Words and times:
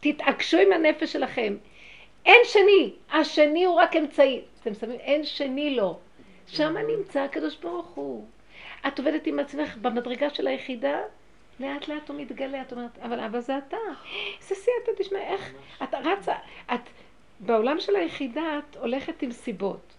תתעקשו 0.00 0.58
עם 0.58 0.72
הנפש 0.72 1.12
שלכם. 1.12 1.56
אין 2.26 2.40
שני, 2.44 2.92
השני 3.12 3.64
הוא 3.64 3.80
רק 3.80 3.96
אמצעי. 3.96 4.40
אתם 4.60 4.74
שמים, 4.74 5.00
אין 5.00 5.24
שני 5.24 5.76
לו. 5.76 5.98
שם 6.46 6.74
נמצא 6.88 7.20
הקדוש 7.20 7.56
ברוך 7.56 7.86
הוא. 7.86 8.26
את 8.86 8.98
עובדת 8.98 9.26
עם 9.26 9.38
עצמך 9.38 9.76
במדרגה 9.76 10.30
של 10.30 10.46
היחידה, 10.46 11.00
לאט 11.60 11.88
לאט 11.88 12.08
הוא 12.08 12.20
מתגלה, 12.20 12.62
את 12.62 12.72
אומרת, 12.72 12.98
אבל 12.98 13.20
אבא 13.20 13.40
זה 13.40 13.58
אתה. 13.58 13.76
איזה 14.40 14.54
סייעתא 14.54 15.02
דשמיא, 15.02 15.20
איך? 15.20 15.52
את 15.82 15.94
רצה, 15.94 16.34
את 16.74 16.80
בעולם 17.40 17.80
של 17.80 17.96
היחידה 17.96 18.58
את 18.58 18.76
הולכת 18.76 19.22
עם 19.22 19.32
סיבות. 19.32 19.94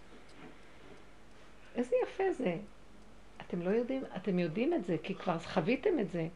איזה 1.76 1.96
יפה 2.02 2.32
זה. 2.32 2.54
אתם 3.46 3.62
לא 3.62 3.70
יודעים, 3.70 4.02
אתם 4.16 4.38
יודעים 4.38 4.74
את 4.74 4.84
זה, 4.84 4.96
כי 5.02 5.14
כבר 5.14 5.38
חוויתם 5.38 5.98
את 5.98 6.10
זה. 6.10 6.28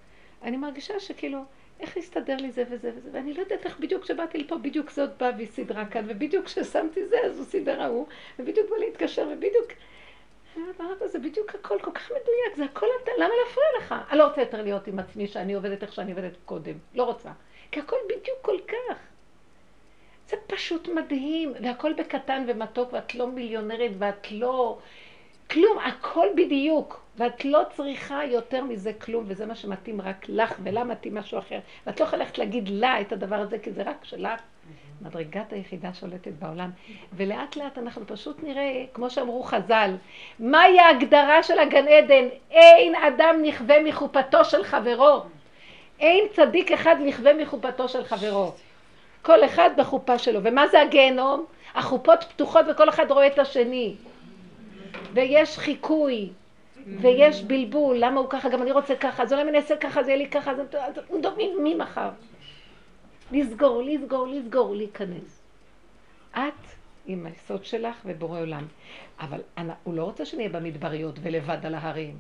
אני 0.42 0.56
מרגישה 0.56 1.00
שכאילו, 1.00 1.44
איך 1.80 1.96
הסתדר 1.96 2.36
לי 2.36 2.50
זה 2.50 2.64
וזה 2.70 2.90
וזה, 2.96 3.10
ואני 3.12 3.34
לא 3.34 3.40
יודעת 3.40 3.66
איך 3.66 3.78
בדיוק 3.80 4.02
כשבאתי 4.02 4.38
לפה, 4.38 4.56
בדיוק 4.56 4.90
זאת 4.90 5.10
באה 5.18 5.30
והיא 5.36 5.48
סידרה 5.48 5.86
כאן, 5.86 6.04
ובדיוק 6.08 6.44
כששמתי 6.44 7.06
זה, 7.06 7.16
אז 7.24 7.38
הוא 7.38 7.46
סידר 7.46 7.82
ההוא, 7.82 8.06
ובדיוק 8.38 8.70
בא 8.70 8.76
להתקשר, 8.76 9.28
ובדיוק... 9.32 9.72
אבא, 10.56 11.06
זה 11.06 11.18
בדיוק 11.18 11.54
הכל 11.54 11.78
כל 11.82 11.90
כך 11.90 12.10
מדויק, 12.10 12.56
זה 12.56 12.64
הכל 12.64 12.86
אתה, 13.02 13.10
למה 13.18 13.34
להפריע 13.44 13.66
לך? 13.78 13.94
אני 14.10 14.18
לא 14.18 14.26
רוצה 14.26 14.40
יותר 14.40 14.62
להיות 14.62 14.86
עם 14.86 14.98
עצמי 14.98 15.26
שאני 15.26 15.54
עובדת 15.54 15.82
איך 15.82 15.92
שאני 15.92 16.12
עובדת 16.12 16.32
קודם, 16.44 16.74
לא 16.94 17.02
רוצה. 17.02 17.30
כי 17.70 17.80
הכל 17.80 17.96
בדיוק 18.06 18.38
כל 18.42 18.56
כך. 18.68 18.98
זה 20.28 20.36
פשוט 20.46 20.88
מדהים, 20.88 21.52
והכל 21.62 21.92
בקטן 21.92 22.44
ומתוק, 22.48 22.92
ואת 22.92 23.14
לא 23.14 23.26
מיליונרית, 23.26 23.92
ואת 23.98 24.32
לא... 24.32 24.78
כלום, 25.50 25.78
הכל 25.78 26.26
בדיוק. 26.36 27.05
ואת 27.16 27.44
לא 27.44 27.62
צריכה 27.76 28.24
יותר 28.24 28.64
מזה 28.64 28.92
כלום, 28.92 29.24
וזה 29.26 29.46
מה 29.46 29.54
שמתאים 29.54 30.00
רק 30.00 30.26
לך, 30.28 30.54
ולה 30.62 30.84
מתאים 30.84 31.14
משהו 31.14 31.38
אחר. 31.38 31.58
ואת 31.86 32.00
לא 32.00 32.04
יכולה 32.04 32.22
ללכת 32.22 32.38
להגיד 32.38 32.68
לה 32.68 33.00
את 33.00 33.12
הדבר 33.12 33.36
הזה, 33.36 33.58
כי 33.58 33.72
זה 33.72 33.82
רק 33.82 34.04
שלך. 34.04 34.40
מדרגת 35.02 35.52
היחידה 35.52 35.94
שולטת 35.94 36.32
בעולם. 36.38 36.70
ולאט 37.12 37.56
לאט 37.56 37.78
אנחנו 37.78 38.06
פשוט 38.06 38.42
נראה, 38.42 38.84
כמו 38.94 39.10
שאמרו 39.10 39.42
חז"ל, 39.42 39.94
מהי 40.38 40.80
ההגדרה 40.80 41.42
של 41.42 41.58
הגן 41.58 41.88
עדן? 41.88 42.24
אין 42.50 42.94
אדם 42.94 43.36
נכווה 43.42 43.82
מחופתו 43.82 44.44
של 44.44 44.64
חברו. 44.64 45.22
אין 46.00 46.24
צדיק 46.32 46.72
אחד 46.72 46.96
נכווה 47.06 47.34
מחופתו 47.34 47.88
של 47.88 48.04
חברו. 48.04 48.52
כל 49.22 49.44
אחד 49.44 49.70
בחופה 49.76 50.18
שלו. 50.18 50.40
ומה 50.42 50.66
זה 50.66 50.80
הגיהנום? 50.80 51.44
החופות 51.74 52.24
פתוחות 52.24 52.66
וכל 52.70 52.88
אחד 52.88 53.10
רואה 53.10 53.26
את 53.26 53.38
השני. 53.38 53.94
ויש 55.12 55.58
חיקוי. 55.58 56.28
ויש 56.86 57.42
בלבול, 57.42 57.96
למה 57.98 58.20
הוא 58.20 58.30
ככה, 58.30 58.48
גם 58.48 58.62
אני 58.62 58.72
רוצה 58.72 58.96
ככה, 58.96 59.22
אז 59.22 59.32
אולי 59.32 59.48
אני 59.48 59.58
אעשה 59.58 59.76
ככה, 59.76 60.02
זה 60.02 60.10
יהיה 60.10 60.18
לי 60.18 60.30
ככה, 60.30 60.50
אז 60.50 60.58
הוא 61.08 61.22
דומים 61.22 61.62
מי 61.62 61.74
מחר? 61.74 62.10
לסגור, 63.32 63.82
לסגור, 63.82 64.26
לסגור, 64.26 64.76
להיכנס. 64.76 65.42
את 66.32 66.76
עם 67.06 67.26
היסוד 67.26 67.64
שלך 67.64 67.96
ובורא 68.04 68.40
עולם. 68.40 68.64
אבל 69.20 69.40
הוא 69.84 69.94
לא 69.94 70.04
רוצה 70.04 70.24
שנהיה 70.24 70.48
במדבריות 70.48 71.18
ולבד 71.22 71.66
על 71.66 71.74
ההרים. 71.74 72.18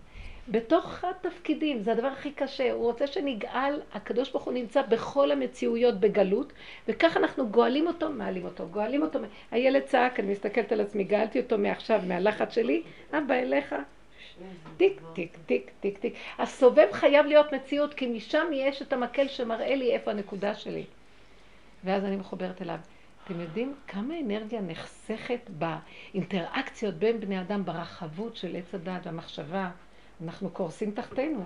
בתוך 0.48 1.04
התפקידים, 1.04 1.82
זה 1.82 1.92
הדבר 1.92 2.06
הכי 2.06 2.32
קשה. 2.32 2.72
הוא 2.72 2.84
רוצה 2.84 3.06
שנגאל, 3.06 3.80
הקדוש 3.94 4.30
ברוך 4.30 4.44
הוא 4.44 4.52
נמצא 4.52 4.82
בכל 4.82 5.32
המציאויות 5.32 6.00
בגלות, 6.00 6.52
וככה 6.88 7.20
אנחנו 7.20 7.48
גואלים 7.48 7.86
אותו, 7.86 8.10
מעלים 8.10 8.44
אותו, 8.44 8.66
גואלים 8.70 9.02
אותו. 9.02 9.18
הילד 9.50 9.82
צעק, 9.82 10.20
אני 10.20 10.32
מסתכלת 10.32 10.72
על 10.72 10.80
עצמי, 10.80 11.04
גאלתי 11.04 11.40
אותו 11.40 11.58
מעכשיו, 11.58 12.00
מהלחץ 12.06 12.54
שלי, 12.54 12.82
אבא 13.12 13.34
אליך, 13.34 13.74
טיק, 14.76 15.00
טיק, 15.14 15.36
טיק, 15.46 15.70
טיק, 15.80 15.98
טיק. 15.98 16.14
הסובב 16.38 16.86
חייב 16.92 17.26
להיות 17.26 17.52
מציאות, 17.52 17.94
כי 17.94 18.06
משם 18.06 18.46
יש 18.52 18.82
את 18.82 18.92
המקל 18.92 19.28
שמראה 19.28 19.74
לי 19.74 19.92
איפה 19.92 20.10
הנקודה 20.10 20.54
שלי. 20.54 20.84
ואז 21.84 22.04
אני 22.04 22.16
מחוברת 22.16 22.62
אליו. 22.62 22.78
אתם 23.24 23.40
יודעים 23.40 23.74
כמה 23.88 24.14
אנרגיה 24.20 24.60
נחסכת 24.60 25.50
באינטראקציות 25.50 26.94
בין 26.94 27.20
בני 27.20 27.40
אדם, 27.40 27.64
ברחבות 27.64 28.36
של 28.36 28.56
עץ 28.56 28.74
הדעת 28.74 29.06
והמחשבה? 29.06 29.70
אנחנו 30.24 30.50
קורסים 30.50 30.90
תחתינו. 30.90 31.44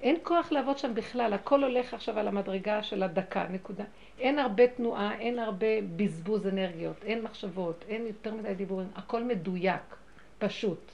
אין 0.00 0.16
כוח 0.22 0.52
לעבוד 0.52 0.78
שם 0.78 0.94
בכלל, 0.94 1.32
הכל 1.32 1.64
הולך 1.64 1.94
עכשיו 1.94 2.18
על 2.18 2.28
המדרגה 2.28 2.82
של 2.82 3.02
הדקה, 3.02 3.46
נקודה. 3.50 3.84
אין 4.18 4.38
הרבה 4.38 4.66
תנועה, 4.66 5.18
אין 5.18 5.38
הרבה 5.38 5.66
בזבוז 5.96 6.46
אנרגיות, 6.46 7.04
אין 7.04 7.22
מחשבות, 7.22 7.84
אין 7.88 8.06
יותר 8.06 8.34
מדי 8.34 8.54
דיבורים, 8.54 8.88
הכל 8.94 9.24
מדויק, 9.24 9.96
פשוט. 10.38 10.92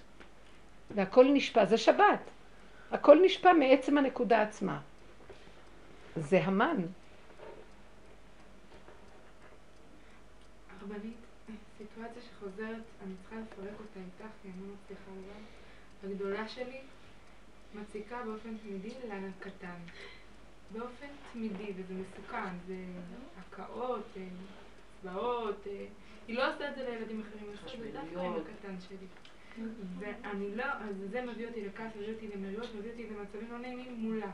והכל 0.95 1.27
נשפע, 1.33 1.65
זה 1.65 1.79
שבת. 1.79 2.21
הכל 2.91 3.19
נשפע 3.25 3.53
מעצם 3.53 3.99
הנקודה 3.99 4.43
עצמה. 4.43 4.81
זה 6.17 6.45
המן. 6.45 6.77
הרבנית, 10.81 11.17
סיטואציה 11.79 12.23
שחוזרת, 12.23 12.83
אני 13.05 13.15
צריכה 13.23 13.37
לפרק 13.37 13.81
אותה 13.81 14.01
איתך, 14.01 14.33
כי 14.43 14.49
אני 14.49 14.69
לא 14.69 14.75
מצליחה 14.75 15.11
לבד. 15.11 16.13
הגדולה 16.13 16.49
שלי 16.49 16.81
מציקה 17.75 18.23
באופן 18.25 18.57
תמידי 18.63 18.95
ללן 19.05 19.31
הקטן. 19.39 19.79
באופן 20.73 21.07
תמידי, 21.33 21.73
וזה 21.77 21.95
מסוכן, 21.95 22.59
זה 22.67 22.77
הקאות, 23.39 24.07
צבאות, 25.03 25.67
אה, 25.67 25.87
היא 26.29 26.37
לא 26.37 26.55
עושה 26.55 26.71
את 26.71 26.75
זה 26.77 26.91
לילדים 26.91 27.21
אחרים, 27.21 27.45
היא 27.45 27.59
עושה 27.65 27.75
את 27.75 27.81
זה 27.81 27.93
דווקא 27.93 28.19
עם 28.19 28.33
הקטן 28.33 28.81
שלי. 28.89 29.07
ואני 29.99 30.55
לא, 30.55 30.65
אז 30.65 30.97
זה 31.11 31.23
מביא 31.23 31.47
אותי 31.47 31.65
לכעס, 31.65 31.97
מביא 31.97 32.15
אותי 32.15 32.29
למרירות, 32.35 32.75
מביא 32.75 32.91
אותי 32.91 33.07
למצבים 33.11 33.53
לא 33.53 33.59
נעימים 33.59 33.95
מולה. 33.95 34.31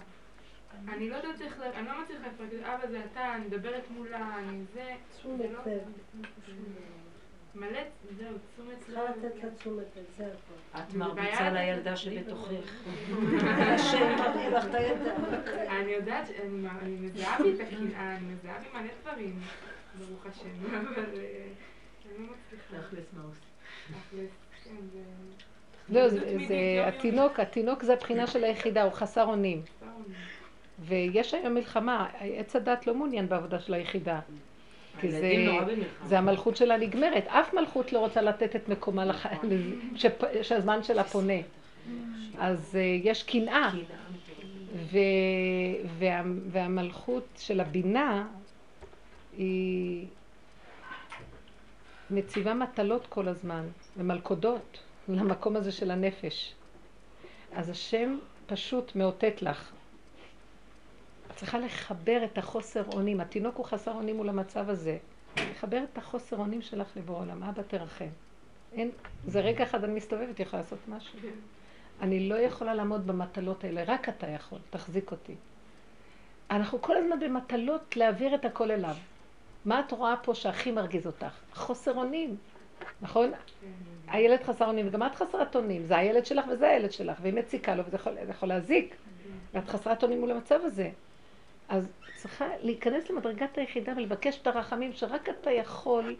אני 0.88 1.10
לא 1.10 1.16
יודעת 1.16 1.41
איך, 1.41 1.60
אני 1.60 1.88
לא 1.88 2.03
מצליחה 2.03 2.26
לפרק 2.26 2.48
את 2.53 2.64
אבא 2.64 2.86
זה 2.91 3.04
אתה, 3.12 3.34
אני 3.34 3.47
מדברת 3.47 3.91
מולה, 3.91 4.38
אני 4.38 4.64
זה, 4.75 4.94
זה 5.36 5.48
לא... 5.53 5.60
מלא, 7.54 7.81
זהו, 8.19 8.34
תשומת 8.53 8.88
לב. 8.88 8.97
צריכה 8.97 9.03
לתת 9.10 9.44
לה 9.44 9.50
תשומת 9.50 9.97
לב, 9.97 10.04
זה 10.16 10.26
הכול. 10.26 10.56
את 10.84 10.94
מרביצה 10.94 11.50
לילדה 11.50 11.97
שבתוכך. 11.97 12.50
אני 15.81 15.91
יודעת, 15.91 16.31
אני 16.82 16.97
מזהה 17.00 17.42
בי 17.42 17.54
את 17.54 17.60
הקנאה, 17.60 18.16
אני 18.16 18.26
מזהה 18.26 18.58
בי 18.60 18.69
מלא 18.75 18.92
דברים, 19.02 19.41
ברוך 19.98 20.26
השם, 20.26 20.48
אבל 20.69 21.04
אני 22.04 22.19
לא 22.19 22.34
מצליחה. 22.34 22.82
תכלס 22.82 23.12
מה 23.12 23.22
עושים. 23.22 24.28
לא, 25.88 26.08
זה 26.48 26.84
התינוק, 26.86 27.41
התינוק 27.41 27.82
זה 27.82 27.92
הבחינה 27.92 28.26
של 28.26 28.44
היחידה, 28.44 28.82
הוא 28.82 28.92
חסר 28.92 29.25
אונים. 29.25 29.62
ויש 30.78 31.34
היום 31.34 31.54
מלחמה, 31.54 32.08
עץ 32.20 32.56
הדת 32.56 32.86
לא 32.86 32.94
מעוניין 32.94 33.28
בעבודה 33.28 33.60
של 33.60 33.75
היחידה. 33.75 34.20
כי 35.00 35.10
זה, 35.10 35.32
זה 36.04 36.19
המלכות 36.19 36.56
שלה 36.56 36.76
נגמרת. 36.76 37.26
אף 37.26 37.54
מלכות 37.54 37.92
לא 37.92 37.98
רוצה 37.98 38.22
לתת 38.22 38.56
את 38.56 38.69
מקומה 38.69 39.04
לח... 39.04 39.26
שהזמן 40.42 40.82
שלה 40.82 41.04
פונה. 41.04 41.38
אז 42.38 42.70
uh, 42.72 43.06
יש 43.06 43.22
קנאה. 43.22 43.70
ו... 44.75 44.98
וה... 45.98 46.22
והמלכות 46.47 47.26
של 47.38 47.60
הבינה 47.60 48.26
היא 49.38 50.06
מציבה 52.10 52.54
מטלות 52.54 53.06
כל 53.06 53.28
הזמן, 53.28 53.66
ומלכודות 53.97 54.78
למקום 55.09 55.56
הזה 55.56 55.72
של 55.72 55.91
הנפש. 55.91 56.54
אז 57.53 57.71
השם 57.71 58.19
פשוט 58.47 58.97
מאותת 58.97 59.43
לך. 59.43 59.72
את 61.31 61.37
צריכה 61.37 61.59
לחבר 61.59 62.25
את 62.25 62.38
החוסר 62.38 62.82
אונים. 62.93 63.20
התינוק 63.20 63.56
הוא 63.56 63.65
חסר 63.65 63.93
אונים 63.93 64.16
מול 64.16 64.28
המצב 64.28 64.70
הזה. 64.70 64.99
לחבר 65.37 65.84
את 65.93 65.99
החוסר 65.99 66.37
אונים 66.37 66.62
שלך 66.62 66.97
לבוא 66.97 67.19
עולם. 67.19 67.43
אבא 67.43 67.62
תרחם. 67.62 68.09
אין, 68.72 68.91
זה 69.26 69.41
רגע 69.41 69.65
אחד 69.65 69.84
אני 69.84 69.94
מסתובבת, 69.94 70.41
יכולה 70.41 70.62
לעשות 70.62 70.78
משהו. 70.88 71.19
אני 72.00 72.28
לא 72.28 72.34
יכולה 72.34 72.75
לעמוד 72.75 73.06
במטלות 73.06 73.65
האלה, 73.65 73.84
רק 73.87 74.09
אתה 74.09 74.26
יכול, 74.26 74.59
תחזיק 74.70 75.10
אותי. 75.10 75.34
אנחנו 76.50 76.82
כל 76.82 76.97
הזמן 76.97 77.20
במטלות 77.20 77.97
להעביר 77.97 78.34
את 78.34 78.44
הכל 78.44 78.70
אליו. 78.70 78.94
מה 79.65 79.81
את 79.81 79.93
רואה 79.93 80.15
פה 80.23 80.35
שהכי 80.35 80.71
מרגיז 80.71 81.07
אותך? 81.07 81.35
חוסר 81.55 81.95
אונים, 81.95 82.37
נכון? 83.03 83.33
הילד 84.09 84.43
חסר 84.43 84.67
אונים, 84.67 84.87
וגם 84.89 85.03
את 85.03 85.15
חסרת 85.15 85.57
אונים. 85.57 85.85
זה 85.85 85.97
הילד 85.97 86.27
שלך 86.27 86.45
וזה 86.53 86.69
הילד 86.69 86.93
שלך, 86.93 87.19
והיא 87.23 87.35
מציקה 87.35 87.75
לו, 87.75 87.87
וזה 87.87 87.97
יכול, 87.97 88.12
יכול 88.29 88.49
להזיק. 88.49 88.97
ואת 89.55 89.69
חסרת 89.69 90.03
אונים 90.03 90.21
מול 90.21 90.31
המצב 90.31 90.61
הזה. 90.65 90.91
אז 91.69 91.89
צריכה 92.15 92.47
להיכנס 92.61 93.11
למדרגת 93.11 93.59
היחידה 93.59 93.93
ולבקש 93.97 94.39
את 94.43 94.47
הרחמים 94.47 94.93
שרק 94.93 95.29
אתה 95.29 95.51
יכול, 95.51 96.17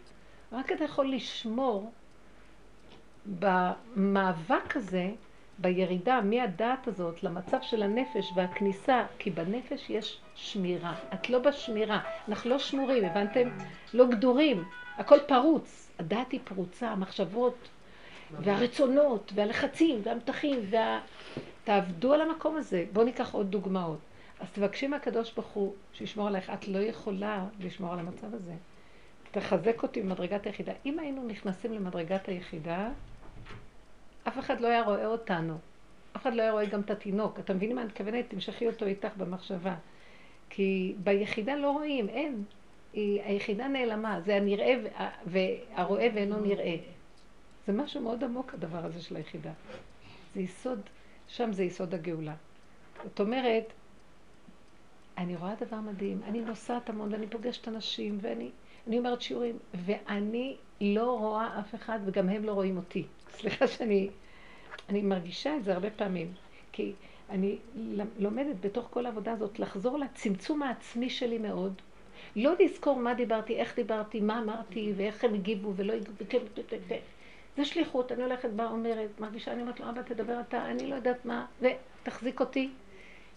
רק 0.51 0.71
אתה 0.71 0.83
יכול 0.83 1.11
לשמור 1.11 1.91
במאבק 3.39 4.75
הזה, 4.75 5.09
בירידה 5.61 6.21
מהדעת 6.21 6.87
הזאת 6.87 7.23
למצב 7.23 7.57
של 7.61 7.83
הנפש 7.83 8.31
והכניסה, 8.35 9.05
כי 9.19 9.29
בנפש 9.29 9.89
יש 9.89 10.21
שמירה. 10.35 10.95
את 11.13 11.29
לא 11.29 11.39
בשמירה, 11.39 11.99
אנחנו 12.27 12.49
לא 12.49 12.59
שמורים, 12.59 13.05
הבנתם? 13.05 13.49
לא 13.93 14.07
גדורים, 14.07 14.63
הכל 14.97 15.19
פרוץ. 15.27 15.91
הדעת 15.99 16.31
היא 16.31 16.39
פרוצה, 16.43 16.89
המחשבות 16.89 17.69
והרצונות 18.31 19.31
והלחצים 19.35 20.01
והמתחים 20.03 20.59
וה... 20.69 20.99
תעבדו 21.63 22.13
על 22.13 22.21
המקום 22.21 22.55
הזה. 22.57 22.85
בואו 22.93 23.05
ניקח 23.05 23.33
עוד 23.33 23.51
דוגמאות. 23.51 23.99
אז 24.39 24.47
תבקשי 24.51 24.87
מהקדוש 24.87 25.33
ברוך 25.33 25.47
הוא 25.47 25.73
שישמור 25.93 26.27
עלייך. 26.27 26.49
את 26.49 26.67
לא 26.67 26.79
יכולה 26.79 27.45
לשמור 27.59 27.93
על 27.93 27.99
המצב 27.99 28.33
הזה. 28.33 28.53
תחזק 29.31 29.83
אותי 29.83 30.01
במדרגת 30.01 30.45
היחידה. 30.45 30.71
אם 30.85 30.99
היינו 30.99 31.27
נכנסים 31.27 31.73
למדרגת 31.73 32.27
היחידה, 32.27 32.89
אף 34.27 34.39
אחד 34.39 34.61
לא 34.61 34.67
היה 34.67 34.83
רואה 34.83 35.05
אותנו. 35.05 35.57
אף 36.15 36.21
אחד 36.21 36.33
לא 36.33 36.41
היה 36.41 36.51
רואה 36.51 36.65
גם 36.65 36.81
את 36.81 36.89
התינוק. 36.89 37.39
אתה 37.39 37.53
מבינים 37.53 37.75
מה 37.75 37.81
אני 37.81 37.89
מתכוונת? 37.89 38.29
תמשכי 38.29 38.67
אותו 38.67 38.85
איתך 38.85 39.11
במחשבה. 39.17 39.75
כי 40.49 40.95
ביחידה 41.03 41.55
לא 41.55 41.71
רואים, 41.71 42.09
אין. 42.09 42.43
היא, 42.93 43.21
היחידה 43.21 43.67
נעלמה, 43.67 44.21
זה 44.21 44.35
הנראה 44.35 44.75
והרואה 45.25 46.07
ואינו 46.15 46.39
נראה. 46.39 46.75
זה 47.67 47.73
משהו 47.73 48.01
מאוד 48.01 48.23
עמוק 48.23 48.53
הדבר 48.53 48.85
הזה 48.85 49.01
של 49.01 49.15
היחידה. 49.15 49.51
זה 50.35 50.41
יסוד, 50.41 50.79
שם 51.27 51.53
זה 51.53 51.63
יסוד 51.63 51.93
הגאולה. 51.93 52.35
זאת 53.03 53.19
אומרת, 53.19 53.73
אני 55.17 55.35
רואה 55.35 55.55
דבר 55.59 55.77
מדהים, 55.77 56.21
אני 56.23 56.41
נוסעת 56.41 56.89
המון 56.89 57.13
ואני 57.13 57.27
פוגשת 57.27 57.67
אנשים 57.67 58.17
ואני 58.21 58.49
אני 58.87 58.97
אומרת 58.97 59.21
שיעורים, 59.21 59.57
ואני 59.85 60.57
לא 60.81 61.19
רואה 61.19 61.59
אף 61.59 61.75
אחד 61.75 61.99
וגם 62.05 62.29
הם 62.29 62.43
לא 62.43 62.53
רואים 62.53 62.77
אותי. 62.77 63.05
סליחה 63.31 63.67
שאני 63.67 64.09
אני 64.89 65.01
מרגישה 65.01 65.57
את 65.57 65.63
זה 65.63 65.73
הרבה 65.73 65.89
פעמים, 65.89 66.33
כי 66.71 66.93
אני 67.29 67.57
לומדת 68.19 68.55
בתוך 68.61 68.87
כל 68.89 69.05
העבודה 69.05 69.31
הזאת 69.31 69.59
לחזור 69.59 69.99
לצמצום 69.99 70.63
העצמי 70.63 71.09
שלי 71.09 71.37
מאוד, 71.37 71.73
לא 72.35 72.51
לזכור 72.59 72.95
מה 72.95 73.13
דיברתי, 73.13 73.55
איך 73.55 73.75
דיברתי, 73.75 74.19
מה 74.19 74.39
אמרתי 74.39 74.93
ואיך 74.95 75.23
הם 75.23 75.33
הגיבו 75.33 75.73
ולא 75.75 75.93
הגיבו, 75.93 76.45
זה 77.57 77.65
שליחות, 77.65 78.11
אני 78.11 78.23
הולכת 78.23 78.49
בה 78.49 78.65
אומרת, 78.65 79.09
מרגישה, 79.19 79.51
אני 79.51 79.61
אומרת 79.61 79.79
לו, 79.79 79.89
אבא 79.89 80.01
תדבר 80.01 80.39
אתה, 80.39 80.65
אני 80.65 80.87
לא 80.87 80.95
יודעת 80.95 81.25
מה, 81.25 81.45
ותחזיק 81.61 82.39
אותי. 82.39 82.69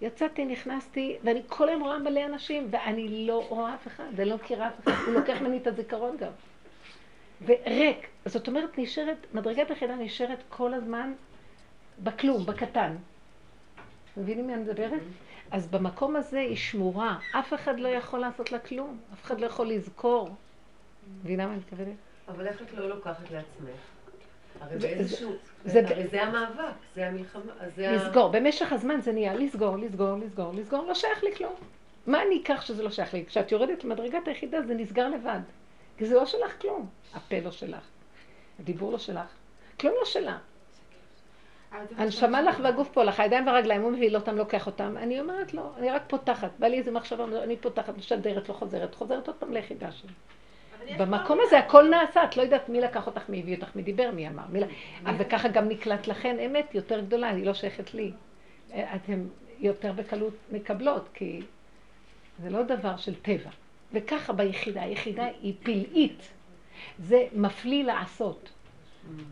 יצאתי, 0.01 0.45
נכנסתי, 0.45 1.17
ואני 1.25 1.43
כל 1.49 1.69
היום 1.69 1.83
רואה 1.83 1.99
מלא 1.99 2.25
אנשים, 2.25 2.69
ואני 2.71 3.27
לא 3.27 3.47
רואה 3.49 3.75
אף 3.75 3.87
אחד, 3.87 4.05
אני 4.19 4.25
לא 4.25 4.37
מכירה 4.37 4.69
אף 4.69 4.89
אחד, 4.89 4.93
הוא 5.07 5.15
לוקח 5.15 5.41
ממני 5.41 5.57
את 5.57 5.67
הזיכרון 5.67 6.17
גם. 6.17 6.33
וריק, 7.47 8.09
זאת 8.27 8.49
אומרת, 8.49 8.79
נשארת, 8.79 9.27
מדרגת 9.35 9.71
היחידה 9.71 9.95
נשארת 9.95 10.43
כל 10.49 10.75
הזמן 10.75 11.13
בכלום, 12.03 12.47
בקטן. 12.47 12.97
מבינים 14.17 14.47
מי 14.47 14.55
אני 14.55 14.63
מדברת? 14.63 15.03
אז 15.51 15.67
במקום 15.67 16.17
הזה 16.17 16.41
היא 16.41 16.57
שמורה, 16.57 17.19
אף 17.39 17.55
אחד 17.55 17.81
לא 17.81 17.89
יכול 17.89 18.21
לעשות 18.21 18.53
לה 18.53 18.59
כלום, 18.59 18.99
אף 19.15 19.25
אחד 19.25 19.41
לא 19.41 19.47
יכול 19.47 19.69
לזכור. 19.69 20.29
מבינה 21.23 21.47
מה 21.47 21.53
אני 21.53 21.59
מתכוונת? 21.59 21.97
אבל 22.29 22.47
איך 22.47 22.63
את 22.63 22.75
לא 22.75 22.89
לוקחת 22.89 23.31
לעצמך? 23.31 23.81
הרי 24.61 24.79
זה 26.11 26.23
המאבק, 26.23 26.75
זה 26.95 27.07
המלחמה, 27.07 27.53
זה 27.77 27.91
ה... 27.91 27.93
לסגור, 27.93 28.29
במשך 28.29 28.73
הזמן 28.73 29.01
זה 29.01 29.13
נהיה 29.13 29.35
לסגור, 29.35 29.77
לסגור, 29.77 30.17
לסגור, 30.19 30.53
לסגור, 30.55 30.85
לא 30.87 30.95
שייך 30.95 31.25
לי 31.25 31.35
כלום. 31.35 31.55
מה 32.07 32.23
אני 32.23 32.41
אקח 32.43 32.61
שזה 32.67 32.83
לא 32.83 32.91
שייך 32.91 33.15
לי? 33.15 33.25
כשאת 33.27 33.53
יורדת 33.53 33.85
למדרגת 33.85 34.29
היחידה 34.29 34.63
זה 34.63 34.75
נסגר 34.75 35.09
לבד. 35.09 35.41
כי 35.97 36.07
זה 36.07 36.15
לא 36.15 36.27
שלך 36.27 36.61
כלום. 36.61 36.89
הפה 37.15 37.41
לא 37.41 37.51
שלך, 37.51 37.85
הדיבור 38.61 38.93
לא 38.93 38.99
שלך, 38.99 39.29
כלום 39.81 39.95
לא 39.99 40.05
שלה. 40.05 40.39
הנשמה 41.97 42.43
לך 42.43 42.61
והגוף 42.63 42.89
פה 42.89 43.05
לך, 43.05 43.21
הידיים 43.21 43.47
והרגליים, 43.47 43.83
הוא 43.83 43.93
מביא 43.93 44.17
אותם, 44.17 44.37
לוקח 44.37 44.67
אותם. 44.67 44.97
אני 44.97 45.21
אומרת 45.21 45.55
לו, 45.55 45.73
אני 45.79 45.91
רק 45.91 46.03
פותחת. 46.09 46.51
בא 46.59 46.67
לי 46.67 46.79
איזה 46.79 46.91
מחשבה, 46.91 47.25
אני 47.43 47.57
פותחת, 47.57 47.97
משדרת, 47.97 48.49
לא 48.49 48.55
חוזרת, 48.55 48.95
חוזרת 48.95 49.27
עוד 49.29 49.37
פעם 49.37 49.53
ליחידה 49.53 49.93
שלי. 49.93 50.13
במקום 50.99 51.39
הזה 51.43 51.59
הכל 51.59 51.89
נעשה, 51.89 52.25
את 52.25 52.37
לא 52.37 52.43
יודעת 52.43 52.69
מי 52.69 52.81
לקח 52.81 53.07
אותך, 53.07 53.29
מי 53.29 53.41
הביא 53.41 53.57
אותך, 53.57 53.77
מי 53.77 53.83
דיבר, 53.83 54.11
מי 54.15 54.29
אמר, 54.29 54.43
מי... 54.49 54.61
וככה 55.19 55.49
גם 55.49 55.69
נקלט 55.69 56.07
לכן 56.07 56.39
אמת 56.39 56.75
יותר 56.75 57.01
גדולה, 57.01 57.29
היא 57.29 57.47
לא 57.47 57.55
שייכת 57.55 57.95
לי. 57.95 58.13
אתן 58.71 59.27
יותר 59.59 59.93
בקלות 59.93 60.35
מקבלות, 60.53 61.09
כי 61.15 61.41
זה 62.43 62.51
לא 62.51 62.63
דבר 62.63 62.97
של 62.97 63.15
טבע. 63.15 63.51
וככה 63.93 64.33
ביחידה, 64.33 64.83
היחידה 64.83 65.25
היא 65.43 65.55
פלאית. 65.63 66.23
זה 66.99 67.27
מפליא 67.33 67.85
לעשות. 67.85 68.51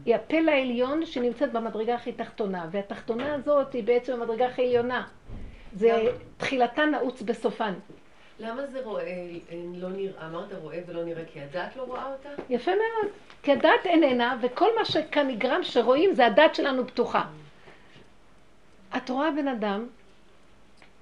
היא 0.04 0.14
הפלא 0.14 0.50
העליון 0.50 1.06
שנמצאת 1.06 1.52
במדרגה 1.52 1.94
הכי 1.94 2.12
תחתונה, 2.12 2.66
והתחתונה 2.70 3.34
הזאת 3.34 3.72
היא 3.72 3.84
בעצם 3.84 4.12
המדרגה 4.12 4.46
הכי 4.46 4.62
עליונה. 4.62 5.06
זה 5.72 6.12
תחילתה 6.36 6.84
נעוץ 6.86 7.22
בסופן. 7.22 7.74
למה 8.38 8.66
זה 8.66 8.80
רואה, 8.84 9.04
לא 9.74 9.88
נראה, 9.88 10.26
אמרת 10.26 10.52
רואה 10.62 10.80
ולא 10.86 11.04
נראה, 11.04 11.24
כי 11.32 11.40
הדעת 11.40 11.76
לא 11.76 11.82
רואה 11.82 12.12
אותה? 12.12 12.28
יפה 12.50 12.70
מאוד. 12.70 13.12
כי 13.42 13.52
הדעת 13.52 13.86
איננה, 13.86 14.38
וכל 14.42 14.68
מה 14.78 14.84
שכאן 14.84 15.28
נגרם 15.28 15.62
שרואים 15.62 16.14
זה 16.14 16.26
הדעת 16.26 16.54
שלנו 16.54 16.86
פתוחה. 16.86 17.24
את 18.96 19.10
רואה 19.10 19.30
בן 19.30 19.48
אדם, 19.48 19.86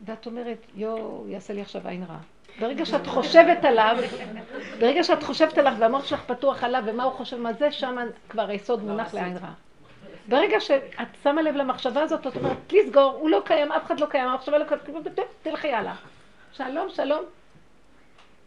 ואת 0.05 0.27
אומרת, 0.27 0.67
יואו, 0.75 1.25
יעשה 1.29 1.53
לי 1.53 1.61
עכשיו 1.61 1.89
עין 1.89 2.03
רעה. 2.03 2.21
ברגע 2.59 2.87
שאת 2.87 3.07
חושבת 3.07 3.65
עליו, 3.65 3.97
ברגע 4.79 5.05
שאת 5.05 5.23
חושבת 5.23 5.59
עליו 5.59 5.73
והמוח 5.79 6.07
שלך 6.07 6.25
פתוח 6.27 6.65
עליו 6.65 6.83
ומה 6.87 7.05
הוא 7.05 7.13
חושב 7.13 7.37
מה 7.37 7.53
זה, 7.53 7.73
שם 7.73 7.97
כבר 8.29 8.49
היסוד 8.49 8.85
מונח 8.85 9.15
לעין 9.15 9.37
רעה. 9.37 9.55
ברגע 10.29 10.61
שאת 10.61 11.09
שמה 11.23 11.43
לב 11.43 11.55
למחשבה 11.55 12.03
הזאת, 12.03 12.27
את 12.27 12.37
אומרת, 12.37 12.73
לסגור, 12.73 13.17
הוא 13.21 13.31
לא 13.31 13.43
קיים, 13.45 13.73
אף 13.73 13.87
אחד 13.87 14.01
לא 14.01 14.07
קיים, 14.07 14.29
המחשבה 14.29 14.59
לא 14.59 14.65
קיימת, 14.65 15.19
תלכי 15.43 15.73
הלאה. 15.73 15.95
שלום, 16.53 16.89
שלום. 16.89 17.25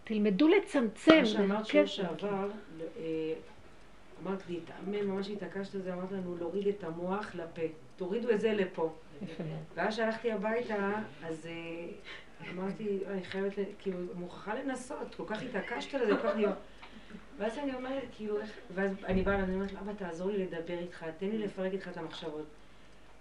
תלמדו 0.04 0.48
לצמצם. 0.48 1.20
מה 1.20 1.26
שאמרת 1.26 1.66
שהוא 1.66 1.86
שעבר, 1.86 2.48
אה, 3.00 3.34
אמרת 4.24 4.44
להתאמן, 4.50 5.08
ממש 5.08 5.30
התעקשת 5.30 5.76
על 5.76 5.82
זה, 5.82 5.94
אמרת 5.94 6.12
לנו 6.12 6.36
להוריד 6.40 6.68
את 6.68 6.84
המוח 6.84 7.36
לפה. 7.36 7.62
תורידו 7.98 8.30
את 8.30 8.42
זה 8.42 8.54
לפה. 8.54 8.94
ואז 9.76 9.96
שהלכתי 9.96 10.32
הביתה, 10.32 10.92
אז 11.24 11.46
אה, 11.46 11.86
אמרתי, 12.52 13.00
אני 13.08 13.24
חייבת, 13.24 13.54
כאילו, 13.80 14.00
מוכרחה 14.16 14.54
לנסות, 14.56 15.16
כל 15.16 15.24
כך 15.28 15.42
התעקשת 15.42 15.94
על 15.94 16.06
זה, 16.06 16.18
כל 16.18 16.28
כך 16.30 16.36
דיוק. 16.36 16.56
ואז 17.38 17.58
אני 17.58 17.74
אומרת, 17.74 18.04
כאילו, 18.16 18.38
ואז 18.76 18.92
אני 19.06 19.22
באה 19.22 19.38
ואני 19.38 19.56
אומרת, 19.56 19.72
אבא, 19.82 19.94
תעזור 19.94 20.32
לי 20.32 20.38
לדבר 20.38 20.80
איתך, 20.80 21.06
תן 21.18 21.26
לי 21.30 21.38
לפרק 21.38 21.74
איתך 21.74 21.88
את 21.88 21.98
המחשבות. 21.98 22.46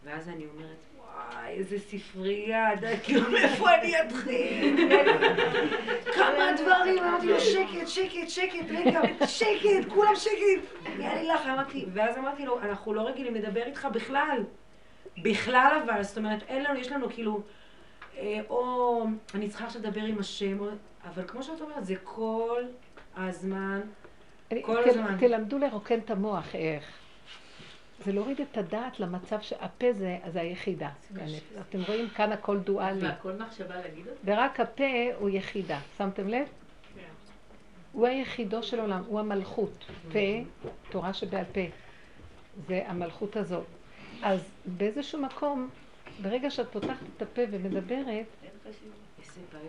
ואז 0.04 0.28
אני 0.28 0.46
אומרת, 0.54 0.76
וואי, 0.98 1.52
איזה 1.52 1.78
ספרייה, 1.78 2.70
כאילו, 3.02 3.30
מאיפה 3.30 3.74
אני 3.74 4.00
אתחיל? 4.00 4.76
כמה 6.14 6.52
דברים, 6.56 6.98
אמרתי 6.98 7.26
לו, 7.26 7.40
שקט, 7.40 7.86
שקט, 7.86 8.28
שקט, 8.28 8.70
רגע, 8.70 9.00
שקט, 9.26 9.88
כולם 9.88 10.16
שקט. 10.16 10.88
נראה 10.98 11.22
לי 11.22 11.28
לך, 11.28 11.46
אמרתי, 11.46 11.86
ואז 11.92 12.18
אמרתי 12.18 12.44
לו, 12.44 12.60
אנחנו 12.60 12.94
לא 12.94 13.02
רגילים 13.02 13.34
לדבר 13.34 13.62
איתך 13.62 13.88
בכלל. 13.92 14.44
בכלל 15.22 15.82
אבל, 15.84 16.02
זאת 16.02 16.18
אומרת, 16.18 16.42
אין 16.48 16.64
לנו, 16.64 16.78
יש 16.78 16.92
לנו 16.92 17.10
כאילו, 17.10 17.42
או 18.50 19.04
אני 19.34 19.48
צריכה 19.48 19.64
עכשיו 19.66 19.82
לדבר 19.82 20.02
עם 20.02 20.18
השם, 20.18 20.58
אבל 21.04 21.22
כמו 21.26 21.42
שאת 21.42 21.60
אומרת, 21.60 21.86
זה 21.86 21.94
כל 22.04 22.62
הזמן, 23.16 23.80
כל 24.62 24.88
הזמן. 24.88 25.16
תלמדו 25.20 25.58
לרוקן 25.58 25.98
את 25.98 26.10
המוח, 26.10 26.54
איך. 26.54 26.84
זה 28.04 28.12
להוריד 28.12 28.40
את 28.40 28.56
הדעת 28.56 29.00
למצב 29.00 29.40
שהפה 29.40 29.92
זה, 29.92 30.18
זה 30.32 30.40
היחידה. 30.40 30.90
אתם 31.68 31.78
רואים 31.88 32.08
כאן 32.08 32.32
הכל 32.32 32.58
דואלי. 32.58 33.06
והכל 33.06 33.32
מחשבה 33.32 33.76
להגיד 33.76 34.06
את 34.08 34.26
זה? 34.26 34.32
ורק 34.32 34.60
הפה 34.60 34.84
הוא 35.18 35.28
יחידה. 35.28 35.78
שמתם 35.98 36.28
לב? 36.28 36.46
כן. 36.94 37.00
הוא 37.92 38.06
היחידו 38.06 38.62
של 38.62 38.80
עולם, 38.80 39.02
הוא 39.06 39.20
המלכות. 39.20 39.84
פה, 40.12 40.18
תורה 40.90 41.14
שבעל 41.14 41.44
פה. 41.44 41.60
זה 42.68 42.82
המלכות 42.86 43.36
הזאת. 43.36 43.64
אז 44.22 44.40
באיזשהו 44.66 45.22
מקום, 45.22 45.68
ברגע 46.22 46.50
שאת 46.50 46.66
פותחת 46.72 47.06
את 47.16 47.22
הפה 47.22 47.42
ומדברת, 47.50 48.26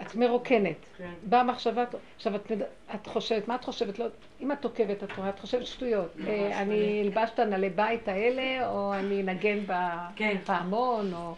את 0.01 0.15
מרוקנת. 0.15 0.75
כן. 0.97 1.13
באה 1.23 1.43
מחשבה, 1.43 1.83
עכשיו 2.15 2.35
את, 2.35 2.51
את 2.95 3.07
חושבת, 3.07 3.47
מה 3.47 3.55
את 3.55 3.63
חושבת? 3.63 3.99
לא, 3.99 4.05
אם 4.41 4.51
את 4.51 4.63
עוקבת, 4.63 5.03
את 5.03 5.17
רואה, 5.17 5.29
את 5.29 5.39
חושבת 5.39 5.65
שטויות. 5.65 6.09
אה, 6.27 6.61
אני 6.61 7.01
אלבש 7.01 7.29
את 7.33 7.39
הנעלי 7.39 7.69
בית 7.69 8.07
האלה, 8.07 8.69
או 8.69 8.93
אני 8.93 9.21
אנגן 9.21 9.59
בפעמון, 9.67 11.07
כן. 11.07 11.13
או... 11.13 11.35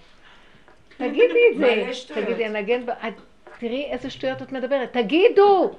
תגידי 0.98 1.40
את 1.52 1.58
זה. 1.58 2.14
תגידי, 2.14 2.46
אנגן 2.46 2.86
ב... 2.86 2.92
תראי 3.60 3.86
איזה 3.92 4.10
שטויות 4.10 4.42
את 4.42 4.52
מדברת. 4.52 4.94
תגידו! 4.94 5.76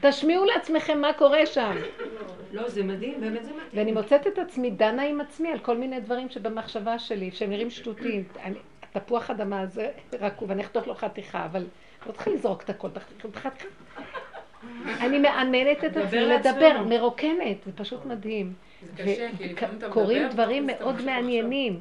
תשמיעו 0.00 0.44
לעצמכם 0.44 1.00
מה 1.00 1.12
קורה 1.12 1.46
שם. 1.46 1.76
לא, 2.52 2.68
זה 2.68 2.82
מדהים, 2.82 3.20
באמת 3.20 3.44
זה 3.44 3.50
מדהים. 3.50 3.68
ואני 3.74 3.92
מוצאת 3.92 4.26
את 4.26 4.38
עצמי 4.38 4.70
דנה 4.70 5.02
עם 5.02 5.20
עצמי 5.20 5.48
על 5.52 5.58
כל 5.58 5.76
מיני 5.76 6.00
דברים 6.00 6.30
שבמחשבה 6.30 6.98
שלי, 6.98 7.30
שהם 7.30 7.50
נראים 7.50 7.70
שטותיים. 7.70 8.24
תפוח 8.92 9.30
אדמה 9.30 9.66
זה 9.66 9.90
רקוב, 10.20 10.50
אני 10.50 10.62
אחתוך 10.62 10.86
לו 10.86 10.94
חתיכה, 10.94 11.44
אבל 11.44 11.66
לא 12.06 12.12
צריכה 12.12 12.30
לזרוק 12.30 12.62
את 12.62 12.70
הכל, 12.70 12.88
חתיכה. 13.34 13.68
אני 15.00 15.18
מעננת 15.18 15.84
את 15.84 15.96
עצמי 15.96 16.20
לדבר, 16.20 16.82
מרוקנת, 16.88 17.64
זה 17.66 17.72
פשוט 17.76 18.04
מדהים. 18.04 18.52
וקורים 19.80 20.28
דברים 20.28 20.66
מאוד 20.66 21.04
מעניינים. 21.04 21.80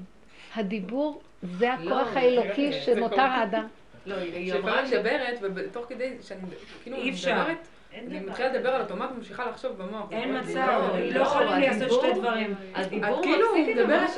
הדיבור 0.55 1.21
זה 1.43 1.69
לא, 1.79 2.01
הכוח 2.01 2.17
האלוקי 2.17 2.73
שנותר 2.73 3.21
האדם. 3.21 3.67
לא, 4.05 4.15
היא 4.15 4.53
אמרה 4.53 4.85
מדברת, 4.85 5.39
ותוך 5.55 5.85
כדי 5.89 6.13
שאני 6.21 6.41
כאילו 6.83 6.97
מדברת, 6.97 7.67
אני 7.97 8.19
מתחילה 8.19 8.53
לדבר 8.53 8.69
על 8.69 8.81
אוטומט 8.81 9.09
וממשיכה 9.11 9.45
לחשוב 9.49 9.71
במוח. 9.71 10.11
אין 10.11 10.37
מצב, 10.39 10.81
היא 10.93 11.15
לא 11.15 11.21
יכולה 11.21 11.59
לעשות 11.59 11.91
שתי 11.91 12.13
דברים. 12.19 12.55
הדיבור 12.75 13.21
כאילו 13.23 13.47
מדברת... 13.67 14.09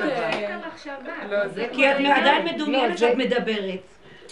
כי 1.73 1.91
את 1.91 1.95
עדיין 1.95 2.45
מדומיינת 2.45 2.97
שאת 2.97 3.17
מדברת. 3.17 3.79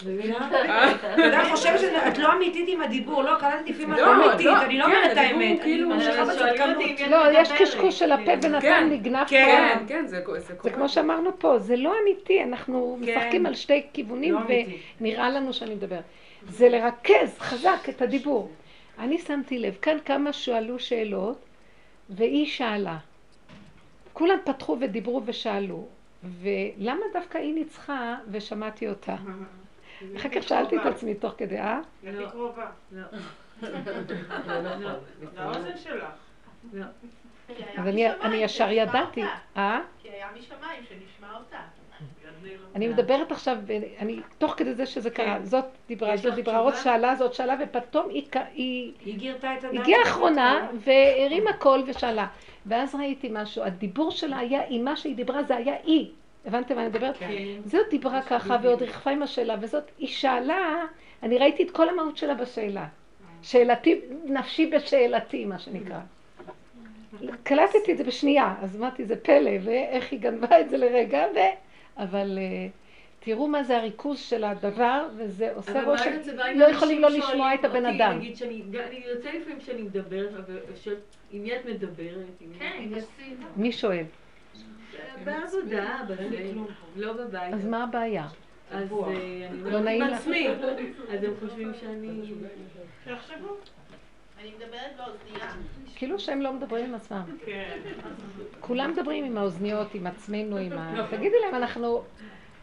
אתה 0.00 1.22
יודע, 1.24 1.40
אני 1.40 1.50
חושבת 1.50 1.80
שאת 1.80 2.18
לא 2.18 2.32
אמיתית 2.32 2.68
עם 2.68 2.82
הדיבור, 2.82 3.22
לא, 3.22 3.36
קלטתי 3.40 3.72
לפעמים 3.72 3.92
את 3.94 3.98
לא, 3.98 4.26
אמיתית, 4.26 4.46
לא, 4.46 4.62
אני 4.62 4.78
לא 4.78 4.84
כן, 4.84 4.90
אומרת 4.90 5.12
את 5.12 5.16
האמת, 5.16 5.62
כאילו- 5.62 5.88
ממשיכה 5.88 6.24
בצדקנות. 6.24 6.84
לא, 7.10 7.18
יש 7.32 7.52
קשקוש 7.52 7.98
של 7.98 8.12
הפה 8.12 8.32
ונתן 8.32 8.60
כן, 8.60 8.88
נגנב 8.90 9.26
כן, 9.28 9.74
פעם. 9.74 9.86
כן, 9.86 10.06
זה 10.06 10.16
זה 10.26 10.38
זה 10.38 10.54
קורה. 10.54 10.74
כמו 10.74 10.88
שאמרנו 10.88 11.30
פה, 11.38 11.58
זה 11.58 11.76
לא 11.76 11.94
אמיתי, 12.02 12.42
אנחנו 12.42 12.98
כן. 13.04 13.18
משחקים 13.18 13.46
על 13.46 13.54
שתי 13.54 13.82
כיוונים 13.92 14.34
לא. 14.34 14.40
ונראה 15.00 15.30
לנו 15.30 15.52
שאני 15.52 15.74
מדבר. 15.74 16.00
זה 16.48 16.68
לרכז 16.68 17.38
חזק 17.38 17.88
את 17.88 18.02
הדיבור. 18.02 18.50
אני 19.00 19.18
שמתי 19.18 19.58
לב, 19.58 19.76
כאן 19.82 19.96
כמה 20.04 20.32
שאלו 20.32 20.78
שאלות, 20.78 21.38
והיא 22.10 22.46
שאלה. 22.46 22.98
כולם 24.12 24.38
פתחו 24.44 24.76
ודיברו 24.80 25.22
ושאלו, 25.24 25.86
ולמה 26.22 27.04
דווקא 27.12 27.38
היא 27.38 27.54
ניצחה 27.54 28.16
ושמעתי 28.30 28.88
אותה? 28.88 29.16
אחר 30.16 30.28
כך 30.28 30.42
שאלתי 30.42 30.76
את 30.76 30.86
עצמי 30.86 31.14
תוך 31.14 31.32
כדי, 31.38 31.58
אה? 31.58 31.80
היא 32.02 32.10
הכי 32.10 32.30
קרובה. 32.30 32.70
לא 32.92 33.02
נכון. 33.62 34.94
לאוזן 35.36 35.76
שלך. 35.76 36.04
כי 37.56 37.62
היה 37.76 38.14
אז 38.14 38.24
אני- 38.24 38.36
ישר 38.36 38.70
ידעתי. 38.70 39.22
אה? 39.56 39.80
כי 40.02 40.08
היה 40.10 40.28
משמיים 40.38 40.84
שנשמע 40.88 41.36
אותה. 41.36 41.58
אני 42.74 42.88
מדברת 42.88 43.32
עכשיו, 43.32 43.56
אני, 43.98 44.20
תוך 44.38 44.54
כדי 44.56 44.74
זה 44.74 44.86
שזה 44.86 45.10
קרה, 45.10 45.38
זאת 45.42 45.64
דיברה, 45.88 46.16
זאת 46.16 46.34
דיברה, 46.34 46.58
עוד? 46.58 46.74
שאלה, 46.74 47.16
זאת 47.16 47.34
שאלה, 47.34 47.56
ופתאום 47.62 48.08
היא, 48.08 48.24
היא 49.04 49.18
גירתה 49.18 49.54
את 49.54 49.64
הדעת. 49.64 49.80
הגיעה 49.80 50.02
אחרונה 50.02 50.68
והרימה 50.74 51.52
קול 51.52 51.82
ושאלה. 51.86 52.26
ואז 52.66 52.94
ראיתי 52.94 53.28
משהו, 53.32 53.62
הדיבור 53.62 54.10
שלה 54.10 54.38
היה, 54.38 54.60
עם 54.68 54.84
מה 54.84 54.96
שהיא 54.96 55.16
דיברה 55.16 55.42
זה 55.42 55.56
היה 55.56 55.74
היא. 55.84 56.10
הבנתם 56.46 56.74
מה 56.74 56.80
אני 56.80 56.88
מדברת? 56.88 57.16
זאת 57.64 57.86
דיברה 57.90 58.22
ככה 58.22 58.56
ועוד 58.62 58.82
ריחפה 58.82 59.10
עם 59.10 59.22
השאלה, 59.22 59.56
וזאת, 59.60 59.84
היא 59.98 60.08
שאלה, 60.08 60.84
אני 61.22 61.38
ראיתי 61.38 61.62
את 61.62 61.70
כל 61.70 61.88
המהות 61.88 62.16
שלה 62.16 62.34
בשאלה. 62.34 62.86
שאלתי, 63.42 64.00
נפשי 64.24 64.66
בשאלתי, 64.66 65.44
מה 65.44 65.58
שנקרא. 65.58 65.98
קלטתי 67.42 67.92
את 67.92 67.98
זה 67.98 68.04
בשנייה, 68.04 68.54
אז 68.62 68.76
אמרתי, 68.76 69.04
זה 69.04 69.16
פלא, 69.16 69.50
ואיך 69.62 70.12
היא 70.12 70.20
גנבה 70.20 70.60
את 70.60 70.70
זה 70.70 70.76
לרגע, 70.76 71.24
ו... 71.34 71.38
אבל 72.02 72.38
אה, 72.38 72.68
תראו 73.20 73.48
מה 73.48 73.62
זה 73.62 73.76
הריכוז 73.76 74.18
של 74.18 74.44
הדבר, 74.44 75.08
וזה 75.16 75.52
עושה 75.54 75.82
רושם, 75.82 76.10
לא 76.54 76.64
יכולים 76.64 77.02
לא 77.02 77.10
לשמוע 77.10 77.54
את 77.54 77.64
הבן 77.64 77.86
אדם. 77.86 78.18
נגיד 78.18 78.36
שאני, 78.36 78.62
אני 78.88 79.04
יוצא 79.14 79.30
לפעמים 79.30 79.60
שאני 79.60 79.82
מדברת, 79.82 80.30
עם 81.30 81.42
מי 81.42 81.56
את 81.56 81.66
מדברת? 81.66 82.26
כן. 82.58 82.84
מי 83.56 83.72
שואל? 83.72 84.04
בעבודה, 85.24 85.98
לא 86.96 87.12
בבית. 87.12 87.54
אז 87.54 87.66
מה 87.66 87.84
הבעיה? 87.84 88.26
אז 88.70 88.92
אה, 88.92 89.06
אני 89.50 89.62
לא 89.62 89.78
אומרת 89.78 89.84
נעים 89.84 90.02
עם? 90.02 90.14
עצמי, 90.14 90.48
אז 90.48 91.24
הם 91.24 91.32
חושבים 91.40 91.72
שאני... 91.80 92.22
שיחשבו. 94.42 94.64
אני 94.64 94.66
מדברת 94.66 94.96
באוזנייה. 94.96 95.52
כאילו 95.94 96.18
שהם 96.18 96.42
לא 96.42 96.52
מדברים 96.52 96.84
עם 96.84 96.94
עצמם. 96.94 97.22
כן. 97.46 97.78
כולם 98.60 98.90
מדברים 98.90 99.24
עם 99.24 99.38
האוזניות, 99.38 99.94
עם 99.94 100.06
עצמנו, 100.06 100.56
עם 100.56 100.72
ה... 100.72 101.06
תגידי 101.10 101.36
להם, 101.44 101.54
אנחנו 101.54 102.02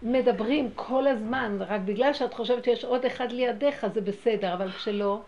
מדברים 0.04 0.70
כל 0.76 1.08
הזמן, 1.08 1.58
רק 1.60 1.82
בגלל 1.86 2.14
שאת 2.14 2.34
חושבת 2.34 2.64
שיש 2.64 2.86
עוד 2.86 3.06
אחד 3.06 3.32
לידך, 3.32 3.88
זה 3.94 4.02
בסדר, 4.02 4.54
אבל 4.54 4.72
כשלא, 4.72 5.22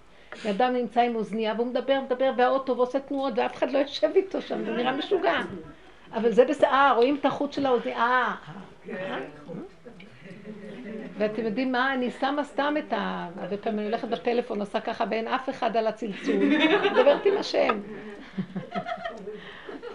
אדם 0.50 0.74
נמצא 0.74 1.02
עם 1.02 1.16
אוזנייה 1.16 1.54
והוא 1.58 1.68
מדבר, 1.68 2.02
מדבר, 2.02 2.32
והאוטו 2.38 2.78
ועושה 2.78 3.00
תנועות, 3.00 3.34
ואף 3.38 3.56
אחד 3.56 3.72
לא 3.72 3.78
יושב 3.78 4.10
איתו 4.16 4.42
שם, 4.42 4.66
זה 4.66 4.72
נראה 4.72 4.92
משוגע. 4.92 5.40
אבל 6.14 6.32
זה 6.32 6.46
בסדר, 6.46 6.68
אה, 6.68 6.92
רואים 6.92 7.16
את 7.16 7.26
החוט 7.26 7.54
של 7.54 7.66
האוזנייה, 7.66 7.98
אה. 7.98 8.36
ואתם 11.20 11.46
יודעים 11.46 11.72
מה, 11.72 11.94
אני 11.94 12.12
שמה 12.12 12.44
סתם 12.44 12.76
את 12.80 12.94
ה... 12.94 13.30
הרבה 13.38 13.58
פעמים 13.58 13.80
אני 13.80 13.88
הולכת 13.88 14.08
בפלאפון, 14.08 14.60
עושה 14.60 14.82
ככה, 14.82 15.06
ואין 15.10 15.28
אף 15.28 15.50
אחד 15.50 15.78
על 15.78 15.88
הצלצול, 15.88 16.36
מדברת 16.92 17.26
עם 17.26 17.38
השם. 17.38 17.80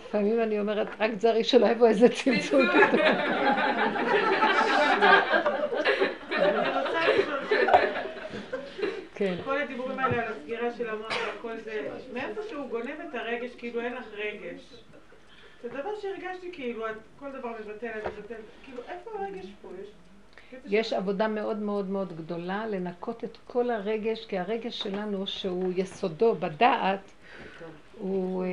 לפעמים 0.09 0.41
אני 0.41 0.61
אומרת, 0.61 0.87
רק 1.01 1.11
תזהרי 1.11 1.45
שלא 1.45 1.67
יבוא 1.67 1.89
איזה 1.89 2.09
צלצול 2.09 2.69
פתאום. 2.71 3.01
כן. 9.15 9.35
כל 9.45 9.59
הדיבורים 9.59 9.99
האלה 9.99 10.23
על 10.23 10.33
הסגירה 10.33 10.71
של 10.79 10.91
המוח 10.91 11.19
וכל 11.39 11.57
זה, 11.57 11.89
מאיפה 12.13 12.41
שהוא 12.49 12.69
גונב 12.69 13.01
את 13.11 13.15
הרגש 13.15 13.51
כאילו 13.59 13.81
אין 13.81 13.93
לך 13.93 14.05
רגש. 14.13 14.75
זה 15.63 15.69
דבר 15.69 15.91
שהרגשתי 16.01 16.53
כאילו, 16.53 16.85
כל 17.19 17.31
דבר 17.39 17.49
מבטלת, 17.61 18.07
מבטלת, 18.19 18.39
כאילו 18.65 18.83
איפה 18.89 19.11
הרגש 19.19 19.47
פה? 19.63 19.69
יש... 19.83 19.89
יש 20.67 20.93
עבודה 20.93 21.29
מאוד 21.29 21.59
מאוד 21.59 21.91
מאוד 21.91 22.17
גדולה 22.17 22.67
לנקות 22.67 23.25
את 23.25 23.39
כל 23.47 23.71
הרגש, 23.71 24.27
כי 24.27 24.39
הרגש 24.39 24.79
שלנו, 24.79 25.27
שהוא 25.27 25.73
יסודו 25.77 26.35
בדעת, 26.35 27.01
הוא 27.99 28.45
אה, 28.45 28.49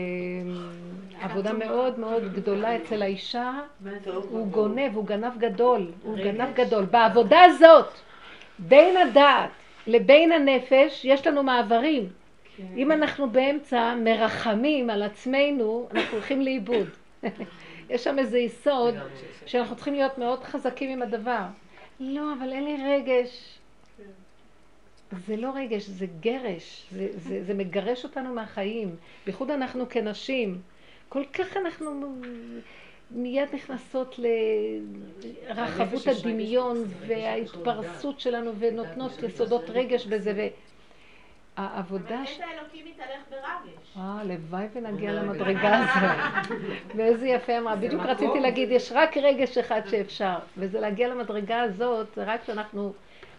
עבודה 1.21 1.53
מאוד 1.53 1.99
מאוד 1.99 2.33
גדולה 2.33 2.75
אצל 2.75 3.01
האישה, 3.01 3.59
הוא 4.29 4.47
גונב, 4.47 4.91
הוא 4.93 5.05
גנב 5.05 5.37
גדול, 5.37 5.91
הוא 6.03 6.17
גנב 6.17 6.53
גדול. 6.53 6.85
בעבודה 6.85 7.41
הזאת, 7.41 7.89
בין 8.59 8.97
הדעת 8.97 9.49
לבין 9.87 10.31
הנפש, 10.31 11.05
יש 11.05 11.27
לנו 11.27 11.43
מעברים. 11.43 12.09
אם 12.75 12.91
אנחנו 12.91 13.29
באמצע 13.29 13.95
מרחמים 14.03 14.89
על 14.89 15.03
עצמנו, 15.03 15.87
אנחנו 15.91 16.17
הולכים 16.17 16.41
לאיבוד. 16.41 16.87
יש 17.89 18.03
שם 18.03 18.19
איזה 18.19 18.39
יסוד 18.39 18.95
שאנחנו 19.45 19.75
צריכים 19.75 19.93
להיות 19.93 20.17
מאוד 20.17 20.43
חזקים 20.43 20.89
עם 20.89 21.01
הדבר. 21.01 21.43
לא, 22.03 22.33
אבל 22.39 22.53
אין 22.53 22.63
לי 22.63 22.77
רגש. 22.95 23.57
זה 25.27 25.35
לא 25.35 25.51
רגש, 25.55 25.83
זה 25.83 26.05
גרש. 26.19 26.85
זה, 26.91 27.07
זה, 27.15 27.43
זה 27.43 27.53
מגרש 27.53 28.03
אותנו 28.03 28.33
מהחיים. 28.33 28.95
בייחוד 29.25 29.51
אנחנו 29.51 29.89
כנשים. 29.89 30.61
כל 31.09 31.23
כך 31.33 31.57
אנחנו 31.57 32.15
מיד 33.11 33.49
נכנסות 33.53 34.19
לרחבות 35.49 36.07
הדמיון 36.07 36.83
וההתפרסות 37.07 38.19
שלנו 38.19 38.51
ונותנות 38.59 39.11
יסודות 39.23 39.69
רגש 39.69 40.05
בזה. 40.05 40.49
והעבודה... 41.57 42.15
אבל 42.17 42.25
ש- 42.25 42.37
בית 42.37 42.47
האלוקים 42.57 42.85
מתהלך 42.85 43.21
ברגש. 43.31 43.97
אה, 43.97 44.19
הלוואי 44.21 44.65
ונגיע 44.73 45.11
למדרגה 45.13 45.77
הזאת. 45.77 46.57
ואיזה 46.95 47.27
יפה 47.27 47.57
אמרה. 47.57 47.75
בדיוק 47.75 48.01
רציתי 48.01 48.39
להגיד, 48.39 48.71
יש 48.71 48.91
רק 48.91 49.17
רגש 49.17 49.57
אחד 49.57 49.81
שאפשר, 49.89 50.35
וזה 50.57 50.79
להגיע 50.79 51.07
למדרגה 51.07 51.61
הזאת, 51.61 52.07
זה 52.15 52.23
רק 52.23 52.41
שאנחנו 52.45 52.93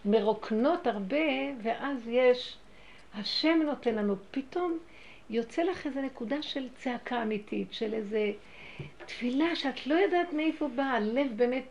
מרוקנות 0.04 0.86
הרבה, 0.86 1.16
ואז 1.62 2.08
יש, 2.08 2.56
השם 3.14 3.60
נותן 3.64 3.94
לנו, 3.94 4.16
פתאום 4.30 4.78
יוצא 5.30 5.62
לך 5.62 5.86
איזו 5.86 6.00
נקודה 6.00 6.42
של 6.42 6.68
צעקה 6.74 7.22
אמיתית, 7.22 7.72
של 7.72 7.94
איזה 7.94 8.30
תפילה 9.06 9.56
שאת 9.56 9.86
לא 9.86 9.94
יודעת 9.94 10.32
מאיפה 10.32 10.68
באה, 10.68 10.90
הלב 10.96 11.26
באמת, 11.36 11.62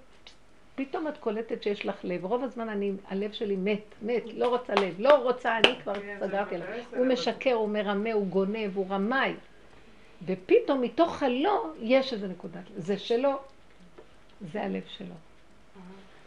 פתאום 0.85 1.07
את 1.07 1.17
קולטת 1.17 1.63
שיש 1.63 1.85
לך 1.85 1.95
לב. 2.03 2.25
רוב 2.25 2.43
הזמן 2.43 2.69
אני, 2.69 2.91
הלב 3.07 3.31
שלי 3.31 3.55
מת, 3.55 3.83
מת, 4.01 4.23
לא 4.33 4.47
רוצה 4.47 4.73
לב, 4.75 4.95
לא 4.99 5.15
רוצה, 5.15 5.57
אני 5.57 5.75
כבר 5.83 5.93
כן, 5.93 6.17
סגרתי 6.19 6.55
עליו. 6.55 6.67
הוא. 6.95 7.05
משקר, 7.05 7.53
הוא 7.53 7.69
מרמה, 7.69 8.13
הוא 8.13 8.27
גונב, 8.27 8.77
הוא 8.77 8.85
רמאי. 8.89 9.33
ופתאום 10.25 10.81
מתוך 10.81 11.23
הלא 11.23 11.65
יש 11.79 12.13
איזה 12.13 12.27
נקודה. 12.27 12.59
זה 12.77 12.97
שלו, 12.97 13.39
זה 14.51 14.63
הלב 14.63 14.83
שלו. 14.87 15.15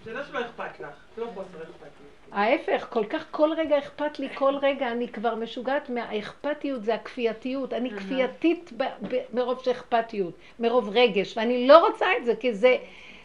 זה 0.05 0.13
לא 0.13 0.25
שלא 0.25 0.41
אכפת 0.41 0.81
לך, 0.81 0.95
לא 1.19 1.27
חוסר 1.35 1.63
אכפת 1.63 1.83
לי. 1.83 2.33
ההפך, 2.33 2.87
כל 2.91 3.05
כך 3.11 3.27
כל 3.31 3.51
רגע 3.57 3.79
אכפת 3.79 4.19
לי, 4.19 4.29
כל 4.35 4.55
רגע 4.63 4.93
אני 4.93 5.09
כבר 5.09 5.35
משוגעת 5.35 5.91
מהאכפתיות, 5.91 6.85
זה 6.85 6.95
הכפייתיות. 6.95 7.73
אני 7.73 7.91
כפייתית 7.91 8.73
מרוב 9.35 9.63
שאכפתיות, 9.65 10.35
מרוב 10.59 10.89
רגש, 10.89 11.37
ואני 11.37 11.69
לא 11.69 11.87
רוצה 11.87 12.07
את 12.19 12.25
זה, 12.25 12.37
כי 12.37 12.55
זה, 12.55 12.77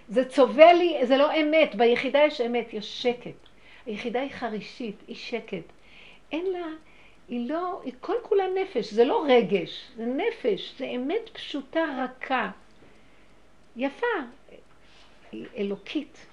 זה 0.09 0.25
צובע 0.25 0.73
לי, 0.73 0.97
זה 1.03 1.17
לא 1.17 1.41
אמת. 1.41 1.75
ביחידה 1.75 2.19
יש 2.19 2.41
אמת, 2.41 2.73
יש 2.73 3.03
שקט. 3.03 3.47
היחידה 3.85 4.21
היא 4.21 4.31
חרישית, 4.31 4.95
היא 5.07 5.15
שקט. 5.15 5.63
אין 6.31 6.45
לה, 6.45 6.67
היא 7.27 7.49
לא, 7.49 7.81
היא 7.83 7.93
כל 8.01 8.15
כולה 8.21 8.43
נפש, 8.61 8.93
זה 8.93 9.05
לא 9.05 9.25
רגש, 9.27 9.91
זה 9.95 10.05
נפש, 10.05 10.75
זה 10.77 10.85
אמת 10.85 11.29
פשוטה, 11.33 11.85
רכה. 12.03 12.51
יפה, 13.75 14.07
היא 15.31 15.45
אלוקית. 15.57 16.25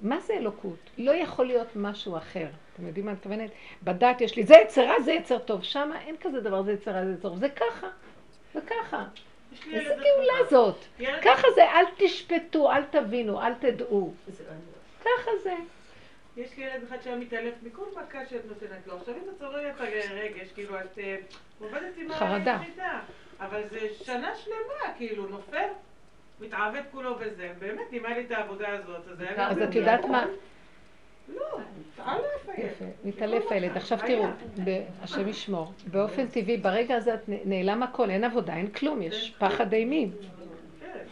מה 0.00 0.20
זה 0.20 0.34
אלוקות? 0.34 0.78
לא 0.98 1.10
יכול 1.10 1.46
להיות 1.46 1.68
משהו 1.76 2.16
אחר. 2.16 2.46
אתם 2.74 2.86
יודעים 2.86 3.06
מה 3.06 3.10
אני 3.10 3.18
מתכוונת? 3.18 3.50
בדת 3.82 4.20
יש 4.20 4.36
לי, 4.36 4.44
זה 4.44 4.54
יצר 4.64 4.84
רע, 4.84 5.00
זה 5.00 5.12
יצר 5.12 5.38
טוב. 5.38 5.62
שם 5.62 5.90
אין 6.06 6.16
כזה 6.20 6.40
דבר, 6.40 6.62
זה 6.62 6.72
יצר 6.72 6.90
רע, 6.90 7.04
זה 7.04 7.12
יצר 7.12 7.28
טוב. 7.28 7.38
זה 7.38 7.48
ככה. 7.48 7.88
זה 8.54 8.60
ככה. 8.60 9.04
איזה 9.72 9.94
גאולה. 9.94 10.50
זאת. 10.50 10.84
ככה 11.24 11.46
זה, 11.54 11.64
אל 11.64 11.84
תשפטו, 11.96 12.72
אל 12.72 12.84
תבינו, 12.84 13.42
אל 13.42 13.54
תדעו. 13.54 14.14
ככה 15.00 15.30
זה. 15.42 15.54
יש 16.36 16.56
לי 16.56 16.64
ילד 16.64 16.82
אחד 16.88 16.96
שהיה 17.02 17.16
מתעלף 17.16 17.54
מכל 17.62 17.84
מכה 17.92 18.26
שאת 18.26 18.46
נותנת 18.46 18.86
לו. 18.86 18.96
עכשיו 18.96 19.14
אם 19.14 19.28
את 19.30 19.38
צוררת 19.38 19.74
את 19.76 19.80
הרגש, 19.80 20.52
כאילו 20.54 20.80
את 20.80 20.98
אה, 20.98 21.16
עובדת 21.60 21.96
עם 21.96 22.12
חרדה. 22.12 22.58
אבל 23.40 23.62
זה 23.70 23.78
שנה 24.04 24.34
שלמה, 24.36 24.94
כאילו, 24.96 25.26
נופל, 25.26 25.68
מתעוות 26.40 26.84
כולו 26.90 27.14
בזה. 27.14 27.52
באמת, 27.58 27.92
אם 27.92 28.06
היה 28.06 28.18
לי 28.18 28.24
את 28.26 28.30
העבודה 28.30 28.68
הזאת, 28.68 29.08
אז 29.12 29.20
היה. 29.20 29.48
אז 29.50 29.62
את 29.62 29.74
יודעת 29.74 30.04
מה? 30.04 30.26
לא, 31.28 31.58
מתעלף 31.98 32.48
הילד. 32.48 32.72
מתעלף 33.04 33.52
הילד. 33.52 33.76
עכשיו 33.76 33.98
תראו, 34.06 34.24
ב- 34.64 34.84
השם 35.02 35.28
ישמור, 35.28 35.72
באופן 35.86 36.26
טבעי, 36.26 36.56
ברגע 36.56 36.96
הזה 36.96 37.14
את 37.14 37.20
נעלם 37.26 37.82
הכל, 37.82 38.10
אין 38.10 38.24
עבודה, 38.24 38.56
אין 38.56 38.70
כלום, 38.70 39.02
יש 39.02 39.34
פחד 39.38 39.72
אימים. 39.72 40.10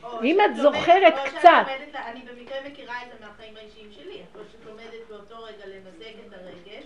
או 0.02 0.23
אם 0.23 0.38
את 0.50 0.56
זוכרת 0.56 1.14
קצת. 1.25 1.49
אני 2.06 2.20
במקרה 2.20 2.56
מכירה 2.70 2.94
את 3.02 3.18
זה 3.18 3.26
מהחיים 3.26 3.56
האישיים 3.56 3.88
שלי. 3.92 4.20
או 4.35 4.40
שאת 4.52 4.66
לומדת 4.66 5.08
באותו 5.08 5.44
רגע 5.44 5.64
למזג 5.66 6.14
את 6.26 6.32
הרגש, 6.32 6.85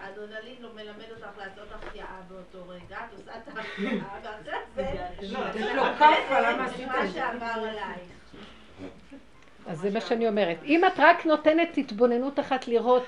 האדרנלין 0.00 0.54
לא 0.60 0.68
מלמד 0.74 1.10
אותך 1.10 1.38
לעשות 1.38 1.72
החייאה 1.72 2.20
באותו 2.28 2.68
רגע, 2.68 2.98
את 2.98 3.18
עושה 3.18 3.32
את 3.36 3.56
ההחייאה, 3.56 4.04
ואחרי 4.22 4.52
זה... 4.74 4.82
לא, 5.22 5.38
יש 5.48 5.54
זה 5.54 5.74
לו 5.74 5.76
לא 5.76 5.94
כאפה, 5.98 6.40
למה 6.40 6.64
עשית 6.64 6.86
מה 6.86 7.04
את 7.04 7.10
זה? 7.10 7.14
שעבר 7.14 7.46
עלייך. 7.46 8.17
אז 9.68 9.78
זה 9.80 9.90
מה 9.90 10.00
שאני 10.00 10.28
אומרת. 10.28 10.56
אם 10.64 10.84
את 10.84 10.92
רק 10.98 11.26
נותנת 11.26 11.78
התבוננות 11.78 12.40
אחת 12.40 12.68
לראות, 12.68 13.04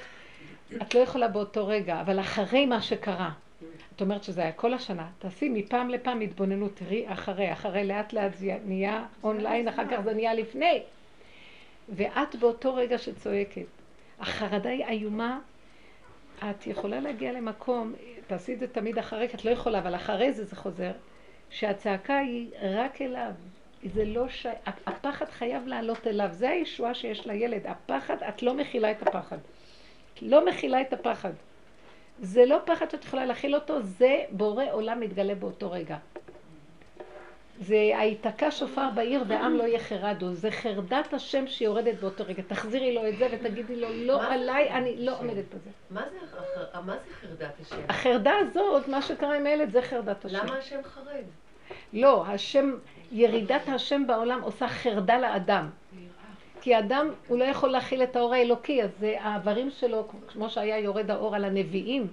את 0.82 0.94
לא 0.94 1.00
יכולה 1.00 1.28
באותו 1.28 1.66
רגע, 1.66 2.00
אבל 2.00 2.20
אחרי 2.20 2.66
מה 2.66 2.82
שקרה. 2.82 3.30
את 3.96 4.00
אומרת 4.00 4.24
שזה 4.24 4.40
היה 4.40 4.52
כל 4.52 4.74
השנה. 4.74 5.08
תעשי 5.18 5.48
מפעם 5.48 5.90
לפעם 5.90 6.20
התבוננות, 6.20 6.76
תראי 6.76 7.04
אחרי, 7.12 7.52
אחרי 7.52 7.84
לאט 7.84 8.12
לאט 8.12 8.34
זה 8.34 8.56
נהיה 8.64 9.04
אונליין, 9.24 9.68
אחר 9.68 9.82
כך 9.90 10.00
זה 10.04 10.14
נהיה 10.14 10.34
לפני. 10.34 10.82
ואת 11.88 12.36
באותו 12.36 12.74
רגע 12.74 12.98
שצועקת, 12.98 13.66
החרדה 14.20 14.70
היא 14.70 14.84
איומה, 14.84 15.38
את 16.50 16.66
יכולה 16.66 17.00
להגיע 17.00 17.32
למקום, 17.32 17.92
תעשי 18.26 18.54
את 18.54 18.58
זה 18.58 18.68
תמיד 18.68 18.98
אחרי, 18.98 19.28
כי 19.28 19.36
את 19.36 19.44
לא 19.44 19.50
יכולה, 19.50 19.78
אבל 19.78 19.94
אחרי 19.94 20.32
זה 20.32 20.44
זה 20.44 20.56
חוזר, 20.56 20.92
שהצעקה 21.50 22.18
היא 22.18 22.50
רק 22.62 23.02
אליו. 23.02 23.32
זה 23.84 24.04
לא 24.04 24.28
ש... 24.28 24.46
הפחד 24.86 25.24
חייב 25.30 25.66
לעלות 25.66 26.06
אליו, 26.06 26.28
זה 26.32 26.50
הישועה 26.50 26.94
שיש 26.94 27.26
לילד. 27.26 27.66
הפחד, 27.66 28.16
את 28.28 28.42
לא 28.42 28.54
מכילה 28.54 28.90
את 28.90 29.08
הפחד. 29.08 29.38
לא 30.22 30.46
מכילה 30.46 30.80
את 30.80 30.92
הפחד. 30.92 31.32
זה 32.22 32.46
לא 32.46 32.58
פחד 32.64 32.90
שאת 32.90 33.04
יכולה 33.04 33.24
להכיל 33.24 33.54
אותו, 33.54 33.82
זה 33.82 34.24
בורא 34.30 34.64
עולם 34.72 35.00
מתגלה 35.00 35.34
באותו 35.34 35.70
רגע. 35.70 35.96
זה 37.60 37.76
היתקע 37.76 38.50
שופר 38.50 38.88
בעיר 38.94 39.24
ועם 39.28 39.56
לא 39.56 39.64
יחרדו, 39.64 40.34
זה 40.34 40.50
חרדת 40.50 41.14
השם 41.14 41.46
שיורדת 41.46 42.00
באותו 42.00 42.24
רגע. 42.26 42.42
תחזירי 42.48 42.94
לו 42.94 43.08
את 43.08 43.16
זה 43.18 43.28
ותגידי 43.32 43.76
לו, 43.76 43.88
לא? 43.92 44.22
עליי, 44.22 44.70
אני 44.70 44.96
לא 45.06 45.18
עומדת 45.18 45.44
בזה. 45.54 45.70
מה 45.90 46.02
זה 46.10 46.18
חרדת 47.20 47.60
השם? 47.60 47.76
החרדה 47.88 48.32
הזאת, 48.38 48.88
מה 48.88 49.02
שקרה 49.02 49.36
עם 49.36 49.46
הילד, 49.46 49.70
זה 49.70 49.82
חרדת 49.82 50.24
השם. 50.24 50.36
למה 50.36 50.56
השם 50.56 50.82
חרד? 50.82 51.24
לא, 51.92 52.26
השם, 52.26 52.74
ירידת 53.12 53.68
השם 53.68 54.06
בעולם 54.06 54.40
עושה 54.42 54.68
חרדה 54.68 55.18
לאדם. 55.18 55.68
כי 56.60 56.74
האדם, 56.74 57.08
הוא 57.28 57.38
לא 57.38 57.44
יכול 57.44 57.68
להכיל 57.68 58.02
את 58.02 58.16
האור 58.16 58.34
האלוקי, 58.34 58.82
אז 58.82 58.90
זה 58.98 59.16
האיברים 59.20 59.70
שלו, 59.70 60.08
כמו 60.28 60.50
שהיה 60.50 60.78
יורד 60.78 61.10
האור 61.10 61.34
על 61.34 61.44
הנביאים, 61.44 62.06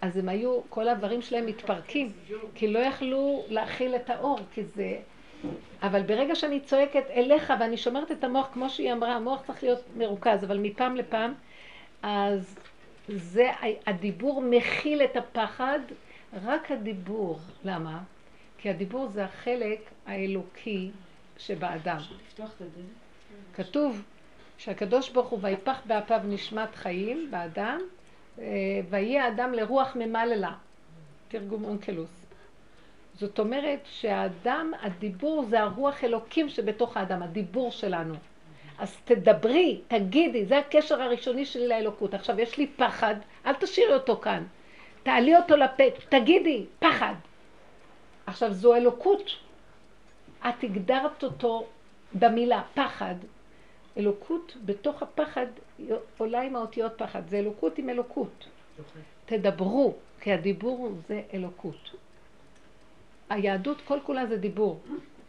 אז 0.00 0.16
הם 0.16 0.28
היו, 0.28 0.60
כל 0.68 0.88
האיברים 0.88 1.22
שלהם 1.22 1.46
מתפרקים, 1.46 2.12
כי 2.54 2.68
לא 2.68 2.78
יכלו 2.78 3.44
להכיל 3.48 3.94
את 3.94 4.10
האור, 4.10 4.38
כי 4.54 4.64
זה... 4.64 4.96
אבל 5.82 6.02
ברגע 6.02 6.34
שאני 6.34 6.60
צועקת 6.60 7.10
אליך 7.10 7.52
ואני 7.60 7.76
שומרת 7.76 8.12
את 8.12 8.24
המוח, 8.24 8.48
כמו 8.52 8.70
שהיא 8.70 8.92
אמרה, 8.92 9.14
המוח 9.14 9.42
צריך 9.46 9.62
להיות 9.62 9.80
מרוכז, 9.96 10.44
אבל 10.44 10.58
מפעם 10.58 10.96
לפעם, 10.96 11.34
אז 12.02 12.58
זה, 13.08 13.50
הדיבור 13.86 14.42
מכיל 14.42 15.02
את 15.02 15.16
הפחד, 15.16 15.78
רק 16.44 16.70
הדיבור. 16.70 17.38
למה? 17.64 17.98
כי 18.60 18.70
הדיבור 18.70 19.08
זה 19.08 19.24
החלק 19.24 19.80
האלוקי 20.06 20.90
שבאדם. 21.38 21.98
כתוב 23.54 24.02
שהקדוש 24.58 25.10
ברוך 25.10 25.28
הוא 25.28 25.38
ויפח 25.42 25.80
באפיו 25.86 26.20
נשמת 26.24 26.74
חיים 26.74 27.30
באדם, 27.30 27.80
אה, 28.38 28.44
ויהיה 28.90 29.24
האדם 29.24 29.52
לרוח 29.52 29.96
ממללה. 29.96 30.52
תרגום 31.28 31.64
אונקלוס. 31.64 32.26
זאת 33.14 33.38
אומרת 33.38 33.80
שהאדם, 33.84 34.72
הדיבור 34.82 35.44
זה 35.44 35.60
הרוח 35.60 36.04
אלוקים 36.04 36.48
שבתוך 36.48 36.96
האדם, 36.96 37.22
הדיבור 37.22 37.70
שלנו. 37.70 38.14
אז 38.78 38.96
תדברי, 39.04 39.80
תגידי, 39.88 40.46
זה 40.46 40.58
הקשר 40.58 41.02
הראשוני 41.02 41.46
שלי 41.46 41.68
לאלוקות. 41.68 42.14
עכשיו 42.14 42.40
יש 42.40 42.58
לי 42.58 42.66
פחד, 42.66 43.14
אל 43.46 43.54
תשאירי 43.54 43.94
אותו 43.94 44.16
כאן. 44.16 44.44
תעלי 45.02 45.36
אותו 45.36 45.56
לפה, 45.56 45.84
תגידי, 46.08 46.64
פחד. 46.78 47.14
עכשיו 48.30 48.52
זו 48.52 48.74
אלוקות. 48.74 49.30
את 50.48 50.64
הגדרת 50.64 51.24
אותו 51.24 51.66
במילה 52.14 52.62
פחד. 52.74 53.14
אלוקות 53.96 54.56
בתוך 54.64 55.02
הפחד 55.02 55.46
עולה 56.18 56.40
עם 56.40 56.56
האותיות 56.56 56.92
פחד. 56.96 57.28
זה 57.28 57.38
אלוקות 57.38 57.78
עם 57.78 57.88
אלוקות. 57.90 58.46
תדברו, 59.26 59.94
כי 60.20 60.32
הדיבור 60.32 60.92
זה 61.08 61.22
אלוקות. 61.34 61.90
היהדות 63.30 63.80
כל 63.84 63.98
כולה 64.06 64.26
זה 64.26 64.36
דיבור. 64.36 64.80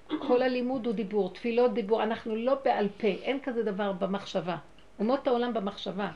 כל 0.08 0.42
הלימוד 0.42 0.86
הוא 0.86 0.94
דיבור, 0.94 1.34
תפילות 1.34 1.74
דיבור. 1.74 2.04
אנחנו 2.04 2.36
לא 2.36 2.56
בעל 2.64 2.90
פה, 2.98 3.08
אין 3.08 3.40
כזה 3.44 3.64
דבר 3.64 3.92
במחשבה. 3.92 4.58
אומות 5.00 5.28
העולם 5.28 5.54
במחשבה. 5.54 6.12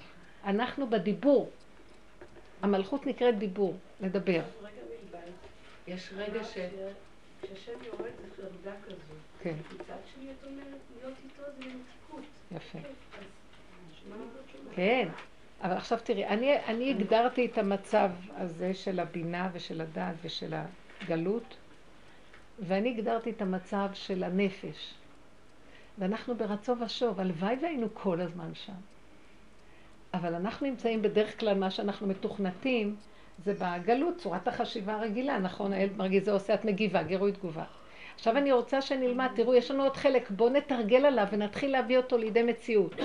אנחנו 0.45 0.89
בדיבור. 0.89 1.50
המלכות 2.62 3.06
נקראת 3.08 3.38
דיבור, 3.39 3.76
לדבר. 4.02 4.41
יש 5.88 6.13
רגע 6.15 6.43
ש... 6.43 6.58
כשהשם 7.41 7.84
יורד 7.86 8.12
זה 8.21 8.36
חרדה 8.36 8.76
כזו. 8.86 9.13
כן, 9.41 9.56
מצד 9.76 9.95
שני 10.15 10.32
את 10.32 10.45
אומרת, 10.45 10.80
להיות 10.98 11.13
איתו 11.24 11.43
זה 11.58 11.65
מתיקות. 11.65 12.24
יפה. 12.52 12.80
אומרת? 14.12 14.28
כן, 14.76 15.10
אבל 15.62 15.74
עכשיו 15.74 16.00
תראי, 16.04 16.26
אני, 16.26 16.65
אני 16.65 16.89
הגדרתי 16.89 17.45
את 17.45 17.58
המצב 17.58 18.10
הזה 18.36 18.74
של 18.74 19.00
הבינה 19.00 19.50
ושל 19.54 19.82
הדעת 19.82 20.15
ושל 20.21 20.54
הגלות, 21.02 21.58
ואני 22.60 22.89
הגדרתי 22.89 23.30
את 23.30 23.41
המצב 23.41 23.89
של 23.93 24.24
הנפש. 24.24 24.93
ואנחנו 25.98 26.36
ברצון 26.36 26.84
ושוב, 26.84 27.19
הלוואי 27.19 27.56
והיינו 27.62 27.88
כל 27.93 28.21
הזמן 28.21 28.56
שם. 28.56 28.74
אבל 30.13 30.36
אנחנו 30.36 30.67
נמצאים 30.67 31.02
בדרך 31.02 31.39
כלל, 31.39 31.58
מה 31.58 31.71
שאנחנו 31.71 32.08
מתוכנתים, 32.08 32.95
זה 33.43 33.54
בגלות, 33.60 34.17
צורת 34.17 34.48
החשיבה 34.48 34.93
הרגילה, 34.93 35.39
נכון? 35.39 35.74
הילד 35.74 35.98
מרגיש 35.98 36.24
זה 36.24 36.32
עושה, 36.32 36.54
את 36.54 36.65
מגיבה, 36.65 37.04
גירוי 37.04 37.32
תגובה. 37.32 37.63
עכשיו 38.15 38.38
אני 38.38 38.52
רוצה 38.52 38.82
שנלמד, 38.82 39.28
תראו, 39.36 39.56
יש 39.56 39.71
לנו 39.71 39.84
עוד 39.84 39.98
חלק, 39.98 40.30
בואו 40.30 40.50
נתרגל 40.50 41.06
עליו 41.06 41.28
ונתחיל 41.32 41.71
להביא 41.71 41.98
אותו 41.98 42.17
לידי 42.17 42.43
מציאות. 42.43 42.95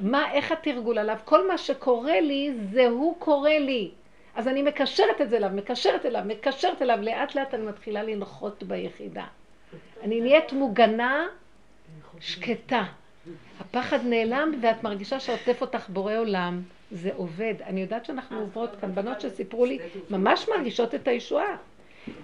מה, 0.00 0.32
איך 0.32 0.52
התרגול 0.52 0.98
עליו? 0.98 1.18
כל 1.24 1.48
מה 1.48 1.58
שקורה 1.58 2.20
לי, 2.20 2.52
זה 2.72 2.86
הוא 2.86 3.16
קורה 3.18 3.58
לי. 3.58 3.90
אז 4.34 4.48
אני 4.48 4.62
מקשרת 4.62 5.20
את 5.20 5.30
זה 5.30 5.36
אליו, 5.36 5.50
מקשרת 5.54 6.06
אליו, 6.06 6.22
מקשרת 6.26 6.82
אליו, 6.82 6.98
לאט 7.02 7.34
לאט 7.34 7.54
אני 7.54 7.66
מתחילה 7.66 8.02
לנחות 8.02 8.62
ביחידה. 8.62 9.24
אני 10.02 10.20
נהיית 10.20 10.52
מוגנה, 10.52 11.26
שקטה. 12.20 12.84
הפחד 13.60 13.98
נעלם 14.04 14.52
ואת 14.62 14.84
מרגישה 14.84 15.20
שעוטף 15.20 15.60
אותך 15.60 15.88
בורא 15.88 16.16
עולם. 16.16 16.62
זה 16.92 17.10
עובד. 17.16 17.54
אני 17.62 17.80
יודעת 17.80 18.04
שאנחנו 18.04 18.40
עוברות 18.40 18.70
כאן, 18.80 18.94
בנות 18.94 19.20
שסיפרו 19.20 19.64
לי, 19.64 19.78
ממש 20.10 20.48
מרגישות 20.48 20.94
את 20.94 21.08
הישועה. 21.08 21.56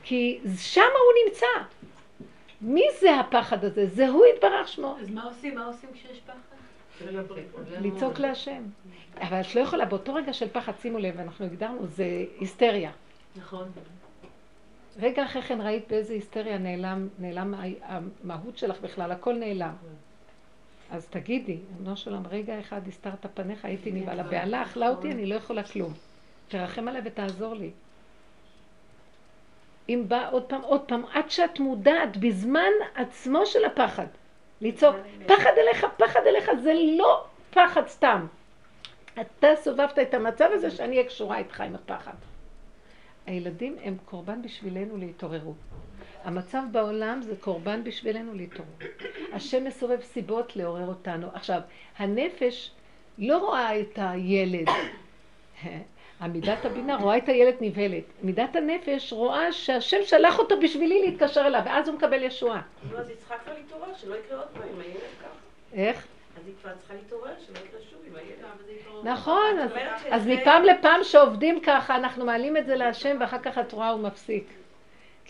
כי 0.03 0.39
שם 0.59 0.81
הוא 0.81 1.25
נמצא. 1.27 1.47
מי 2.61 2.85
זה 3.01 3.21
הפחד 3.21 3.65
הזה? 3.65 3.87
זה 3.87 4.09
הוא 4.09 4.25
יתברך 4.35 4.69
שמו. 4.69 4.97
אז 5.01 5.11
מה 5.11 5.25
עושים? 5.25 5.55
מה 5.55 5.67
עושים 5.67 5.91
כשיש 5.93 6.21
פחד? 6.21 6.39
לצעוק 7.81 8.19
להשם. 8.19 8.63
אבל 9.21 9.41
את 9.41 9.55
לא 9.55 9.61
יכולה, 9.61 9.85
באותו 9.85 10.15
רגע 10.15 10.33
של 10.33 10.49
פחד, 10.49 10.73
שימו 10.83 10.99
לב, 10.99 11.21
אנחנו 11.21 11.45
הגדרנו, 11.45 11.87
זה 11.87 12.25
היסטריה. 12.39 12.91
נכון. 13.37 13.69
רגע 14.99 15.25
אחרי 15.25 15.43
כן 15.43 15.61
ראית 15.61 15.89
באיזה 15.89 16.13
היסטריה 16.13 16.59
נעלם, 16.59 17.09
נעלם 17.19 17.55
המהות 17.83 18.59
שלך 18.59 18.81
בכלל, 18.81 19.13
הכל 19.13 19.35
נעלם. 19.35 19.73
אז 20.91 21.07
תגידי, 21.09 21.59
אמנו 21.79 21.97
שלום, 21.97 22.23
רגע 22.31 22.61
אחד 22.61 22.89
הסתרת 22.89 23.27
פניך, 23.35 23.65
הייתי 23.65 23.93
נבהלה. 23.93 24.23
הבהלה 24.23 24.63
אכלה 24.63 24.89
אותי, 24.89 25.13
אני 25.13 25.27
לא 25.27 25.35
יכולה 25.35 25.63
כלום. 25.63 25.93
תרחם 26.49 26.89
עליי 26.89 27.03
ותעזור 27.05 27.55
לי. 27.55 27.71
אם 29.89 30.05
בא 30.09 30.29
עוד 30.31 30.43
פעם, 30.43 30.63
עוד 30.63 30.81
פעם, 30.81 31.03
עד 31.13 31.31
שאת 31.31 31.61
מודעת 31.61 32.17
בזמן 32.17 32.71
עצמו 32.95 33.47
של 33.47 33.65
הפחד. 33.65 34.07
לצעוק, 34.61 34.97
פחד 35.27 35.51
אליך, 35.59 35.87
פחד 35.97 36.21
אליך, 36.27 36.51
זה 36.63 36.73
לא 36.99 37.25
פחד 37.51 37.89
סתם. 37.89 38.27
אתה 39.21 39.49
סובבת 39.57 39.99
את 39.99 40.15
המצב 40.15 40.49
הזה 40.53 40.71
שאני 40.71 40.97
אהיה 40.97 41.09
קשורה 41.09 41.39
איתך 41.39 41.61
עם 41.61 41.75
הפחד. 41.75 42.15
הילדים 43.27 43.77
הם 43.83 43.97
קורבן 44.05 44.43
בשבילנו 44.43 44.97
להתעוררות. 44.97 45.57
המצב 46.29 46.63
בעולם 46.73 47.23
זה 47.23 47.35
קורבן 47.41 47.85
בשבילנו 47.85 48.35
להתעוררות. 48.35 48.83
השם 49.33 49.65
מסובב 49.65 50.01
סיבות 50.03 50.57
לעורר 50.57 50.87
אותנו. 50.87 51.27
עכשיו, 51.35 51.61
הנפש 51.99 52.71
לא 53.19 53.39
רואה 53.39 53.81
את 53.81 53.93
הילד. 53.97 54.67
עמידת 56.23 56.65
הבינה 56.65 56.97
רואה 56.97 57.17
את 57.17 57.29
הילד 57.29 57.55
נבהלת. 57.61 58.05
מידת 58.23 58.57
הנפש 58.57 59.13
רואה 59.13 59.53
שהשם 59.53 59.97
שלח 60.05 60.39
אותו 60.39 60.61
בשבילי 60.61 61.01
להתקשר 61.07 61.47
אליו, 61.47 61.63
ואז 61.65 61.89
הוא 61.89 61.97
מקבל 61.97 62.23
ישועה. 62.23 62.61
נו, 62.91 62.99
אז 62.99 63.09
היא 63.09 63.17
צריכה 63.17 63.35
כבר 63.45 63.53
להתעורר, 63.55 63.95
שלא 63.97 64.15
יקרה 64.15 64.39
עוד 64.39 64.49
פעם 64.49 64.63
עם 64.75 64.81
הילד 64.81 64.95
ככה. 65.21 65.29
איך? 65.73 66.07
אז 66.41 66.47
היא 66.47 66.55
כבר 66.63 66.71
צריכה 66.79 66.95
להתעורר, 66.95 67.33
שלא 67.47 67.59
יקרה 67.59 67.81
שוב 67.91 68.01
עם 68.07 68.17
הילד. 68.17 69.05
נכון, 69.05 69.59
אז- 70.11 70.27
מפעם 70.27 70.63
לפעם 70.65 71.05
שעובדים 71.05 71.61
ככה, 71.61 71.97
אנחנו 71.97 72.25
מעלים 72.25 72.57
את 72.57 72.67
זה 72.67 72.75
להשם, 72.77 73.17
ואחר 73.21 73.39
כך 73.39 73.59
את 73.59 73.73
רואה 73.73 73.91
הוא 73.91 74.01
מפסיק. 74.01 74.58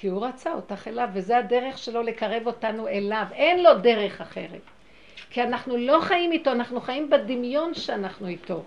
כי 0.01 0.09
הוא 0.09 0.27
רצה 0.27 0.53
אותך 0.53 0.89
אליו, 0.89 1.09
וזה 1.13 1.39
הדרך 1.39 1.79
שלו 1.79 2.03
לקרב 2.03 2.47
אותנו 2.47 2.89
אליו. 2.89 3.25
אין 3.33 3.63
לו 3.63 3.79
דרך 3.79 4.21
אחרת. 4.21 4.61
כי 5.31 5.43
אנחנו 5.43 5.77
לא 5.77 5.99
חיים 6.01 6.33
איתו, 6.33 6.53
אנחנו 6.53 6.81
חיים 6.81 7.11
בדמיון 7.11 7.75
שאנחנו 7.75 8.27
איתו. 8.27 8.63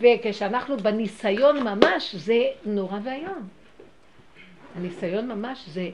וכשאנחנו 0.00 0.76
בניסיון 0.76 1.62
ממש, 1.62 2.14
זה 2.14 2.44
נורא 2.64 2.98
ואיום. 3.02 3.48
הניסיון 4.76 5.28
ממש 5.28 5.68
זה, 5.68 5.88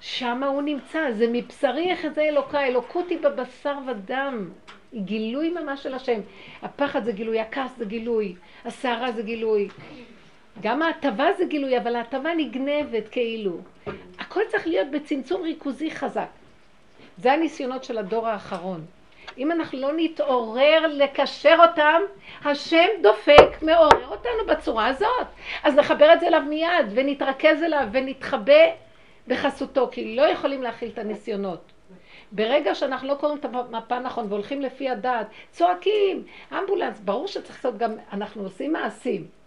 שמה 0.00 0.46
הוא 0.46 0.62
נמצא, 0.62 1.12
זה 1.12 1.26
מבשרי 1.32 1.92
יחזה 1.92 2.22
אלוקה, 2.22 2.66
אלוקות 2.66 3.08
היא 3.08 3.18
בבשר 3.18 3.74
ודם. 3.86 4.50
היא 4.92 5.02
גילוי 5.02 5.50
ממש 5.50 5.82
של 5.82 5.94
השם. 5.94 6.20
הפחד 6.62 7.04
זה 7.04 7.12
גילוי, 7.12 7.40
הכעס 7.40 7.70
זה 7.78 7.84
גילוי, 7.84 8.34
הסערה 8.64 9.12
זה 9.12 9.22
גילוי. 9.22 9.68
גם 10.62 10.82
ההטבה 10.82 11.32
זה 11.38 11.44
גילוי, 11.44 11.78
אבל 11.78 11.96
ההטבה 11.96 12.30
נגנבת 12.36 13.08
כאילו. 13.08 13.58
הכל 14.18 14.40
צריך 14.48 14.66
להיות 14.66 14.90
בצמצום 14.90 15.42
ריכוזי 15.42 15.90
חזק. 15.90 16.28
זה 17.16 17.32
הניסיונות 17.32 17.84
של 17.84 17.98
הדור 17.98 18.28
האחרון. 18.28 18.84
אם 19.38 19.52
אנחנו 19.52 19.78
לא 19.78 19.90
נתעורר 19.96 20.86
לקשר 20.86 21.56
אותם, 21.68 22.02
השם 22.44 22.86
דופק, 23.02 23.62
מעורר 23.62 24.08
אותנו 24.08 24.46
בצורה 24.48 24.86
הזאת. 24.86 25.26
אז 25.62 25.74
נחבר 25.74 26.12
את 26.12 26.20
זה 26.20 26.26
אליו 26.26 26.42
מיד, 26.48 26.86
ונתרכז 26.94 27.62
אליו, 27.62 27.88
ונתחבא 27.92 28.64
בחסותו, 29.28 29.88
כי 29.92 30.16
לא 30.16 30.22
יכולים 30.22 30.62
להכיל 30.62 30.88
את 30.88 30.98
הניסיונות. 30.98 31.72
ברגע 32.32 32.74
שאנחנו 32.74 33.08
לא 33.08 33.14
קוראים 33.14 33.38
את 33.38 33.44
המפה 33.44 33.98
נכון 33.98 34.26
והולכים 34.28 34.62
לפי 34.62 34.88
הדעת, 34.88 35.26
צועקים, 35.50 36.24
אמבולנס, 36.58 37.00
ברור 37.00 37.26
שצריך 37.26 37.56
לעשות 37.56 37.78
גם, 37.78 37.92
אנחנו 38.12 38.42
עושים 38.42 38.72
מעשים. 38.72 39.39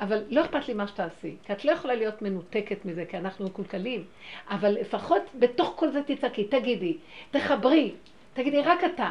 אבל 0.00 0.22
לא 0.28 0.40
אכפת 0.44 0.68
לי 0.68 0.74
מה 0.74 0.86
שתעשי, 0.86 1.36
כי 1.44 1.52
את 1.52 1.64
לא 1.64 1.72
יכולה 1.72 1.94
להיות 1.94 2.22
מנותקת 2.22 2.84
מזה, 2.84 3.04
כי 3.04 3.16
אנחנו 3.16 3.46
מקולקלים. 3.46 4.04
אבל 4.50 4.70
לפחות 4.80 5.22
בתוך 5.38 5.72
כל 5.76 5.90
זה 5.90 6.02
תצעקי, 6.02 6.44
תגידי, 6.44 6.96
תחברי, 7.30 7.92
תגידי 8.34 8.62
רק 8.62 8.84
אתה. 8.84 9.10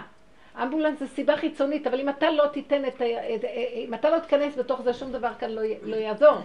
אמבולנס 0.64 1.00
זה 1.00 1.08
סיבה 1.08 1.38
חיצונית, 1.38 1.88
אבל 1.88 2.00
אם 2.00 2.10
אתה 2.10 2.32
לא 2.32 2.48
תיתן 2.48 2.86
את 2.86 3.02
ה... 3.02 3.06
אם 3.74 3.94
אתה 3.94 4.10
לא 4.10 4.20
תיכנס 4.20 4.58
בתוך 4.58 4.82
זה, 4.82 4.94
שום 4.94 5.12
דבר 5.12 5.32
כאן 5.40 5.50
לא, 5.50 5.62
י- 5.62 5.76
לא 5.84 5.96
יעזור. 5.96 6.38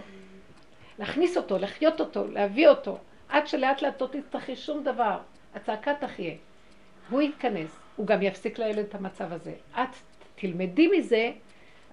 להכניס 0.99 1.37
אותו, 1.37 1.57
לחיות 1.57 1.99
אותו, 1.99 2.27
להביא 2.27 2.67
אותו, 2.67 2.97
עד 3.29 3.47
שלאט 3.47 3.81
לאט 3.81 4.01
לא 4.01 4.07
תצטרכי 4.07 4.55
שום 4.55 4.83
דבר. 4.83 5.17
הצעקה 5.55 5.93
תחיה. 5.99 6.33
הוא 7.09 7.21
יתכנס, 7.21 7.79
הוא 7.95 8.07
גם 8.07 8.21
יפסיק 8.21 8.59
לילד 8.59 8.79
את 8.79 8.95
המצב 8.95 9.33
הזה. 9.33 9.53
את 9.75 9.89
תלמדי 10.35 10.87
מזה, 10.97 11.31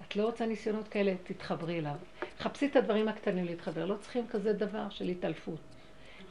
את 0.07 0.15
לא 0.15 0.23
רוצה 0.23 0.45
ניסיונות 0.45 0.87
כאלה, 0.87 1.13
תתחברי 1.23 1.79
אליו. 1.79 1.95
חפשי 2.39 2.65
את 2.65 2.75
הדברים 2.75 3.07
הקטנים 3.07 3.45
להתחבר, 3.45 3.85
לא 3.85 3.95
צריכים 3.95 4.27
כזה 4.27 4.53
דבר 4.53 4.89
של 4.89 5.05
התעלפות. 5.05 5.59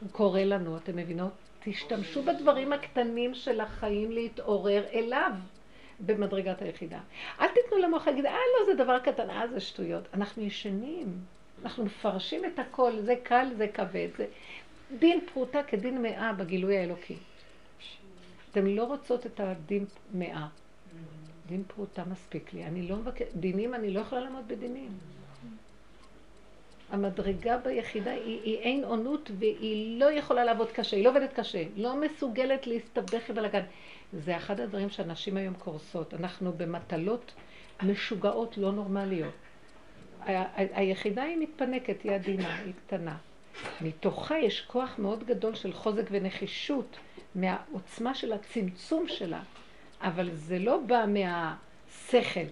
הוא 0.01 0.11
קורא 0.12 0.40
לנו, 0.40 0.77
אתם 0.77 0.97
מבינות? 0.97 1.33
תשתמשו 1.64 2.23
בדברים 2.23 2.73
הקטנים 2.73 3.35
של 3.35 3.61
החיים 3.61 4.12
להתעורר 4.12 4.85
אליו 4.92 5.33
במדרגת 6.01 6.62
היחידה. 6.62 7.01
אל 7.40 7.49
תיתנו 7.49 7.79
למוח 7.79 8.07
להגיד, 8.07 8.27
אה 8.27 8.33
לא, 8.33 8.66
זה 8.66 8.85
דבר 8.85 8.99
קטן, 8.99 9.31
אה 9.31 9.49
זה 9.49 9.61
שטויות. 9.61 10.03
אנחנו 10.14 10.42
ישנים, 10.42 11.19
אנחנו 11.62 11.85
מפרשים 11.85 12.45
את 12.45 12.59
הכל, 12.59 12.92
זה 13.01 13.14
קל, 13.23 13.47
זה 13.57 13.69
כבד, 13.69 14.09
זה 14.16 14.27
דין 14.99 15.21
פרוטה 15.33 15.62
כדין 15.62 16.03
מאה 16.03 16.33
בגילוי 16.33 16.79
האלוקי. 16.79 17.16
אתם 18.51 18.66
לא 18.66 18.85
רוצות 18.85 19.27
את 19.27 19.40
הדין 19.40 19.85
מאה. 20.14 20.47
דין 21.47 21.62
פרוטה 21.66 22.05
מספיק 22.05 22.53
לי. 22.53 22.64
אני 22.64 22.88
לא 22.88 22.97
מבקש, 22.97 23.27
דינים, 23.35 23.75
אני 23.75 23.90
לא 23.90 24.01
יכולה 24.01 24.21
לעמוד 24.21 24.49
בדינים. 24.49 24.90
המדרגה 26.90 27.59
ביחידה 27.59 28.11
היא, 28.11 28.40
היא 28.42 28.59
אין 28.59 28.85
עונות 28.85 29.31
והיא 29.38 30.01
לא 30.01 30.12
יכולה 30.12 30.44
לעבוד 30.44 30.72
קשה, 30.72 30.96
היא 30.96 31.05
לא 31.05 31.11
עובדת 31.11 31.33
קשה, 31.33 31.62
לא 31.77 31.96
מסוגלת 32.01 32.66
להסתבך 32.66 33.31
בבלאגן. 33.31 33.62
זה 34.12 34.37
אחד 34.37 34.61
הדברים 34.61 34.90
שהנשים 34.90 35.37
היום 35.37 35.55
קורסות. 35.55 36.14
אנחנו 36.14 36.53
במטלות 36.53 37.33
משוגעות 37.83 38.59
לא 38.59 38.72
נורמליות. 38.72 39.35
היחידה 40.57 41.22
היא 41.22 41.37
מתפנקת, 41.37 42.03
היא 42.03 42.12
עדינה, 42.12 42.57
היא 42.57 42.72
קטנה. 42.87 43.16
מתוכה 43.81 44.38
יש 44.38 44.61
כוח 44.61 44.99
מאוד 44.99 45.25
גדול 45.25 45.55
של 45.55 45.72
חוזק 45.72 46.05
ונחישות 46.11 46.96
מהעוצמה 47.35 48.14
של 48.14 48.33
הצמצום 48.33 49.09
שלה, 49.09 49.42
אבל 50.01 50.31
זה 50.35 50.59
לא 50.59 50.81
בא 50.87 51.05
מהשכל, 51.09 52.46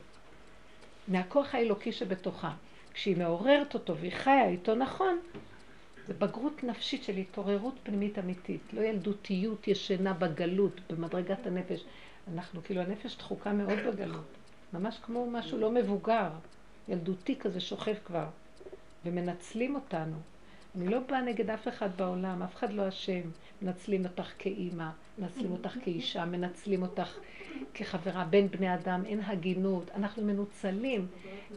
מהכוח 1.08 1.54
האלוקי 1.54 1.92
שבתוכה. 1.92 2.50
כשהיא 2.94 3.16
מעוררת 3.16 3.74
אותו 3.74 3.96
והיא 3.96 4.12
חיה 4.12 4.48
איתו 4.48 4.74
נכון, 4.74 5.18
זה 6.06 6.14
בגרות 6.14 6.64
נפשית 6.64 7.04
של 7.04 7.16
התעוררות 7.16 7.74
פנימית 7.82 8.18
אמיתית, 8.18 8.60
לא 8.72 8.80
ילדותיות 8.80 9.68
ישנה 9.68 10.12
בגלות, 10.12 10.80
במדרגת 10.92 11.46
הנפש. 11.46 11.84
אנחנו, 12.32 12.62
כאילו, 12.64 12.80
הנפש 12.80 13.16
דחוקה 13.16 13.52
מאוד 13.52 13.78
בגלות, 13.86 14.26
ממש 14.72 14.98
כמו 15.02 15.30
משהו 15.30 15.58
לא 15.58 15.70
מבוגר, 15.70 16.28
ילדותי 16.88 17.38
כזה 17.38 17.60
שוכב 17.60 17.94
כבר, 18.04 18.26
ומנצלים 19.04 19.74
אותנו. 19.74 20.16
אני 20.76 20.88
לא 20.88 20.98
באה 20.98 21.20
נגד 21.20 21.50
אף 21.50 21.68
אחד 21.68 21.88
בעולם, 21.96 22.42
אף 22.42 22.54
אחד 22.54 22.72
לא 22.72 22.88
אשם. 22.88 23.20
מנצלים 23.62 24.04
אותך 24.04 24.32
כאימא, 24.38 24.88
מנצלים 25.18 25.52
אותך 25.52 25.76
כאישה, 25.84 26.24
מנצלים 26.24 26.82
אותך 26.82 27.18
כחברה 27.74 28.24
בין 28.24 28.48
בני 28.48 28.74
אדם, 28.74 29.02
אין 29.06 29.20
הגינות, 29.20 29.90
אנחנו 29.94 30.22
מנוצלים. 30.24 31.06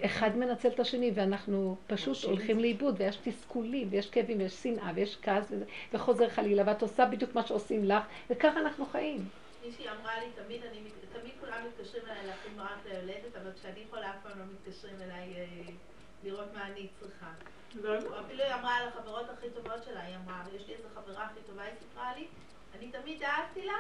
אחד 0.06 0.38
מנצל 0.38 0.68
את 0.68 0.80
השני 0.80 1.12
ואנחנו 1.16 1.78
פשוט 1.88 2.24
הולכים 2.24 2.60
לאיבוד 2.60 2.96
ויש 2.98 3.18
תסכולים 3.24 3.88
ויש 3.92 4.10
כאבים 4.10 4.38
ויש 4.38 4.54
שנאה 4.64 4.92
ויש 4.96 5.18
כעס 5.22 5.52
וחוזר 5.94 6.30
חלילה 6.30 6.64
ואת 6.66 6.82
עושה 6.82 7.06
בדיוק 7.06 7.36
מה 7.36 7.48
שעושים 7.48 7.86
לך 7.86 8.04
וככה 8.30 8.60
אנחנו 8.60 8.86
חיים. 8.86 9.26
מישהי 9.66 9.86
אמרה 9.90 10.20
לי, 10.20 10.26
תמיד 10.46 10.62
אני, 10.72 10.80
תמיד 11.14 11.34
כולם 11.40 11.58
מתקשרים 11.68 12.04
אליי 12.06 12.28
להכין 12.28 12.52
מרק 12.58 12.86
ליולדת, 12.86 13.36
אבל 13.42 13.52
כשאני 13.60 13.80
חולה 13.90 14.10
אף 14.10 14.16
פעם 14.24 14.40
לא 14.40 14.46
מתקשרים 14.54 14.96
אליי 15.02 15.34
אה, 15.36 15.46
לראות 16.24 16.54
מה 16.54 16.68
אני 16.68 16.88
צריכה. 17.00 17.28
לא, 17.84 17.98
אפילו 17.98 18.44
היא 18.44 18.54
אמרה 18.54 18.76
על 18.76 18.88
החברות 18.88 19.30
הכי 19.30 19.48
טובות 19.50 19.84
שלה, 19.84 20.02
היא 20.02 20.16
אמרה, 20.16 20.44
יש 20.56 20.68
לי 20.68 20.74
איזו 20.74 20.88
חברה 20.96 21.24
הכי 21.26 21.40
טובה, 21.48 21.64
היא 21.64 21.74
סיפרה 21.80 22.12
לי, 22.16 22.28
אני 22.78 22.92
תמיד 22.92 23.20
דאגתי 23.20 23.66
לה, 23.66 23.74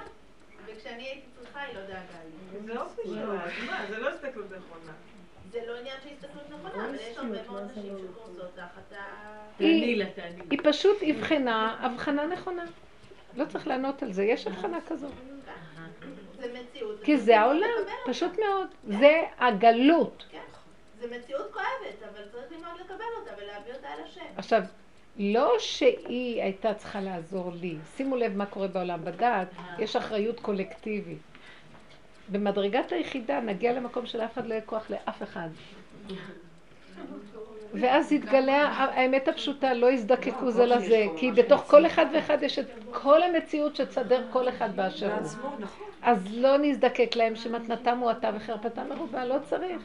וכשאני 0.65 1.03
הייתי 1.03 1.27
צריכה 1.39 1.61
היא 1.61 1.75
לא 1.75 1.81
דאגה 1.81 2.19
לי. 2.25 2.65
זה 2.65 2.81
אופי 2.81 3.01
שלה, 3.05 3.85
זה 3.89 3.97
לא 3.97 4.09
הסתכלות 4.09 4.45
נכונה. 4.45 4.93
זה 5.51 5.59
לא 5.67 5.77
עניין 5.77 5.97
של 6.03 6.09
הסתכלות 6.09 6.49
נכונה, 6.49 6.85
אבל 6.85 6.95
יש 6.95 7.17
הרבה 7.17 7.47
מאוד 7.47 7.63
נשים 7.71 7.95
שקורסות 7.99 8.51
תחת 8.55 8.97
ה... 8.97 9.03
תעני 9.57 9.95
לה, 9.95 10.05
תעני 10.15 10.37
לה. 10.37 10.43
היא 10.51 10.59
פשוט 10.63 10.97
אבחנה 11.03 11.77
הבחנה 11.79 12.25
נכונה. 12.25 12.65
לא 13.35 13.45
צריך 13.45 13.67
לענות 13.67 14.03
על 14.03 14.13
זה, 14.13 14.23
יש 14.23 14.47
הבחנה 14.47 14.77
כזאת. 14.87 15.11
זה 16.39 16.59
מציאות. 16.59 17.03
כי 17.03 17.17
זה 17.17 17.39
העולם. 17.39 17.67
פשוט 18.05 18.31
מאוד. 18.39 18.67
זה 18.99 19.21
הגלות. 19.37 20.25
זה 20.99 21.17
מציאות 21.17 21.51
כואבת, 21.53 22.03
אבל 22.03 22.21
צריך 22.31 22.51
ללמוד 22.51 22.79
לקבל 22.79 23.05
אותה 23.19 23.31
ולהביא 23.41 23.73
אותה 23.73 23.87
אל 23.87 24.03
השם. 24.05 24.25
עכשיו, 24.37 24.61
לא 25.17 25.53
שהיא 25.59 26.43
הייתה 26.43 26.73
צריכה 26.73 27.01
לעזור 27.01 27.51
לי. 27.61 27.75
שימו 27.95 28.15
לב 28.15 28.35
מה 28.35 28.45
קורה 28.45 28.67
בעולם. 28.67 29.05
בדעת 29.05 29.47
יש 29.79 29.95
אחריות 29.95 30.39
קולקטיבית. 30.39 31.17
במדרגת 32.31 32.91
היחידה 32.91 33.39
נגיע 33.39 33.73
למקום 33.73 34.05
שלאף 34.05 34.33
אחד 34.33 34.45
לא 34.45 34.53
יהיה 34.53 34.61
כוח 34.61 34.89
לאף 34.89 35.23
אחד. 35.23 35.49
ואז 37.73 38.11
יתגלה 38.11 38.67
האמת 38.67 39.27
הפשוטה, 39.27 39.73
לא 39.73 39.91
יזדקקו 39.91 40.51
זה 40.51 40.65
לזה, 40.65 41.05
כי 41.17 41.31
בתוך 41.31 41.61
כל 41.61 41.85
אחד 41.85 42.05
ואחד 42.13 42.43
יש 42.43 42.59
את 42.59 42.65
כל 42.91 43.23
המציאות 43.23 43.75
שתסדר 43.75 44.23
כל 44.31 44.49
אחד 44.49 44.75
באשר 44.75 45.13
הוא. 45.13 45.21
נכון. 45.59 45.85
אז 46.01 46.27
לא 46.31 46.57
נזדקק 46.57 47.15
להם 47.15 47.35
שמתנתם 47.35 47.97
מועטה 47.97 48.31
וחרפתם 48.35 48.89
מרובה, 48.89 49.25
לא 49.25 49.35
צריך. 49.49 49.81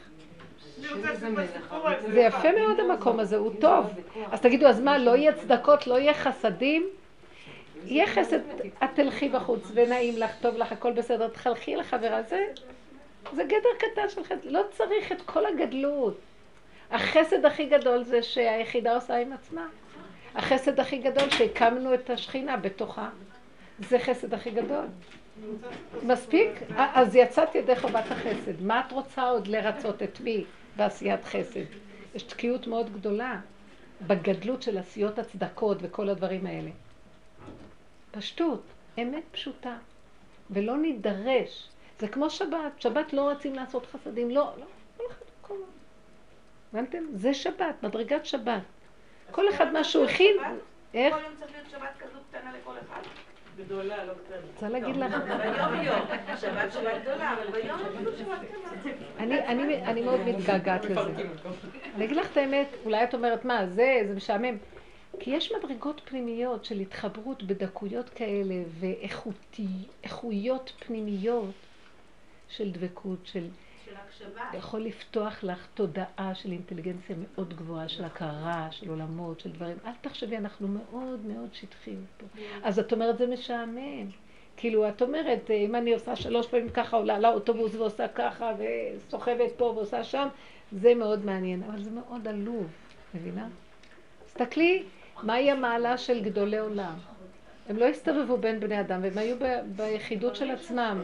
זה 2.11 2.19
יפה 2.19 2.51
מאוד 2.51 2.79
המקום 2.79 3.19
הזה, 3.19 3.37
הוא 3.37 3.51
טוב. 3.61 3.85
אז 4.31 4.41
תגידו, 4.41 4.67
אז 4.67 4.79
מה, 4.79 4.97
לא 4.97 5.15
יהיה 5.15 5.33
צדקות, 5.33 5.87
לא 5.87 5.99
יהיה 5.99 6.13
חסדים? 6.13 6.89
יהיה 7.85 8.07
חסד, 8.07 8.39
את 8.83 8.89
תלכי 8.93 9.29
בחוץ 9.29 9.71
ונעים 9.73 10.17
לך, 10.17 10.31
טוב 10.41 10.57
לך, 10.57 10.71
הכל 10.71 10.91
בסדר, 10.91 11.27
תחלכי 11.27 11.75
לחברה, 11.75 12.21
זה, 12.23 12.45
זה 13.33 13.43
גדר 13.43 13.69
קטן 13.77 14.09
של 14.09 14.23
חסד, 14.23 14.45
לא 14.45 14.61
צריך 14.71 15.11
את 15.11 15.21
כל 15.21 15.45
הגדלות. 15.45 16.17
החסד 16.91 17.45
הכי 17.45 17.65
גדול 17.65 18.03
זה 18.03 18.23
שהיחידה 18.23 18.95
עושה 18.95 19.15
עם 19.15 19.33
עצמה. 19.33 19.67
החסד 20.35 20.79
הכי 20.79 20.97
גדול 20.97 21.29
שהקמנו 21.29 21.93
את 21.93 22.09
השכינה 22.09 22.57
בתוכה. 22.57 23.09
זה 23.79 23.99
חסד 23.99 24.33
הכי 24.33 24.51
גדול. 24.51 24.85
מספיק? 26.03 26.49
אז 26.77 27.15
יצאת 27.15 27.55
ידי 27.55 27.75
חובת 27.75 28.11
החסד. 28.11 28.61
מה 28.61 28.83
את 28.87 28.91
רוצה 28.91 29.29
עוד 29.29 29.47
לרצות 29.47 30.03
את 30.03 30.21
מי 30.21 30.43
בעשיית 30.75 31.25
חסד? 31.25 31.65
יש 32.15 32.23
תקיעות 32.23 32.67
מאוד 32.67 32.93
גדולה 32.93 33.39
בגדלות 34.07 34.61
של 34.61 34.77
עשיות 34.77 35.19
הצדקות 35.19 35.77
וכל 35.81 36.09
הדברים 36.09 36.45
האלה. 36.45 36.69
פשטות, 38.11 38.63
אמת 38.97 39.23
פשוטה. 39.31 39.77
ולא 40.49 40.77
נידרש. 40.77 41.69
זה 41.99 42.07
כמו 42.07 42.29
שבת, 42.29 42.81
שבת 42.81 43.13
לא 43.13 43.29
רצים 43.29 43.55
לעשות 43.55 43.85
חסדים, 43.85 44.31
לא, 44.31 44.53
לא, 44.59 44.65
כל 44.97 45.03
אחד 45.09 45.25
כל 45.41 45.55
הבנתם? 46.73 47.03
זה 47.13 47.33
שבת, 47.33 47.83
מדרגת 47.83 48.25
שבת. 48.25 48.61
כל 49.31 49.49
אחד 49.49 49.73
מה 49.73 49.83
שהוא 49.83 50.05
הכין, 50.05 50.37
איך? 50.93 51.15
כל 51.15 51.21
יום 51.21 51.33
צריך 51.39 51.51
להיות 51.51 51.69
שבת 51.69 51.93
כזו 51.99 52.19
קטנה 52.29 52.51
לכל 52.57 52.73
אחד. 52.79 53.01
גדולה, 53.57 54.05
לא 54.05 54.13
קטנה. 54.13 54.37
רוצה 54.53 54.69
להגיד 54.69 54.95
לך, 54.95 55.15
ביום 55.15 55.83
יום. 55.83 55.99
שבת 56.37 56.73
שבת 56.73 57.01
גדולה, 57.01 57.33
אבל 57.33 57.61
ביום 57.61 57.79
אפילו 57.95 58.11
שבת 58.17 58.39
קטנה. 58.49 58.93
אני, 59.19 59.47
אני, 59.47 59.83
אני 59.85 60.01
מאוד 60.01 60.19
מתגעגעת 60.19 60.85
לזה. 60.85 61.01
אני 61.95 62.05
אגיד 62.05 62.17
לך 62.17 62.31
את 62.31 62.37
האמת, 62.37 62.67
אולי 62.85 63.03
את 63.03 63.13
אומרת, 63.13 63.45
מה, 63.45 63.67
זה, 63.67 64.01
זה 64.07 64.15
משעמם. 64.15 64.57
כי 65.19 65.31
יש 65.31 65.51
מדרגות 65.51 66.01
פנימיות 66.05 66.65
של 66.65 66.79
התחברות 66.79 67.43
בדקויות 67.43 68.09
כאלה 68.09 68.55
ואיכויות 68.79 70.73
פנימיות 70.79 71.53
של 72.49 72.71
דבקות, 72.71 73.19
של. 73.23 73.47
יכול 74.53 74.81
לפתוח 74.81 75.43
לך 75.43 75.67
תודעה 75.73 76.31
של 76.35 76.51
אינטליגנציה 76.51 77.15
מאוד 77.19 77.53
גבוהה, 77.53 77.89
של 77.89 78.03
הכרה, 78.03 78.67
של 78.71 78.89
עולמות, 78.89 79.39
של 79.39 79.51
דברים. 79.51 79.77
אל 79.85 79.91
תחשבי, 80.01 80.37
אנחנו 80.37 80.67
מאוד 80.67 81.25
מאוד 81.25 81.49
שטחים 81.53 82.05
פה. 82.17 82.25
אז 82.63 82.79
את 82.79 82.93
אומרת, 82.93 83.17
זה 83.17 83.27
משעמם. 83.27 84.09
כאילו, 84.57 84.89
את 84.89 85.01
אומרת, 85.01 85.51
אם 85.51 85.75
אני 85.75 85.93
עושה 85.93 86.15
שלוש 86.15 86.47
פעמים 86.47 86.69
ככה, 86.69 86.97
עולה 86.97 87.19
לאוטובוס 87.19 87.75
ועושה 87.75 88.07
ככה, 88.07 88.51
וסוחבת 88.57 89.51
פה 89.57 89.63
ועושה 89.65 90.03
שם, 90.03 90.27
זה 90.71 90.95
מאוד 90.95 91.25
מעניין, 91.25 91.63
אבל 91.63 91.83
זה 91.83 91.91
מאוד 91.91 92.27
עלוב, 92.27 92.67
מבינה? 93.15 93.47
תסתכלי, 94.25 94.83
מהי 95.23 95.51
המעלה 95.51 95.97
של 95.97 96.23
גדולי 96.23 96.57
עולם? 96.57 96.93
הם 97.69 97.77
לא 97.77 97.85
הסתובבו 97.85 98.37
בין 98.37 98.59
בני 98.59 98.79
אדם, 98.79 98.99
והם 99.03 99.17
היו 99.17 99.35
ב- 99.39 99.61
ביחידות 99.75 100.35
של 100.35 100.51
עצמם. 100.51 101.03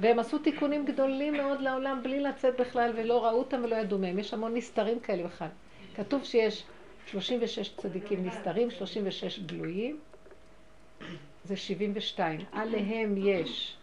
והם 0.00 0.18
עשו 0.18 0.38
תיקונים 0.38 0.84
גדולים 0.84 1.32
מאוד 1.32 1.60
לעולם 1.60 2.00
בלי 2.02 2.20
לצאת 2.20 2.60
בכלל, 2.60 2.92
ולא 2.96 3.24
ראו 3.24 3.38
אותם 3.38 3.60
ולא 3.64 3.76
ידעו 3.76 3.98
מהם. 3.98 4.18
יש 4.18 4.34
המון 4.34 4.56
נסתרים 4.56 5.00
כאלה 5.00 5.24
בכלל. 5.24 5.48
כתוב 5.94 6.24
שיש 6.24 6.64
36 7.06 7.68
צדיקים 7.76 8.26
נסתרים, 8.26 8.70
36 8.70 9.38
גלויים, 9.38 9.98
זה 11.44 11.56
72. 11.56 12.40
עליהם 12.52 13.14
יש 13.16 13.76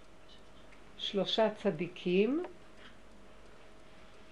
שלושה 0.97 1.49
צדיקים, 1.49 2.43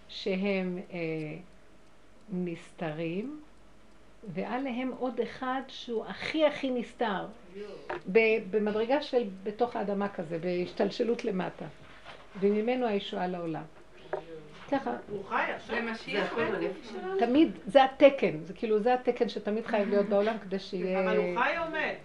שהם 0.07 0.79
אה, 0.93 0.99
נסתרים, 2.29 3.41
ועליהם 4.33 4.91
עוד 4.99 5.19
אחד 5.19 5.61
שהוא 5.67 6.05
הכי 6.05 6.45
הכי 6.45 6.71
נסתר, 6.71 7.25
במדרגה 8.51 9.01
של 9.01 9.23
בתוך 9.43 9.75
האדמה 9.75 10.09
כזה, 10.09 10.39
בהשתלשלות 10.39 11.25
למטה, 11.25 11.65
וממנו 12.39 12.87
הישועה 12.87 13.27
לעולם. 13.27 13.63
ככה, 14.71 14.91
הוא 15.09 15.25
חי 15.25 15.43
עכשיו. 15.55 15.75
זה 15.75 15.81
זה 15.81 15.91
משיח 15.91 16.31
הכל 16.31 16.45
בעצם. 16.45 16.59
בנפש 16.59 16.89
שלנו? 16.89 17.19
תמיד, 17.19 17.51
זה 17.65 17.83
התקן, 17.83 18.43
זה 18.43 18.53
כאילו, 18.53 18.79
זה 18.79 18.93
התקן 18.93 19.29
שתמיד 19.29 19.65
חייב 19.65 19.89
להיות 19.89 20.05
בעולם 20.05 20.37
כדי 20.39 20.59
שיהיה... 20.59 21.03
אבל 21.03 21.17
הוא 21.17 21.37
חי 21.37 21.57
או 21.57 21.63
מת? 21.71 21.97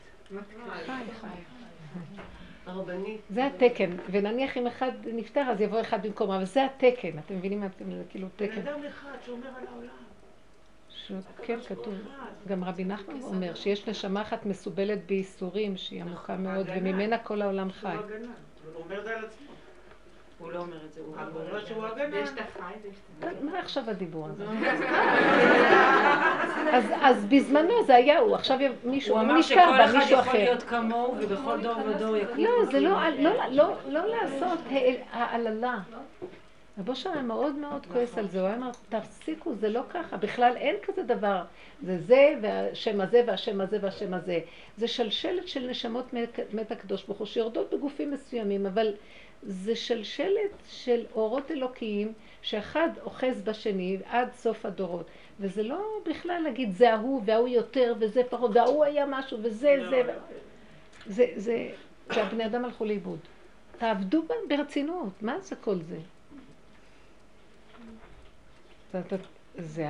חי, 0.87 0.93
חי. 1.21 1.27
הרבנית. 2.67 3.21
זה 3.31 3.47
התקן, 3.47 3.91
ונניח 4.11 4.57
אם 4.57 4.67
אחד 4.67 4.91
נפטר 5.05 5.41
אז 5.41 5.61
יבוא 5.61 5.81
אחד 5.81 6.07
במקומו, 6.07 6.37
אבל 6.37 6.45
זה 6.45 6.65
התקן, 6.65 7.19
אתם 7.19 7.37
מבינים 7.37 7.61
מה 7.61 7.67
אתם, 7.67 7.91
זה 7.91 8.03
כאילו 8.09 8.29
בן 8.39 8.47
תקן. 8.47 8.61
אדם 8.61 8.85
אחד 8.89 9.11
שומר 9.27 9.47
על 9.47 9.67
העולם. 9.73 10.08
ש- 11.09 11.13
כן, 11.43 11.59
כתוב. 11.69 11.95
גם 12.49 12.65
רבי 12.65 12.85
נחמן 12.85 13.21
אומר 13.23 13.55
שיש 13.55 13.89
נשמה 13.89 14.23
אחת 14.23 14.47
מסובלת 14.47 15.07
בייסורים 15.07 15.77
שהיא 15.77 16.03
עמוקה 16.03 16.37
מאוד. 16.37 16.67
וממנה 16.77 17.19
כל 17.19 17.43
העולם 17.43 17.71
חי. 17.73 17.87
הוא 17.87 17.95
הגנה. 18.05 18.29
הוא 18.75 18.83
אומר 18.85 19.05
זה 19.05 19.17
על 19.17 19.25
עצמו. 19.25 19.47
הוא 20.39 20.53
לא 20.53 20.59
אומר 20.59 20.77
את 20.87 20.93
זה, 20.93 21.01
הוא 21.01 21.15
אומר 21.35 21.65
שהוא 21.65 21.87
הגנה. 21.87 22.17
ויש 22.17 22.29
את 22.29 22.39
החי 22.39 22.73
ויש 22.85 22.95
את 23.19 23.25
ה... 23.25 23.45
מה 23.45 23.59
עכשיו 23.59 23.91
הדיבור 23.91 24.27
הזה? 24.29 24.45
אז, 26.73 26.85
אז 27.03 27.25
בזמנו 27.25 27.85
זה 27.87 27.95
היה 27.95 28.19
הוא, 28.19 28.35
עכשיו 28.35 28.59
מישהו, 28.85 29.15
הוא 29.15 29.23
הוא 29.23 29.31
אמר 29.31 29.43
שכל 29.43 29.61
אחד 29.61 29.95
מישהו 29.97 30.13
יכול 30.13 30.19
אחר. 30.19 30.39
להיות 30.39 30.63
כמוהו, 30.63 31.15
ובכל 31.21 31.61
דור 31.63 31.77
ודור 31.87 32.17
יקום. 32.17 32.37
לא, 32.39 32.51
זה 32.71 32.81
לא, 32.81 33.09
לא, 33.19 33.31
לא, 33.51 33.73
לא 33.89 34.07
לעשות 34.07 34.59
העל- 34.71 34.97
העללה. 35.13 35.79
רבו 36.79 36.95
שם 36.97 37.13
היה 37.13 37.23
מאוד 37.23 37.55
מאוד 37.55 37.87
כועס 37.87 38.19
על 38.19 38.29
זה, 38.29 38.39
הוא 38.41 38.47
היה 38.47 38.57
אומר, 38.57 38.71
תפסיקו, 38.89 39.55
זה 39.55 39.69
לא 39.69 39.81
ככה, 39.91 40.17
בכלל 40.17 40.53
אין 40.57 40.77
כזה 40.83 41.03
דבר. 41.03 41.43
זה 41.83 41.99
זה, 41.99 42.35
והשם 42.43 43.01
הזה, 43.01 43.23
והשם 43.27 43.61
הזה, 43.61 43.79
והשם 43.83 44.15
הזה. 44.15 44.41
זה 44.77 44.89
שלשלת 44.89 45.49
של 45.49 45.67
נשמות 45.71 46.13
מת- 46.53 46.73
הקדוש 46.73 47.05
ברוך 47.05 47.19
הוא, 47.19 47.27
שיורדות 47.27 47.75
בגופים 47.75 48.11
מסוימים, 48.11 48.67
אבל 48.67 48.93
זה 49.43 49.77
שלשלת 49.77 50.51
של 50.69 51.05
אורות 51.15 51.51
אלוקיים, 51.51 52.13
שאחד 52.43 52.89
אוחז 53.05 53.43
בשני 53.43 53.97
עד 54.11 54.29
סוף 54.33 54.67
הדורות. 54.67 55.07
וזה 55.41 55.63
לא 55.63 55.85
בכלל 56.07 56.41
להגיד 56.45 56.73
זה 56.73 56.95
ההוא, 56.95 57.23
וההוא 57.25 57.49
יותר, 57.49 57.95
וזה 58.01 58.23
פחות, 58.31 58.51
וההוא 58.55 58.85
היה 58.85 59.07
משהו, 59.09 59.39
וזה 59.43 59.77
זה. 59.91 60.03
זה, 61.07 61.25
זה, 61.37 61.69
שהבני 62.13 62.47
אדם 62.47 62.65
הלכו 62.65 62.85
לאיבוד. 62.85 63.19
תעבדו 63.79 64.23
ברצינות, 64.49 65.23
מה 65.23 65.41
זה 65.41 65.57
כל 65.57 65.77
זה? 65.89 65.97
זה- 69.59 69.87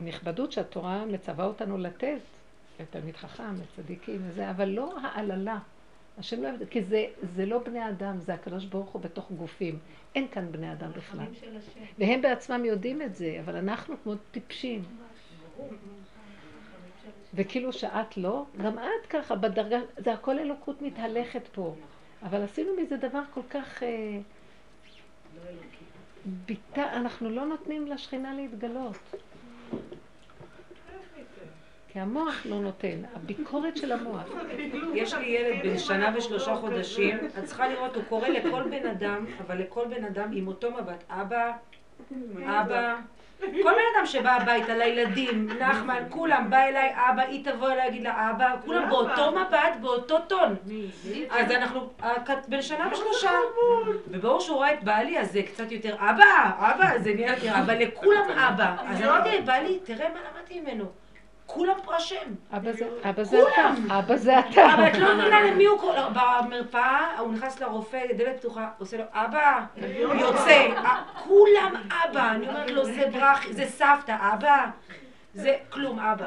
הנכבדות 0.00 0.52
שהתורה 0.52 1.04
מצווה 1.04 1.44
אותנו 1.44 1.78
לתת, 1.78 2.18
לתלמיד 2.80 3.16
חכם, 3.16 3.54
לצדיקים 3.54 4.20
וזה, 4.28 4.50
אבל 4.50 4.68
לא 4.68 4.98
העללה. 5.02 5.58
השם 6.18 6.36
לא 6.42 6.48
אוהב 6.48 6.54
את 6.54 6.58
זה, 6.58 6.66
כי 6.66 6.82
זה, 6.82 7.04
זה 7.22 7.46
לא 7.46 7.58
בני 7.58 7.88
אדם, 7.88 8.20
זה 8.20 8.34
הקדוש 8.34 8.64
ברוך 8.64 8.90
הוא 8.90 9.02
בתוך 9.02 9.30
גופים. 9.32 9.78
אין 10.14 10.28
כאן 10.28 10.52
בני 10.52 10.72
אדם 10.72 10.90
בכלל. 10.92 11.24
והם 11.98 12.22
בעצמם 12.22 12.64
יודעים 12.64 13.02
את 13.02 13.14
זה, 13.14 13.40
אבל 13.44 13.56
אנחנו 13.56 13.94
כמו 14.02 14.12
טיפשים. 14.30 14.82
וכאילו 17.34 17.72
שאת 17.72 18.16
לא, 18.16 18.44
גם 18.62 18.78
את 18.78 19.06
ככה, 19.10 19.36
בדרגה, 19.36 19.78
זה 19.96 20.12
הכל 20.12 20.38
אלוקות 20.38 20.82
מתהלכת 20.82 21.48
פה. 21.52 21.74
אבל 22.22 22.42
עשינו 22.42 22.70
מזה 22.82 22.96
דבר 22.96 23.22
כל 23.34 23.40
כך... 23.50 23.82
אה, 23.82 24.18
ביטה, 26.26 26.92
אנחנו 26.92 27.30
לא 27.30 27.46
נותנים 27.46 27.86
לשכינה 27.86 28.34
להתגלות. 28.34 28.98
כי 31.88 32.00
המוח 32.00 32.46
לא 32.46 32.60
נותן, 32.60 33.02
הביקורת 33.14 33.76
של 33.76 33.92
המוח. 33.92 34.28
יש 34.94 35.14
לי 35.14 35.26
ילד 35.26 35.62
בן 35.62 35.78
שנה 35.78 36.14
ושלושה 36.16 36.56
חודשים, 36.56 37.18
את 37.38 37.44
צריכה 37.44 37.68
לראות, 37.68 37.96
הוא 37.96 38.04
קורא 38.08 38.28
לכל 38.28 38.62
בן 38.62 38.86
אדם, 38.86 39.26
אבל 39.46 39.58
לכל 39.58 39.86
בן 39.88 40.04
אדם 40.04 40.30
עם 40.32 40.48
אותו 40.48 40.70
מבט, 40.70 41.04
אבא, 41.08 41.52
אבא, 42.46 42.96
כל 43.62 43.70
בן 43.72 43.96
אדם 43.96 44.06
שבא 44.06 44.30
הביתה, 44.30 44.74
לילדים, 44.76 45.48
נחמן, 45.58 46.02
כולם, 46.08 46.50
בא 46.50 46.56
אליי, 46.56 46.92
אבא, 46.94 47.22
היא 47.22 47.44
תבוא 47.44 47.66
אליי, 47.66 47.76
להגיד 47.84 48.02
לה, 48.02 48.30
אבא, 48.30 48.54
כולם 48.64 48.88
באותו 48.90 49.30
מבט, 49.30 49.76
באותו 49.80 50.18
טון. 50.18 50.56
אז 51.30 51.50
אנחנו, 51.50 51.90
בן 52.48 52.62
שנה 52.62 52.88
ושלושה, 52.92 53.30
וברור 54.08 54.40
שהוא 54.40 54.56
רואה 54.56 54.72
את 54.72 54.84
בעלי, 54.84 55.18
אז 55.18 55.32
זה 55.32 55.42
קצת 55.42 55.72
יותר, 55.72 55.94
אבא, 55.94 56.50
אבא, 56.58 56.98
זה 56.98 57.14
נהיה 57.14 57.34
יותר, 57.34 57.58
אבל 57.58 57.78
לכולם 57.78 58.30
אבא. 58.30 58.76
אז 58.88 59.02
אמרתי, 59.02 59.40
בעלי, 59.44 59.78
תראה 59.84 60.08
מה 60.08 60.20
למדתי 60.30 60.60
ממנו. 60.60 61.01
כולם 61.46 61.74
פה 61.84 61.96
אשם. 61.96 62.16
אבא 62.56 62.72
זה, 62.72 62.88
אבא 63.10 63.22
זה 63.24 63.38
אתה, 63.48 63.70
אבא 63.98 64.16
זה 64.16 64.38
אתה. 64.38 64.74
אבל 64.74 64.86
את 64.86 64.96
לא 64.98 65.14
מבינה 65.14 65.42
למי 65.42 65.64
הוא 65.66 65.78
קורא, 65.80 66.08
במרפאה, 66.08 67.18
הוא 67.18 67.32
נכנס 67.32 67.60
לרופא, 67.60 68.00
דלת 68.16 68.38
פתוחה, 68.38 68.68
עושה 68.78 68.96
לו, 68.96 69.04
אבא, 69.12 69.60
יוצא, 70.20 70.66
"אה, 70.76 71.02
כולם 71.24 71.72
אבא, 72.04 72.30
אני 72.30 72.48
אומרת 72.48 72.70
לו, 72.70 72.84
זה 72.84 73.06
ברכי, 73.12 73.52
זה 73.52 73.66
סבתא, 73.66 74.16
אבא, 74.34 74.66
זה 75.34 75.56
כלום 75.70 75.98
אבא. 75.98 76.26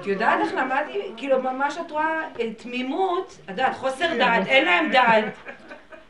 את 0.00 0.06
יודעת 0.06 0.40
איך 0.40 0.54
למדתי, 0.54 1.12
כאילו 1.16 1.42
ממש 1.42 1.78
את 1.86 1.90
רואה 1.90 2.22
אה, 2.40 2.54
תמימות, 2.54 3.36
את 3.44 3.48
יודעת, 3.50 3.74
חוסר 3.74 4.16
דעת, 4.18 4.46
אין 4.46 4.64
להם 4.64 4.90
דעת. 4.90 5.24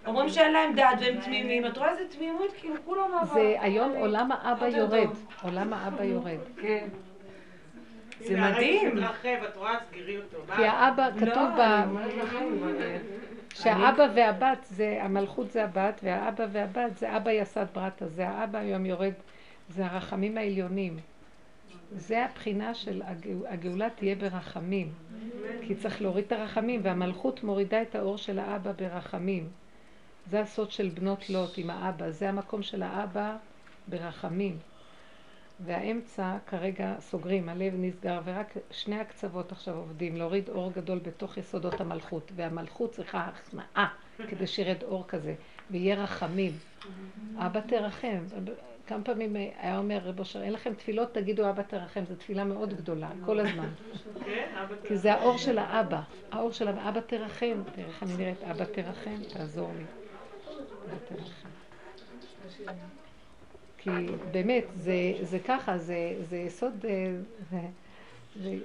אומרים 0.07 0.29
שאין 0.29 0.53
להם 0.53 0.73
דעת 0.75 0.99
והם 1.01 1.21
תמימים, 1.21 1.67
את 1.67 1.79
רואה 1.79 1.91
איזה 1.91 2.03
תמימות, 2.09 2.53
כאילו 2.61 2.75
כולם 2.85 3.15
אבא. 3.23 3.35
זה 3.35 3.57
היום 3.61 3.93
עולם 3.93 4.29
האבא 4.33 4.67
יורד, 4.67 5.09
עולם 5.43 5.73
האבא 5.73 6.05
יורד. 6.05 6.39
כן. 6.63 6.87
זה 8.27 8.41
מדהים. 8.41 8.97
כי? 10.57 10.65
האבא, 10.67 11.11
כתוב 11.17 11.27
לא, 11.29 11.57
ב... 11.57 11.61
אני 11.61 11.85
אומרת 11.91 12.15
לכם, 12.15 12.37
אבל, 12.63 12.83
אה, 12.83 12.99
שהאבא 13.55 14.07
והבת 14.17 14.59
זה, 14.71 14.99
המלכות 15.03 15.51
זה 15.51 15.65
הבת, 15.65 16.01
והאבא 16.03 16.47
והבת 16.53 16.97
זה 16.99 17.17
אבא 17.17 17.31
יסד 17.31 17.67
ברטה, 17.75 18.07
זה 18.09 18.29
האבא 18.29 18.59
היום 18.59 18.87
יורד, 18.87 19.13
זה 19.69 19.87
הרחמים 19.87 20.39
העליונים. 20.39 20.97
זה 21.93 22.25
הבחינה 22.25 22.75
של 22.75 23.03
הגאו- 23.05 23.47
הגאולה 23.49 23.91
תהיה 23.91 24.15
ברחמים. 24.15 24.93
כי 25.67 25.75
צריך 25.75 26.03
להוריד 26.03 26.25
את 26.25 26.33
הרחמים, 26.33 26.81
והמלכות 26.85 27.45
מורידה 27.45 27.83
את 27.83 27.95
האור 27.95 28.19
של 28.19 28.39
האבא 28.39 28.73
ברחמים. 28.73 29.49
זה 30.31 30.41
הסוד 30.41 30.71
של 30.71 30.89
בנות 30.89 31.31
לוט 31.31 31.51
עם 31.57 31.71
האבא, 31.71 32.11
זה 32.11 32.29
המקום 32.29 32.63
של 32.63 32.83
האבא 32.83 33.37
ברחמים. 33.89 34.57
והאמצע 35.61 36.37
כרגע 36.47 36.95
סוגרים, 37.01 37.49
הלב 37.49 37.75
נסגר, 37.77 38.21
ורק 38.25 38.55
שני 38.71 39.01
הקצוות 39.01 39.53
עכשיו 39.53 39.77
עובדים, 39.77 40.17
להוריד 40.17 40.49
אור 40.49 40.73
גדול 40.73 40.99
בתוך 40.99 41.37
יסודות 41.37 41.81
המלכות, 41.81 42.33
והמלכות 42.37 42.93
צריכה 42.93 43.21
הכנעה, 43.21 43.89
כדי 44.29 44.47
שירד 44.47 44.83
אור 44.83 45.05
כזה, 45.09 45.35
ויהיה 45.71 46.03
רחמים. 46.03 46.53
אבא 47.39 47.61
תרחם. 47.61 48.19
כמה 48.87 49.05
פעמים 49.05 49.37
היה 49.37 49.79
אומר 49.79 49.99
רב 50.05 50.19
אושר, 50.19 50.43
אין 50.43 50.53
לכם 50.53 50.75
תפילות, 50.75 51.15
תגידו 51.15 51.51
אבא 51.51 51.63
תרחם, 51.63 52.05
זו 52.05 52.15
תפילה 52.15 52.45
מאוד 52.45 52.75
גדולה, 52.75 53.11
כל 53.25 53.41
הזמן. 53.41 53.69
כי 54.85 54.97
זה 54.97 55.13
האור 55.13 55.39
של 55.39 55.59
האבא, 55.59 56.01
האור 56.33 56.53
של 56.53 56.69
האבא, 56.69 56.89
אבא 56.89 57.01
תרחם, 57.01 57.63
תראה 57.75 57.87
איך 57.87 58.03
אני 58.03 58.17
נראית, 58.17 58.43
אבא 58.43 58.65
תרחם, 58.65 59.17
תעזור 59.33 59.73
לי. 59.77 59.85
אבא 60.87 60.97
תרחם. 61.09 61.49
כי 63.87 64.07
באמת, 64.31 64.65
זה, 64.77 65.13
זה 65.23 65.39
ככה, 65.39 65.79
זה, 65.79 66.17
זה 66.29 66.37
יסוד, 66.37 66.87
אה, 66.89 67.17
זה, 67.51 67.61
זה, 68.43 68.59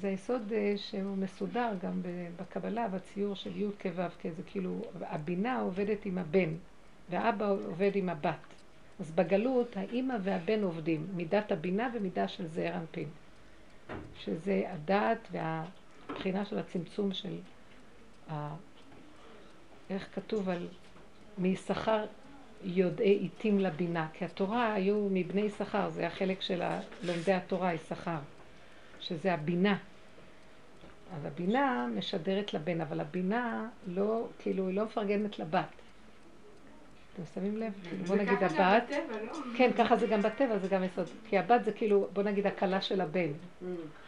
זה 0.00 0.08
יסוד 0.08 0.52
אה, 0.52 0.74
שהוא 0.76 1.16
מסודר 1.16 1.70
גם 1.82 2.00
בקבלה, 2.36 2.88
בציור 2.88 3.34
של 3.34 3.56
י' 3.56 3.66
כו' 3.82 4.02
כ', 4.22 4.26
זה 4.36 4.42
כאילו, 4.46 4.80
הבינה 5.00 5.60
עובדת 5.60 6.06
עם 6.06 6.18
הבן, 6.18 6.50
והאבא 7.10 7.50
עובד 7.50 7.90
עם 7.94 8.08
הבת. 8.08 8.54
אז 9.00 9.10
בגלות 9.10 9.76
האימא 9.76 10.14
והבן 10.22 10.62
עובדים, 10.62 11.06
מידת 11.16 11.52
הבינה 11.52 11.90
ומידה 11.94 12.28
של 12.28 12.46
זעיר 12.46 12.76
אנפין. 12.76 13.08
שזה 14.18 14.62
הדעת 14.66 15.28
והבחינה 15.32 16.44
של 16.44 16.58
הצמצום 16.58 17.12
של 17.12 17.36
ה... 18.30 18.54
איך 19.90 20.08
כתוב 20.14 20.48
על 20.48 20.68
מישכר 21.38 22.04
יודעי 22.64 23.12
עיתים 23.12 23.58
לבינה, 23.58 24.06
כי 24.12 24.24
התורה 24.24 24.74
היו 24.74 25.08
מבני 25.10 25.40
יששכר, 25.40 25.90
זה 25.90 26.06
החלק 26.06 26.40
של 26.40 26.62
לומדי 27.02 27.32
התורה, 27.32 27.74
יששכר, 27.74 28.18
שזה 29.00 29.34
הבינה. 29.34 29.76
אז 31.16 31.24
הבינה 31.24 31.86
משדרת 31.96 32.54
לבן, 32.54 32.80
אבל 32.80 33.00
הבינה 33.00 33.68
לא, 33.86 34.26
כאילו, 34.38 34.68
היא 34.68 34.76
לא 34.76 34.84
מפרגנת 34.84 35.38
לבת. 35.38 35.66
אתם 37.14 37.22
שמים 37.34 37.56
לב? 37.56 37.72
כאילו, 37.88 38.04
בוא 38.04 38.16
נגיד 38.16 38.42
הבת, 38.42 38.82
בטבע, 38.86 39.22
לא? 39.26 39.32
כן, 39.56 39.70
ככה 39.78 39.96
זה 39.96 40.06
גם 40.06 40.22
בטבע, 40.22 40.58
זה 40.58 40.68
גם 40.68 40.84
יסוד. 40.84 41.06
כי 41.28 41.38
הבת 41.38 41.64
זה 41.64 41.72
כאילו, 41.72 42.08
בוא 42.12 42.22
נגיד 42.22 42.46
הכלה 42.46 42.80
של 42.80 43.00
הבן. 43.00 43.30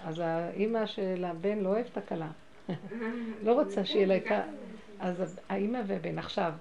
אז 0.05 0.19
האימא 0.19 0.87
של 0.87 1.25
הבן 1.25 1.59
לא 1.59 1.69
אוהבת 1.69 1.97
הכלה. 1.97 2.29
לא 3.45 3.53
רוצה 3.53 3.85
שיהיה 3.85 4.07
לה 4.07 4.16
את 4.16 4.31
ה... 4.31 4.42
אז 4.99 5.40
האימא 5.49 5.81
והבן, 5.87 6.19
עכשיו, 6.19 6.53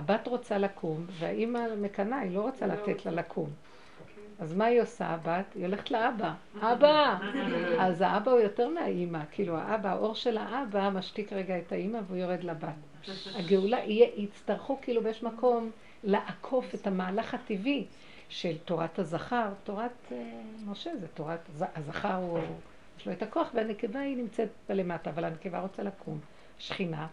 הבת 0.00 0.26
רוצה 0.26 0.58
לקום, 0.58 1.06
והאימא 1.18 1.60
מקנאה, 1.80 2.18
היא 2.18 2.34
לא 2.34 2.40
רוצה 2.40 2.66
לתת 2.66 3.06
לה 3.06 3.12
לקום. 3.12 3.50
אז 4.38 4.54
מה 4.54 4.64
היא 4.64 4.82
עושה, 4.82 5.06
הבת? 5.06 5.44
היא 5.54 5.64
הולכת 5.64 5.90
לאבא. 5.90 6.32
אבא! 6.72 7.18
אז 7.84 8.00
האבא 8.00 8.30
הוא 8.30 8.40
יותר 8.40 8.68
מהאימא. 8.68 9.20
כאילו, 9.30 9.56
האבא, 9.56 9.90
האור 9.90 10.14
של 10.14 10.38
האבא 10.38 10.90
משתיק 10.90 11.32
רגע 11.32 11.58
את 11.58 11.72
האימא 11.72 11.98
והוא 12.06 12.18
יורד 12.18 12.44
לבת. 12.44 12.74
הגאולה, 13.34 13.78
יהיה, 13.78 14.08
יצטרכו 14.16 14.78
כאילו 14.82 15.02
באיש 15.02 15.22
מקום 15.22 15.70
לעקוף 16.04 16.74
את 16.74 16.86
המהלך 16.86 17.34
הטבעי 17.34 17.86
של 18.28 18.58
תורת 18.64 18.98
הזכר. 18.98 19.48
תורת 19.64 19.90
uh, 20.08 20.14
משה 20.66 20.96
זה 20.96 21.06
תורת, 21.08 21.40
הזכר 21.76 22.14
הוא, 22.14 22.38
יש 22.98 23.06
לו 23.06 23.12
את 23.12 23.22
הכוח 23.22 23.50
והנקבה 23.54 24.00
היא 24.00 24.16
נמצאת 24.16 24.48
בלמטה, 24.68 25.10
אבל 25.10 25.24
הנקבה 25.24 25.60
רוצה 25.60 25.82
לקום. 25.82 26.18
שכינה. 26.58 27.06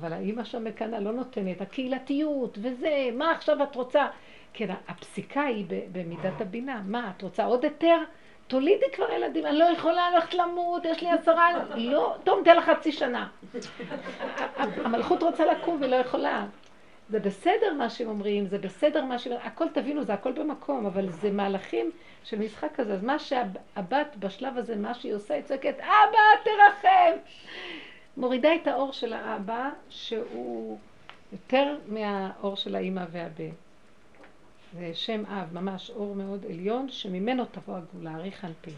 אבל 0.00 0.12
האימא 0.12 0.44
שם 0.44 0.64
מקנאה 0.64 1.00
לא 1.00 1.12
נותנת, 1.12 1.60
הקהילתיות 1.60 2.58
וזה, 2.62 3.08
מה 3.14 3.30
עכשיו 3.30 3.62
את 3.62 3.76
רוצה? 3.76 4.06
כן, 4.52 4.74
הפסיקה 4.88 5.42
היא 5.42 5.66
במידת 5.92 6.40
הבינה. 6.40 6.82
מה, 6.86 7.12
את 7.16 7.22
רוצה 7.22 7.44
עוד 7.44 7.64
היתר? 7.64 7.98
תולידי 8.46 8.86
כבר 8.92 9.12
ילדים, 9.12 9.46
אני 9.46 9.58
לא 9.58 9.64
יכולה 9.64 10.10
ללכת 10.10 10.34
למות, 10.34 10.84
יש 10.84 11.02
לי 11.02 11.10
עשרה... 11.10 11.48
לא, 11.74 12.16
טוב, 12.24 12.38
ניתן 12.38 12.56
לך 12.56 12.64
חצי 12.64 12.92
שנה. 12.92 13.28
המלכות 14.84 15.22
רוצה 15.22 15.44
לקום 15.44 15.78
ולא 15.80 15.96
יכולה. 15.96 16.46
זה 17.08 17.20
בסדר 17.20 17.74
מה 17.74 17.90
שהם 17.90 18.08
אומרים, 18.08 18.46
זה 18.46 18.58
בסדר 18.58 19.04
מה 19.04 19.18
שהם... 19.18 19.32
הכל 19.42 19.68
תבינו, 19.68 20.04
זה 20.04 20.14
הכל 20.14 20.32
במקום, 20.32 20.86
אבל 20.86 21.08
זה 21.08 21.30
מהלכים 21.30 21.90
של 22.24 22.38
משחק 22.38 22.74
כזה. 22.74 22.92
אז 22.92 23.04
מה 23.04 23.18
שהבת 23.18 24.16
בשלב 24.18 24.58
הזה, 24.58 24.76
מה 24.76 24.94
שהיא 24.94 25.14
עושה, 25.14 25.34
היא 25.34 25.42
צועקת, 25.42 25.74
אבא, 25.80 26.42
תרחם! 26.44 27.18
מורידה 28.16 28.54
את 28.54 28.66
האור 28.66 28.92
של 28.92 29.12
האבא, 29.12 29.70
שהוא 29.90 30.78
יותר 31.32 31.78
מהאור 31.88 32.56
של 32.56 32.74
האימא 32.74 33.04
והבן. 33.10 33.50
זה 34.78 34.94
שם 34.94 35.26
אב, 35.26 35.54
ממש 35.54 35.90
אור 35.90 36.14
מאוד 36.14 36.44
עליון, 36.44 36.88
שממנו 36.88 37.44
תבוא 37.44 37.76
הגאולה, 37.76 38.14
אריך 38.14 38.44
אנפין. 38.44 38.74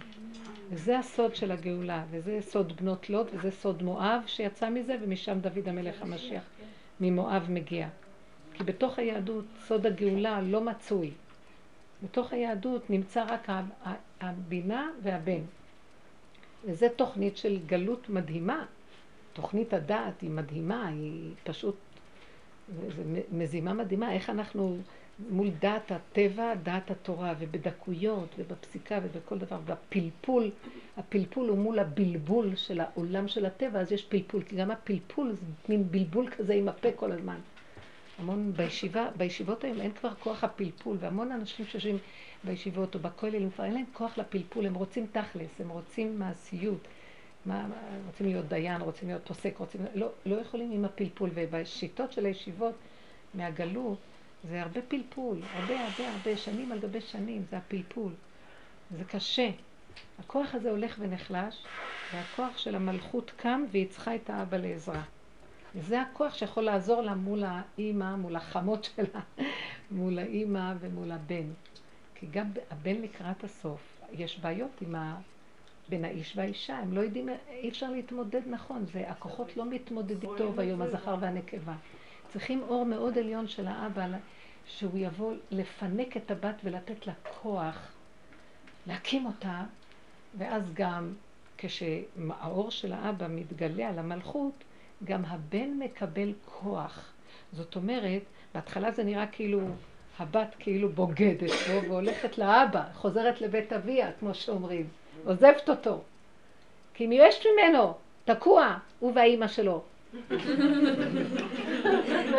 וזה 0.70 0.98
הסוד 0.98 1.36
של 1.36 1.52
הגאולה, 1.52 2.04
וזה 2.10 2.38
סוד 2.40 2.72
בנות 2.76 3.10
לוט, 3.10 3.26
וזה 3.32 3.50
סוד 3.50 3.82
מואב 3.82 4.22
שיצא 4.26 4.70
מזה, 4.70 4.96
ומשם 5.02 5.38
דוד 5.40 5.68
המלך 5.68 6.02
המשיח 6.02 6.42
ממואב 7.00 7.46
מגיע. 7.48 7.88
כי 8.54 8.64
בתוך 8.64 8.98
היהדות 8.98 9.44
סוד 9.66 9.86
הגאולה 9.86 10.40
לא 10.40 10.60
מצוי. 10.60 11.10
בתוך 12.02 12.32
היהדות 12.32 12.90
נמצא 12.90 13.24
רק 13.28 13.48
הבינה 14.20 14.90
והבן. 15.02 15.40
וזו 16.64 16.86
תוכנית 16.96 17.36
של 17.36 17.58
גלות 17.66 18.08
מדהימה. 18.08 18.64
תוכנית 19.34 19.74
הדעת 19.74 20.20
היא 20.20 20.30
מדהימה, 20.30 20.88
היא 20.88 21.30
פשוט, 21.44 21.76
מזימה 23.32 23.72
מדהימה, 23.72 24.12
איך 24.12 24.30
אנחנו 24.30 24.76
מול 25.30 25.50
דעת 25.60 25.92
הטבע, 25.92 26.54
דעת 26.54 26.90
התורה, 26.90 27.34
ובדקויות, 27.38 28.28
ובפסיקה, 28.38 28.98
ובכל 29.02 29.38
דבר, 29.38 29.58
והפלפול, 29.64 30.50
הפלפול 30.96 31.48
הוא 31.48 31.58
מול 31.58 31.78
הבלבול 31.78 32.56
של 32.56 32.80
העולם 32.80 33.28
של 33.28 33.46
הטבע, 33.46 33.80
אז 33.80 33.92
יש 33.92 34.04
פלפול, 34.04 34.42
כי 34.42 34.56
גם 34.56 34.70
הפלפול 34.70 35.32
זה 35.32 35.46
מין 35.68 35.90
בלבול 35.90 36.30
כזה 36.30 36.54
עם 36.54 36.68
הפה 36.68 36.92
כל 36.92 37.12
הזמן. 37.12 37.38
המון 38.18 38.52
בישיבה, 38.56 39.08
בישיבות 39.16 39.64
היום 39.64 39.80
אין 39.80 39.92
כבר 39.92 40.14
כוח 40.14 40.44
הפלפול, 40.44 40.96
והמון 41.00 41.32
אנשים 41.32 41.66
שיושבים 41.66 41.98
בישיבות 42.44 42.94
או 42.94 43.00
בכוללים, 43.00 43.50
כבר 43.50 43.64
אין 43.64 43.74
להם 43.74 43.84
כוח 43.92 44.18
לפלפול, 44.18 44.66
הם 44.66 44.74
רוצים 44.74 45.06
תכלס, 45.12 45.60
הם 45.60 45.68
רוצים 45.68 46.18
מעשיות, 46.18 46.88
מה, 47.46 47.66
רוצים 48.06 48.26
להיות 48.26 48.48
דיין, 48.48 48.80
רוצים 48.80 49.08
להיות 49.08 49.26
פוסק, 49.26 49.58
רוצים, 49.58 49.80
לא, 49.94 50.08
לא 50.26 50.36
יכולים 50.36 50.72
עם 50.72 50.84
הפלפול, 50.84 51.30
ובשיטות 51.34 52.12
של 52.12 52.26
הישיבות 52.26 52.74
מהגלות, 53.34 53.98
זה 54.48 54.62
הרבה 54.62 54.82
פלפול, 54.82 55.38
הרבה 55.54 55.80
הרבה 55.80 56.12
הרבה, 56.12 56.36
שנים 56.36 56.72
על 56.72 56.78
גבי 56.78 57.00
שנים, 57.00 57.44
זה 57.50 57.56
הפלפול. 57.56 58.12
זה 58.90 59.04
קשה. 59.04 59.50
הכוח 60.18 60.54
הזה 60.54 60.70
הולך 60.70 60.96
ונחלש, 60.98 61.64
והכוח 62.14 62.58
של 62.58 62.74
המלכות 62.74 63.32
קם 63.36 63.64
והיא 63.70 63.88
צריכה 63.88 64.14
את 64.14 64.30
האבא 64.30 64.56
לעזרה. 64.56 65.02
וזה 65.74 66.02
הכוח 66.02 66.34
שיכול 66.34 66.64
לעזור 66.64 67.02
לה 67.02 67.14
מול 67.14 67.44
האימא, 67.46 68.16
מול 68.16 68.36
החמות 68.36 68.84
שלה, 68.84 69.20
מול 69.90 70.18
האימא 70.18 70.74
ומול 70.80 71.12
הבן. 71.12 71.46
כי 72.14 72.26
גם 72.30 72.46
הבן 72.70 72.94
לקראת 73.02 73.44
הסוף, 73.44 74.00
יש 74.12 74.38
בעיות 74.38 74.82
עם 74.82 74.94
ה... 74.94 75.20
בין 75.88 76.04
האיש 76.04 76.36
והאישה, 76.36 76.78
הם 76.78 76.92
לא 76.92 77.00
יודעים, 77.00 77.28
אי 77.48 77.68
אפשר 77.68 77.90
להתמודד 77.90 78.40
נכון, 78.46 78.84
זה, 78.92 79.10
הכוחות 79.10 79.56
לא 79.56 79.66
מתמודדים 79.66 80.30
טוב 80.36 80.60
היום, 80.60 80.82
הזכר 80.82 81.16
והנקבה. 81.20 81.74
צריכים 82.32 82.62
אור 82.62 82.86
מאוד 82.86 83.18
עליון 83.18 83.48
של 83.48 83.66
האבא, 83.66 84.06
שהוא 84.66 84.98
יבוא 84.98 85.34
לפנק 85.50 86.16
את 86.16 86.30
הבת 86.30 86.54
ולתת 86.64 87.06
לה 87.06 87.12
כוח, 87.42 87.92
להקים 88.86 89.26
אותה, 89.26 89.62
ואז 90.38 90.74
גם 90.74 91.12
כשהאור 91.58 92.70
של 92.70 92.92
האבא 92.92 93.26
מתגלה 93.28 93.88
על 93.88 93.98
המלכות, 93.98 94.64
גם 95.04 95.24
הבן 95.24 95.70
מקבל 95.78 96.32
כוח. 96.44 97.12
זאת 97.52 97.76
אומרת, 97.76 98.22
בהתחלה 98.54 98.92
זה 98.92 99.04
נראה 99.04 99.26
כאילו 99.26 99.60
הבת 100.18 100.54
כאילו 100.58 100.88
בוגדת 100.88 101.50
בו 101.50 101.82
והולכת 101.88 102.38
לאבא, 102.38 102.84
חוזרת 102.94 103.40
לבית 103.40 103.72
אביה, 103.72 104.12
כמו 104.12 104.34
שאומרים, 104.34 104.88
עוזבת 105.24 105.68
אותו. 105.68 106.00
כי 106.94 107.06
אם 107.06 107.12
יש 107.12 107.46
ממנו, 107.46 107.94
תקוע, 108.24 108.76
הוא 109.00 109.12
והאימא 109.14 109.48
שלו. 109.48 109.82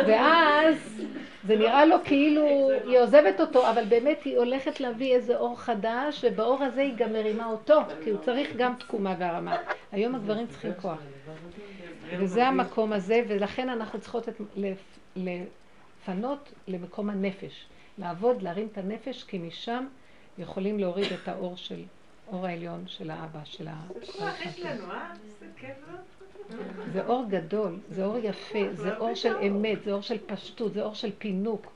ואז 0.08 1.02
זה 1.46 1.56
נראה 1.56 1.86
לו 1.86 1.96
כאילו 2.04 2.70
היא 2.84 2.98
עוזבת 2.98 3.40
אותו, 3.40 3.70
אבל 3.70 3.84
באמת 3.84 4.22
היא 4.24 4.38
הולכת 4.38 4.80
להביא 4.80 5.14
איזה 5.14 5.36
אור 5.36 5.60
חדש, 5.60 6.24
ובאור 6.24 6.62
הזה 6.62 6.80
היא 6.80 6.94
גם 6.96 7.12
מרימה 7.12 7.46
אותו, 7.46 7.80
כי 8.04 8.10
הוא 8.10 8.18
צריך 8.24 8.56
גם 8.56 8.74
תקומה 8.78 9.14
והרמה. 9.18 9.56
היום 9.92 10.14
הגברים 10.14 10.46
צריכים 10.46 10.72
כוח. 10.80 10.98
וזה 12.18 12.46
המקום 12.46 12.92
הזה, 12.92 13.22
ולכן 13.28 13.68
אנחנו 13.68 14.00
צריכות 14.00 14.28
לפנות 15.16 16.52
למקום 16.68 17.10
הנפש. 17.10 17.66
לעבוד, 17.98 18.42
להרים 18.42 18.68
את 18.72 18.78
הנפש, 18.78 19.24
כי 19.24 19.38
משם 19.38 19.86
יכולים 20.38 20.78
להוריד 20.78 21.12
את 21.12 21.28
האור 21.28 21.56
של, 21.56 21.82
אור 22.32 22.46
העליון 22.46 22.84
של 22.86 23.10
האבא, 23.10 23.40
של 23.44 23.68
ה... 23.68 23.74
זה 23.88 24.22
אה? 24.22 24.32
כיף 25.56 25.76
לא? 25.88 25.98
זה 26.92 27.06
אור 27.06 27.24
גדול, 27.28 27.78
זה 27.90 28.04
אור 28.04 28.18
יפה, 28.22 28.58
זה 28.72 28.96
אור 28.96 29.14
של 29.14 29.36
אמת, 29.36 29.84
זה 29.84 29.92
אור 29.92 30.02
של 30.02 30.18
פשטות, 30.26 30.72
זה 30.72 30.82
אור 30.82 30.94
של 30.94 31.10
פינוק. 31.18 31.66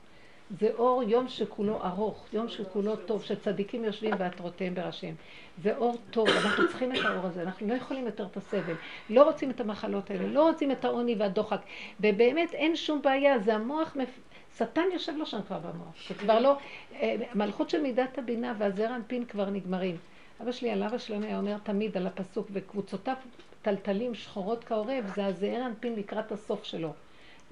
זה 0.59 0.69
אור 0.77 1.03
יום 1.03 1.27
שכולו 1.27 1.83
ארוך, 1.83 2.25
יום 2.33 2.49
שכולו 2.49 2.95
טוב, 2.95 3.23
שצדיקים 3.23 3.85
יושבים 3.85 4.17
בעטרותיהם 4.17 4.75
בראשיהם. 4.75 5.15
זה 5.63 5.77
אור 5.77 5.97
טוב, 6.11 6.27
אנחנו 6.29 6.67
צריכים 6.67 6.95
את 6.95 7.05
האור 7.05 7.25
הזה, 7.25 7.41
אנחנו 7.41 7.67
לא 7.67 7.73
יכולים 7.73 8.05
יותר 8.05 8.25
את 8.25 8.37
הסבל, 8.37 8.73
לא 9.09 9.23
רוצים 9.23 9.51
את 9.51 9.59
המחלות 9.59 10.11
האלה, 10.11 10.27
לא 10.27 10.49
רוצים 10.49 10.71
את 10.71 10.85
העוני 10.85 11.15
והדוחק, 11.15 11.61
ובאמת 11.99 12.53
אין 12.53 12.75
שום 12.75 13.01
בעיה, 13.01 13.39
זה 13.39 13.55
המוח, 13.55 13.95
מפ... 13.95 14.19
שטן 14.57 14.83
יושב 14.93 15.13
לו 15.17 15.25
שם 15.25 15.41
כבר 15.47 15.59
במוח, 15.59 16.07
זה 16.07 16.13
כבר 16.13 16.39
לא, 16.39 16.57
אה, 16.93 17.15
מלכות 17.35 17.69
של 17.69 17.81
מידת 17.81 18.17
הבינה 18.17 18.53
והזרע 18.57 18.95
אנפין 18.95 19.25
כבר 19.25 19.49
נגמרים. 19.49 19.97
אבא 20.41 20.51
שלי 20.51 20.71
עליו 20.71 20.95
השלום 20.95 21.23
היה 21.23 21.37
אומר 21.37 21.57
תמיד 21.63 21.97
על 21.97 22.07
הפסוק, 22.07 22.47
וקבוצותיו 22.51 23.15
טלטלים 23.61 24.15
שחורות 24.15 24.63
כעורב, 24.63 25.11
זה 25.15 25.25
הזעיר 25.25 25.65
אנפין 25.65 25.95
לקראת 25.95 26.31
הסוף 26.31 26.63
שלו. 26.63 26.93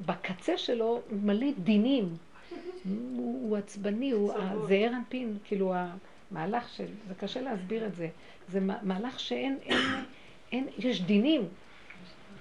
בקצה 0.05 0.57
שלו 0.57 1.01
מלא 1.11 1.47
דינים. 1.63 2.15
הוא, 3.15 3.57
עצבני, 3.57 4.11
הוא 4.11 4.33
הזעיר 4.35 4.95
אנפין, 4.95 5.37
כאילו 5.43 5.73
המהלך 6.31 6.69
של, 6.69 6.85
זה 7.07 7.15
קשה 7.15 7.41
להסביר 7.41 7.85
את 7.85 7.95
זה. 7.95 8.09
זה 8.47 8.59
מהלך 8.81 9.19
שאין, 9.19 9.57
אין, 9.61 9.77
אין, 10.51 10.67
יש 10.77 11.01
דינים. 11.01 11.47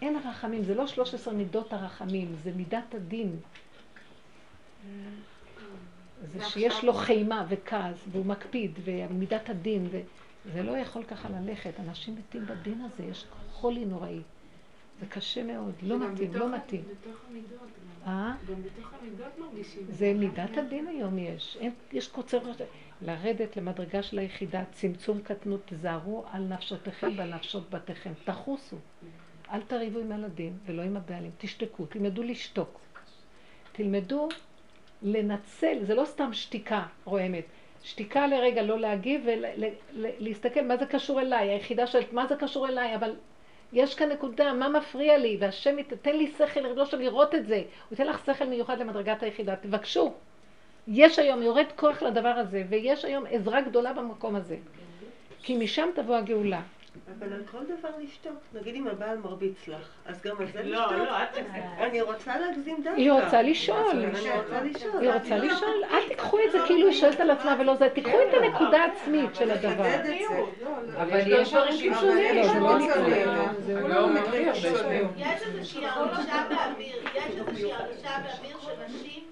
אין 0.02 0.16
רחמים, 0.16 0.64
זה 0.64 0.74
לא 0.74 0.86
13 0.86 1.34
מידות 1.34 1.72
הרחמים, 1.72 2.34
זה 2.42 2.52
מידת 2.56 2.94
הדין. 2.94 3.36
זה 6.32 6.44
שיש 6.44 6.84
לו 6.84 6.92
חימה 6.92 7.46
וכעס, 7.48 8.04
והוא 8.12 8.26
מקפיד, 8.26 8.78
ומידת 8.84 9.50
הדין, 9.50 9.88
וזה 10.48 10.62
לא 10.62 10.76
יכול 10.76 11.04
ככה 11.04 11.28
ללכת. 11.28 11.80
אנשים 11.80 12.16
מתים 12.16 12.46
בדין 12.46 12.80
הזה, 12.80 13.04
יש 13.04 13.26
חולי 13.52 13.84
נוראי. 13.84 14.20
זה 15.00 15.06
קשה 15.06 15.42
מאוד, 15.42 15.74
לא 15.82 15.98
מתאים, 15.98 16.34
לא 16.34 16.54
מתאים. 16.56 16.82
בתוך 16.82 17.16
המידות 17.28 17.68
אה? 18.06 18.34
גם 18.48 18.62
בתוך 18.62 18.92
המידות 19.00 19.38
מרגישים. 19.38 19.82
זה 19.88 20.12
מידת 20.14 20.56
הדין 20.56 20.86
היום 20.86 21.18
יש. 21.18 21.56
אין, 21.60 21.72
יש 21.92 22.08
קוצר... 22.08 22.38
לרדת 23.02 23.56
למדרגה 23.56 24.02
של 24.02 24.18
היחידה, 24.18 24.64
צמצום 24.72 25.20
קטנות, 25.20 25.60
תזהרו 25.66 26.24
על 26.30 26.42
נפשותיכם 26.42 27.10
ועל 27.16 27.34
נפשות 27.34 27.70
בתיכם. 27.70 28.12
תחוסו. 28.24 28.76
אל 29.50 29.60
תריבו 29.60 29.98
עם 29.98 30.12
ילדים 30.12 30.58
ולא 30.66 30.82
עם 30.82 30.96
הבעלים. 30.96 31.30
תשתקו, 31.38 31.86
תלמדו 31.86 32.22
לשתוק. 32.22 32.80
תלמדו 33.72 34.28
לנצל, 35.02 35.78
זה 35.82 35.94
לא 35.94 36.04
סתם 36.04 36.32
שתיקה 36.32 36.86
רועמת. 37.04 37.44
שתיקה 37.82 38.26
לרגע, 38.26 38.62
לא 38.62 38.78
להגיב 38.78 39.26
ולהסתכל 39.94 40.62
מה 40.62 40.76
זה 40.76 40.86
קשור 40.86 41.20
אליי. 41.20 41.48
היחידה 41.50 41.86
שואלת 41.86 42.12
מה 42.12 42.26
זה 42.26 42.36
קשור 42.36 42.68
אליי, 42.68 42.94
אבל 42.94 43.14
יש 43.72 43.94
כאן 43.94 44.08
נקודה, 44.08 44.52
מה 44.52 44.68
מפריע 44.68 45.18
לי? 45.18 45.36
והשם 45.40 45.78
ייתן 45.78 46.16
לי 46.16 46.32
שכל 46.38 46.60
לא 46.60 46.86
שם 46.86 47.00
לראות 47.00 47.34
את 47.34 47.46
זה. 47.46 47.56
הוא 47.56 47.64
ייתן 47.90 48.06
לך 48.06 48.24
שכל 48.26 48.44
מיוחד 48.44 48.78
למדרגת 48.78 49.22
היחידה. 49.22 49.56
תבקשו. 49.56 50.12
יש 50.88 51.18
היום, 51.18 51.42
יורד 51.42 51.66
כוח 51.76 52.02
לדבר 52.02 52.28
הזה, 52.28 52.64
ויש 52.68 53.04
היום 53.04 53.24
עזרה 53.30 53.60
גדולה 53.60 53.92
במקום 53.92 54.36
הזה. 54.36 54.56
כי 55.42 55.56
משם 55.56 55.88
תבוא 55.94 56.16
הגאולה. 56.16 56.60
אבל 57.18 57.32
על 57.32 57.42
כל 57.50 57.64
דבר 57.64 57.88
לשתוק. 58.02 58.34
נגיד 58.54 58.74
אם 58.74 58.88
הבעל 58.88 59.18
מרביץ 59.18 59.68
לך, 59.68 59.88
אז 60.06 60.22
גם 60.22 60.36
על 60.40 60.46
זה 60.52 60.62
לשתוק? 60.62 60.92
לא, 60.92 61.04
לא, 61.04 61.16
אל 61.16 61.24
תגזים. 61.26 61.62
אני 61.78 62.00
רוצה 62.00 62.38
להגזים 62.38 62.76
דווקא. 62.76 63.00
היא 63.00 63.12
רוצה 63.12 63.42
לשאול. 63.42 63.90
אני 63.90 64.06
רוצה 64.06 64.60
לשאול. 64.62 65.00
היא 65.00 65.12
רוצה 65.12 65.36
לשאול. 65.36 65.84
אל 65.90 66.08
תיקחו 66.08 66.38
את 66.46 66.52
זה 66.52 66.58
כאילו 66.66 66.88
היא 66.88 67.00
שואלת 67.00 67.20
על 67.20 67.30
עצמה 67.30 67.56
ולא 67.60 67.74
זה. 67.76 67.88
תיקחו 67.88 68.16
את 68.28 68.34
הנקודה 68.42 68.78
העצמית 68.78 69.34
של 69.34 69.50
הדבר. 69.50 69.94
אבל 70.96 71.20
יש 71.26 71.54
אנשים 71.54 71.94
שונים. 71.94 72.34
לא, 72.60 72.78
זה 73.66 73.80
לא 73.80 73.88
לא 73.88 74.08
מכיר, 74.08 74.52
יש 75.16 75.42
איזושהי 75.46 75.86
הרגשה 75.86 76.46
באוויר, 76.48 76.96
יש 77.14 77.24
איזושהי 77.36 77.72
הרגשה 77.72 78.10
באוויר 78.24 78.56
שנשים 78.60 79.24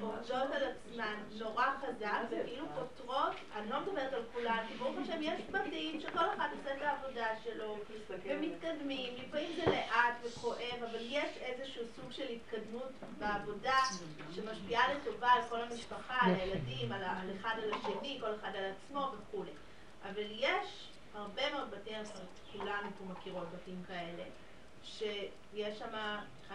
עובדות 0.00 0.50
על 0.52 0.62
עצמן 0.64 1.14
נורא 1.38 1.66
חזק, 1.80 2.20
וכאילו 2.30 2.66
פותרות, 2.74 3.32
אני 3.56 3.70
לא 3.70 3.80
מדברת 3.80 4.12
על 4.12 4.22
כולן, 4.32 4.64
כי 4.68 4.74
ברוך 4.74 4.96
השם 5.02 5.22
יש 5.22 5.40
בתים 5.50 6.00
שכל 6.00 6.24
אחד 6.36 6.48
עושה 6.58 6.76
את 6.76 6.82
העבודה 6.82 7.26
שלו, 7.44 7.76
ומתקדמים, 8.24 9.14
לפעמים 9.16 9.52
זה 9.56 9.70
לאט 9.70 10.14
וכואב, 10.22 10.82
אבל 10.90 10.98
יש 11.00 11.36
איזשהו 11.40 11.82
סוג 11.96 12.12
של 12.12 12.28
התקדמות 12.28 12.88
בעבודה 13.18 13.78
שמשפיעה 14.34 14.94
לטובה 14.94 15.28
על 15.28 15.42
כל 15.48 15.60
המשפחה, 15.60 16.26
על 16.26 16.34
הילדים, 16.34 16.92
על 16.92 17.02
אחד 17.40 17.54
על 17.62 17.72
השני, 17.72 18.18
כל 18.20 18.34
אחד 18.40 18.56
על 18.56 18.64
עצמו 18.64 19.12
וכולי. 19.18 19.50
אבל 20.02 20.24
יש 20.30 20.88
הרבה 21.14 21.52
מאוד 21.52 21.70
בתים, 21.70 21.94
כולנו 22.52 22.88
פה 22.98 23.04
מכירות 23.04 23.48
בתים 23.54 23.82
כאלה, 23.88 24.22
שיש 24.86 25.78
שם 25.78 25.96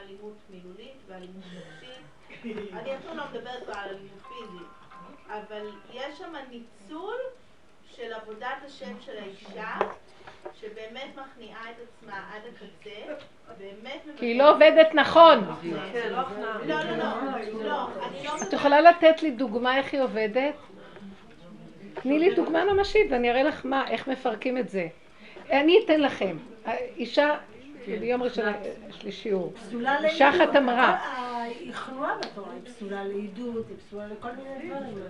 אלימות 0.01 0.37
מילולית 0.49 0.97
ואלימות 1.07 1.43
נפשית. 1.45 2.73
אני 2.73 2.95
אפילו 2.95 3.15
לא 3.15 3.23
מדברת 3.31 3.63
כבר 3.63 3.73
על 3.73 3.89
אלימות 3.89 4.21
פיזית, 4.27 4.67
אבל 5.27 5.67
יש 5.93 6.17
שם 6.17 6.33
ניצול 6.49 7.17
של 7.95 8.13
עבודת 8.13 8.57
השם 8.65 9.01
של 9.01 9.17
האישה, 9.17 9.77
שבאמת 10.53 11.15
מכניעה 11.15 11.71
את 11.71 11.75
עצמה 11.87 12.31
עד 12.33 12.41
הקצה, 12.47 13.13
באמת... 13.57 14.01
כי 14.17 14.25
היא 14.25 14.39
לא 14.39 14.53
עובדת 14.53 14.87
נכון. 14.93 15.45
לא, 15.63 15.77
לא, 16.65 16.83
לא, 16.83 16.97
לא, 17.63 17.87
אני 18.03 18.23
לא 18.23 18.35
את 18.47 18.53
יכולה 18.53 18.81
לתת 18.81 19.23
לי 19.23 19.31
דוגמה 19.31 19.77
איך 19.77 19.93
היא 19.93 20.01
עובדת? 20.01 20.55
תני 21.93 22.19
לי 22.19 22.35
דוגמה 22.35 22.73
ממשית 22.73 23.11
ואני 23.11 23.31
אראה 23.31 23.43
לך 23.43 23.65
מה, 23.65 23.87
איך 23.89 24.07
מפרקים 24.07 24.57
את 24.57 24.69
זה. 24.69 24.87
אני 25.49 25.79
אתן 25.85 26.01
לכם. 26.01 26.37
אישה, 26.97 27.37
ביום 27.87 28.23
ראשון 28.23 28.45
יש 28.89 29.03
לי 29.03 29.11
שיעור. 29.11 29.53
פסולה 29.53 29.99
לעידוד. 30.01 30.55
אמרה, 30.57 30.97
היא 31.45 31.73
חנועה 31.73 32.17
בתורה, 32.17 32.53
היא 32.53 32.61
פסולה 32.73 33.03
לעידוד, 33.03 33.65
היא 33.69 33.77
פסולה 33.87 34.07
לכל 34.07 34.29
מיני 34.31 34.69
דברים. 34.69 35.03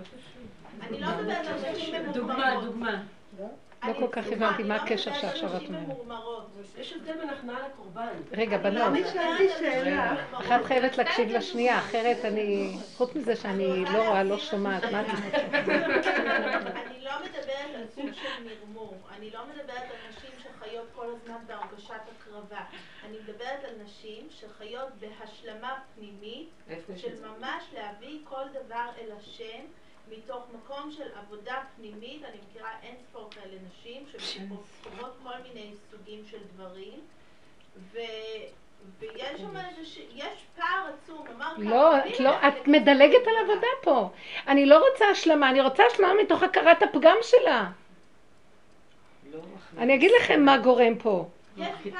אני 0.82 1.00
לא 1.00 1.08
מדברת 1.18 1.46
על. 1.46 2.12
דוגמה, 2.12 2.60
דוגמה. 2.64 3.02
לא 3.88 3.92
כל 3.92 4.08
כך 4.12 4.26
הבנתי 4.26 4.62
מה 4.62 4.76
אני 4.76 4.84
הקשר 4.84 5.12
שעכשיו 5.14 5.56
את 5.56 5.62
אומרת. 5.68 5.96
יש 6.78 6.92
הבדל 6.92 7.12
בין 7.12 7.30
הכנעה 7.30 7.68
לקורבן. 7.68 8.08
רגע, 8.32 8.56
אני 8.56 8.70
בנות, 8.70 8.92
מדברת 8.92 9.12
שאלתי 9.12 9.48
שאלה. 9.58 10.14
אחת 10.32 10.64
חייבת 10.64 10.98
להקשיב 10.98 11.28
לשנייה, 11.28 11.78
אחרת 11.78 12.24
אני, 12.24 12.76
חוץ 12.96 13.14
מזה 13.14 13.36
שאני 13.36 13.84
לא 13.84 14.08
רואה, 14.08 14.22
לא 14.22 14.38
שומעת, 14.38 14.84
מה 14.84 15.00
את 15.00 15.06
אומרת? 15.06 15.34
אני 16.86 17.04
לא 17.04 17.10
מדברת 17.24 17.74
על 17.74 17.86
סוג 17.94 18.08
של 18.12 18.44
מרמור, 18.44 18.94
אני 19.18 19.30
לא 19.30 19.40
מדברת 19.46 19.90
על 19.90 19.96
נשים 20.10 20.30
שחיות 20.38 20.86
כל 20.94 21.06
הזמן 21.06 21.38
בהרגשת 21.46 22.00
הקרבה, 22.16 22.60
אני 23.04 23.16
מדברת 23.18 23.64
על 23.64 23.74
נשים 23.84 24.28
שחיות 24.30 24.88
בהשלמה 25.00 25.74
פנימית 25.94 26.48
של 26.96 27.12
ממש 27.26 27.64
להביא 27.74 28.18
כל 28.24 28.44
דבר 28.52 28.86
אל 29.00 29.12
השם 29.18 29.62
מתוך 30.10 30.44
מקום 30.54 30.90
של 30.90 31.08
עבודה 31.18 31.54
פנימית, 31.76 32.24
אני 32.24 32.36
מכירה 32.48 32.70
אין 32.82 32.94
ספור 33.08 33.30
כאלה 33.30 33.56
נשים 33.68 34.04
שחוות 34.18 35.16
כל 35.22 35.30
מיני 35.48 35.70
סוגים 35.90 36.22
של 36.30 36.38
דברים 36.56 37.00
ו... 37.92 37.98
ויש 38.98 39.40
שם 39.40 39.56
איזה 39.56 39.84
ש... 39.84 39.98
יש 40.14 40.44
פער 40.56 40.90
עצום, 40.94 41.26
אמרתי, 41.36 41.64
לא, 41.64 41.98
את 41.98 42.20
לא, 42.20 42.30
את 42.30 42.68
מדלגת 42.68 43.26
על 43.26 43.34
עבודה 43.44 43.66
פה. 43.82 44.10
אני 44.48 44.66
לא 44.66 44.88
רוצה 44.90 45.04
השלמה, 45.08 45.50
אני 45.50 45.60
רוצה 45.60 45.82
השלמה 45.92 46.14
מתוך 46.22 46.42
הכרת 46.42 46.82
הפגם 46.82 47.16
שלה. 47.22 47.70
אני 49.78 49.94
אגיד 49.94 50.10
לכם 50.20 50.42
מה 50.44 50.58
גורם 50.58 50.94
פה. 50.98 51.28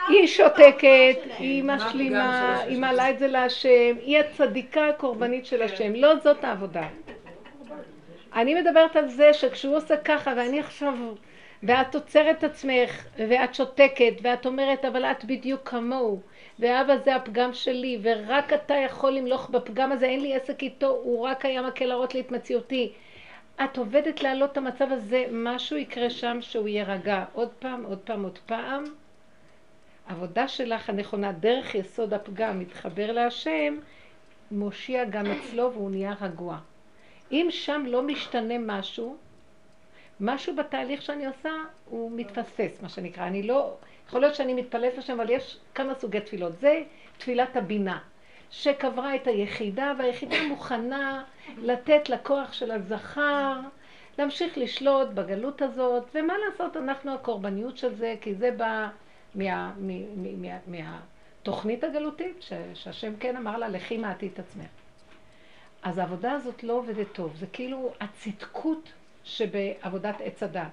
היא 0.09 0.27
שותקת. 0.27 1.17
היא 1.39 1.65
משלימה, 1.65 2.59
היא 2.61 2.79
מעלה 2.79 3.11
את 3.11 3.19
זה 3.19 3.27
להשם, 3.27 3.97
היא 4.01 4.19
הצדיקה 4.19 4.89
הקורבנית 4.89 5.47
של 5.47 5.63
השם, 5.63 5.95
לא 5.95 6.17
זאת 6.17 6.45
העבודה. 6.45 6.89
אני 8.35 8.55
מדברת 8.55 8.97
על 8.97 9.09
זה 9.09 9.33
שכשהוא 9.33 9.77
עושה 9.77 9.97
ככה 9.97 10.33
ואני 10.37 10.61
עכשיו, 10.61 10.95
ואת 11.63 11.95
עוצרת 11.95 12.45
עצמך, 12.45 13.07
ואת 13.17 13.55
שותקת, 13.55 14.15
ואת 14.23 14.47
אומרת 14.47 14.85
אבל 14.85 15.05
את 15.05 15.25
בדיוק 15.25 15.69
כמוהו, 15.69 16.21
ואבא 16.59 16.97
זה 16.97 17.17
הפגם 17.17 17.55
שלי, 17.55 17.99
ורק 18.03 18.53
אתה 18.53 18.75
יכול 18.75 19.13
למלוך 19.13 19.51
בפגם 19.51 19.93
הזה, 19.93 20.07
אין 20.07 20.21
לי 20.21 20.35
עסק 20.35 20.63
איתו, 20.63 20.89
הוא 20.89 21.27
רק 21.27 21.45
היה 21.45 21.63
מקל 21.63 21.85
להראות 21.85 22.15
לי 22.15 22.21
את 22.21 22.31
מציאותי. 22.31 22.93
את 23.65 23.79
עובדת 23.79 24.23
להעלות 24.23 24.53
את 24.53 24.57
המצב 24.57 24.87
הזה, 24.91 25.25
משהו 25.33 25.77
יקרה 25.77 26.11
שם 26.11 26.39
שהוא 26.41 26.69
יירגע. 26.69 27.25
עוד 27.33 27.49
פעם, 27.59 27.85
עוד 27.85 27.99
פעם, 27.99 28.23
עוד 28.23 28.39
פעם. 28.47 28.85
עבודה 30.07 30.49
שלך 30.49 30.89
הנכונה, 30.89 31.33
דרך 31.33 31.75
יסוד 31.75 32.15
הפגם, 32.15 32.59
מתחבר 32.59 33.13
להשם, 33.13 33.79
מושיע 34.51 35.05
גם 35.05 35.27
אצלו 35.27 35.73
והוא 35.73 35.91
נהיה 35.91 36.15
רגוע. 36.21 36.59
אם 37.33 37.47
שם 37.51 37.85
לא 37.87 38.03
משתנה 38.03 38.59
משהו, 38.59 39.17
משהו 40.21 40.57
בתהליך 40.57 41.03
שאני 41.03 41.27
עושה 41.27 41.51
הוא 41.85 42.11
מתפספס, 42.15 42.83
מה 42.83 42.89
שנקרא. 42.89 43.27
אני 43.27 43.43
לא, 43.43 43.75
יכול 44.09 44.21
להיות 44.21 44.35
שאני 44.35 44.55
מתפלאת 44.55 44.99
לשם, 44.99 45.21
אבל 45.21 45.31
יש 45.31 45.59
כמה 45.75 45.95
סוגי 45.95 46.21
תפילות. 46.21 46.53
זה 46.61 46.83
תפילת 47.19 47.57
הבינה, 47.57 47.99
שקברה 48.51 49.15
את 49.15 49.27
היחידה, 49.27 49.93
והיחידה 49.99 50.37
מוכנה 50.49 51.25
לתת 51.59 52.09
לכוח 52.09 52.53
של 52.53 52.71
הזכר, 52.71 53.61
להמשיך 54.19 54.59
לשלוט 54.59 55.09
בגלות 55.09 55.63
הזאת, 55.63 56.05
ומה 56.15 56.35
לעשות, 56.47 56.77
אנחנו 56.77 57.15
הקורבניות 57.15 57.77
של 57.79 57.95
זה, 57.95 58.15
כי 58.21 58.35
זה 58.35 58.51
בא 58.51 58.89
מה, 59.35 59.73
מה, 59.79 59.93
מה, 60.37 60.59
מהתוכנית 60.67 61.85
הגלותית, 61.85 62.45
שהשם 62.75 63.17
כן 63.21 63.37
אמר 63.37 63.57
לה, 63.57 63.69
לכי 63.69 63.97
מעטי 63.97 64.27
את 64.27 64.39
עצמך. 64.39 64.82
אז 65.83 65.99
העבודה 65.99 66.33
הזאת 66.33 66.65
לא 66.65 66.73
עובדת 66.73 67.07
טוב. 67.13 67.37
זה 67.37 67.47
כאילו 67.47 67.93
הצדקות 68.01 68.93
שבעבודת 69.25 70.17
עץ 70.21 70.43
הדת. 70.43 70.71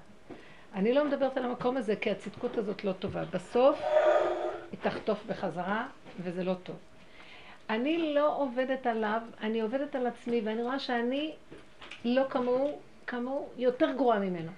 אני 0.75 0.93
לא 0.93 1.05
מדברת 1.05 1.37
על 1.37 1.45
המקום 1.45 1.77
הזה, 1.77 1.95
כי 1.95 2.11
הצדקות 2.11 2.57
הזאת 2.57 2.83
לא 2.83 2.91
טובה. 2.91 3.23
בסוף 3.25 3.81
היא 4.71 4.79
תחטוף 4.81 5.25
בחזרה, 5.27 5.87
וזה 6.19 6.43
לא 6.43 6.53
טוב. 6.53 6.75
אני 7.69 8.13
לא 8.13 8.37
עובדת 8.37 8.87
עליו, 8.87 9.21
אני 9.41 9.61
עובדת 9.61 9.95
על 9.95 10.07
עצמי, 10.07 10.41
ואני 10.43 10.63
רואה 10.63 10.79
שאני 10.79 11.33
לא 12.05 12.23
כמוהו, 12.29 12.79
כמוהו 13.07 13.49
יותר 13.57 13.91
גרועה 13.91 14.19
ממנו, 14.19 14.51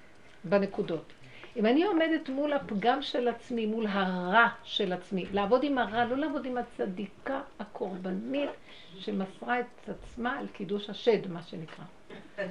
בנקודות. 0.43 1.13
אם 1.55 1.65
אני 1.65 1.83
עומדת 1.83 2.29
מול 2.29 2.53
הפגם 2.53 3.01
של 3.01 3.27
עצמי, 3.27 3.65
מול 3.65 3.87
הרע 3.87 4.47
של 4.63 4.93
עצמי, 4.93 5.25
לעבוד 5.31 5.63
עם 5.63 5.77
הרע, 5.77 6.05
לא 6.05 6.17
לעבוד 6.17 6.45
עם 6.45 6.57
הצדיקה 6.57 7.41
הקורבנית 7.59 8.49
שמסרה 8.99 9.59
את 9.59 9.89
עצמה 9.89 10.39
על 10.39 10.47
קידוש 10.47 10.89
השד, 10.89 11.31
מה 11.31 11.41
שנקרא. 11.43 11.83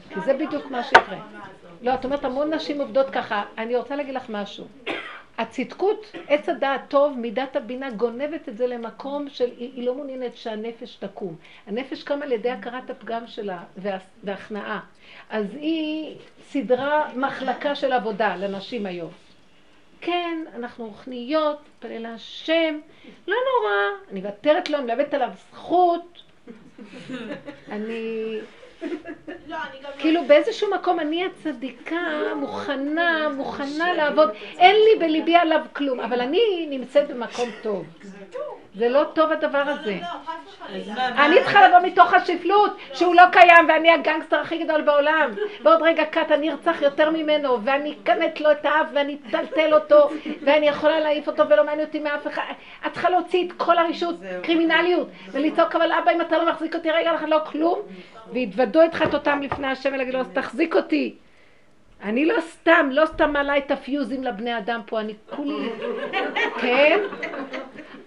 כי 0.08 0.20
זה 0.20 0.34
בדיוק 0.34 0.66
מה 0.66 0.82
שיקרה. 0.82 1.26
לא, 1.82 1.94
את 1.94 2.04
אומרת, 2.04 2.24
המון 2.24 2.54
נשים 2.54 2.80
עובדות 2.80 3.10
ככה. 3.10 3.44
אני 3.58 3.76
רוצה 3.76 3.96
להגיד 3.96 4.14
לך 4.14 4.24
משהו. 4.28 4.66
הצדקות, 5.38 6.12
עץ 6.28 6.48
הדעת 6.48 6.80
טוב, 6.88 7.18
מידת 7.18 7.56
הבינה 7.56 7.90
גונבת 7.90 8.48
את 8.48 8.56
זה 8.56 8.66
למקום 8.66 9.28
של, 9.28 9.44
היא, 9.44 9.72
היא 9.74 9.86
לא 9.86 9.94
מעוניינת 9.94 10.36
שהנפש 10.36 10.96
תקום. 10.96 11.36
הנפש 11.66 12.02
קמה 12.02 12.24
על 12.24 12.32
ידי 12.32 12.50
הכרת 12.50 12.90
הפגם 12.90 13.26
שלה 13.26 13.62
והכנעה. 14.24 14.80
אז 15.30 15.54
היא 15.54 16.16
סידרה 16.42 17.10
מחלקה 17.16 17.74
של 17.74 17.92
עבודה 17.92 18.36
לנשים 18.36 18.86
היום. 18.86 19.10
כן, 20.00 20.44
אנחנו 20.54 20.86
רוחניות, 20.86 21.58
פלל 21.78 21.98
להשם, 21.98 22.78
לא 23.26 23.36
נורא, 23.36 24.10
אני 24.10 24.20
מוותרת 24.20 24.70
לו, 24.70 24.78
אני 24.78 24.86
מלמדת 24.86 25.14
עליו 25.14 25.30
זכות. 25.50 26.22
אני 27.70 28.38
לא, 29.48 29.56
כאילו 29.98 30.24
באיזשהו 30.26 30.70
מקום 30.74 31.00
אני 31.00 31.24
הצדיקה, 31.24 31.96
מוכנה, 32.36 33.28
מוכנה 33.36 33.92
לעבוד, 33.94 34.30
אין 34.58 34.76
לי 34.76 35.06
בליבי 35.06 35.36
עליו 35.36 35.60
כלום, 35.72 36.00
אבל 36.00 36.20
אני 36.20 36.66
נמצאת 36.70 37.10
במקום 37.10 37.48
טוב. 37.62 37.86
זה 38.74 38.88
לא 38.88 39.04
טוב 39.14 39.32
הדבר 39.32 39.62
הזה. 39.66 39.98
אני 40.96 41.36
צריכה 41.42 41.68
לבוא 41.68 41.78
מתוך 41.88 42.14
השפלות, 42.14 42.76
שהוא 42.94 43.14
לא 43.14 43.22
קיים 43.32 43.68
ואני 43.68 43.90
הגנגסטר 43.90 44.36
הכי 44.36 44.64
גדול 44.64 44.80
בעולם. 44.80 45.30
בעוד 45.62 45.82
רגע 45.82 46.04
קט 46.04 46.30
אני 46.30 46.50
ארצח 46.50 46.82
יותר 46.82 47.10
ממנו, 47.10 47.64
ואני 47.64 47.94
אכמת 48.02 48.40
לו 48.40 48.50
את 48.50 48.64
האף 48.64 48.86
ואני 48.94 49.16
אטלטל 49.28 49.74
אותו, 49.74 50.10
ואני 50.44 50.68
יכולה 50.68 51.00
להעיף 51.00 51.28
אותו 51.28 51.48
ולא 51.48 51.64
מעניין 51.64 51.86
אותי 51.86 52.00
מאף 52.00 52.26
אחד. 52.26 52.52
את 52.86 52.92
צריכה 52.92 53.10
להוציא 53.10 53.46
את 53.46 53.52
כל 53.52 53.78
הרשות, 53.78 54.14
קרימינליות, 54.42 55.08
ולצעוק 55.32 55.76
אבל 55.76 55.92
אבא 55.92 56.10
אם 56.12 56.20
אתה 56.20 56.38
לא 56.38 56.50
מחזיק 56.50 56.74
אותי 56.74 56.90
רגע, 56.90 57.12
לא 57.28 57.38
כלום, 57.46 57.80
והתוודו 58.32 58.84
את 58.84 58.94
חטאותם 58.94 59.40
לפני 59.42 59.66
השם 59.66 59.90
ולהגיד 59.92 60.14
לו, 60.14 60.20
אז 60.20 60.28
תחזיק 60.32 60.76
אותי. 60.76 61.16
אני 62.02 62.26
לא 62.26 62.40
סתם, 62.40 62.88
לא 62.92 63.06
סתם 63.06 63.32
מעלה 63.32 63.58
את 63.58 63.70
הפיוזים 63.70 64.24
לבני 64.24 64.58
אדם 64.58 64.80
פה, 64.86 65.00
אני 65.00 65.14
כולי, 65.30 65.68
כן? 66.60 66.98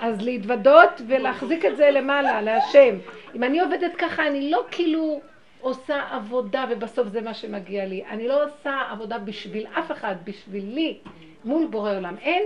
אז 0.04 0.22
להתוודות 0.22 1.02
ולהחזיק 1.08 1.66
את 1.66 1.78
זה 1.78 1.92
למעלה, 1.92 2.42
להשם. 2.42 2.96
אם 3.36 3.44
אני 3.44 3.60
עובדת 3.60 3.96
ככה, 3.98 4.28
אני 4.28 4.52
לא 4.52 4.64
כאילו 4.72 5.22
עושה 5.62 6.02
עבודה 6.12 6.66
ובסוף 6.70 7.08
זה 7.08 7.22
מה 7.22 7.34
שמגיע 7.34 7.86
לי. 7.86 8.04
אני 8.10 8.28
לא 8.28 8.44
עושה 8.44 8.82
עבודה 8.92 9.18
בשביל 9.18 9.68
אף 9.80 9.92
אחד, 9.92 10.16
בשבילי, 10.24 10.98
מול 11.46 11.66
בורא 11.66 11.96
עולם. 11.96 12.16
אין 12.22 12.44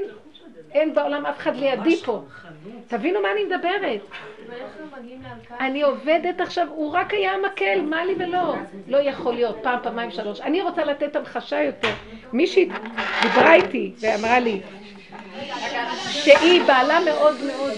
אין 0.71 0.93
בעולם 0.93 1.25
אף 1.25 1.37
אחד 1.37 1.55
לידי 1.55 1.95
פה. 1.95 2.21
תבינו 2.87 3.21
מה 3.21 3.27
אני 3.31 3.43
מדברת. 3.43 4.01
אני 5.59 5.81
עובדת 5.81 6.41
עכשיו, 6.41 6.67
הוא 6.69 6.91
רק 6.91 7.13
היה 7.13 7.31
המקל, 7.31 7.81
מה 7.81 8.05
לי 8.05 8.15
ולא? 8.17 8.55
לא 8.87 8.97
יכול 8.97 9.33
להיות, 9.33 9.57
פעם, 9.63 9.79
פעמיים, 9.83 10.11
שלוש. 10.11 10.41
אני 10.41 10.61
רוצה 10.61 10.83
לתת 10.83 11.15
המחשה 11.15 11.63
יותר. 11.63 11.91
מישהי 12.33 12.69
דיברה 13.21 13.53
איתי 13.53 13.93
ואמרה 13.99 14.39
לי 14.39 14.61
שהיא 16.09 16.63
בעלה 16.63 16.99
מאוד 17.05 17.35
מאוד 17.47 17.77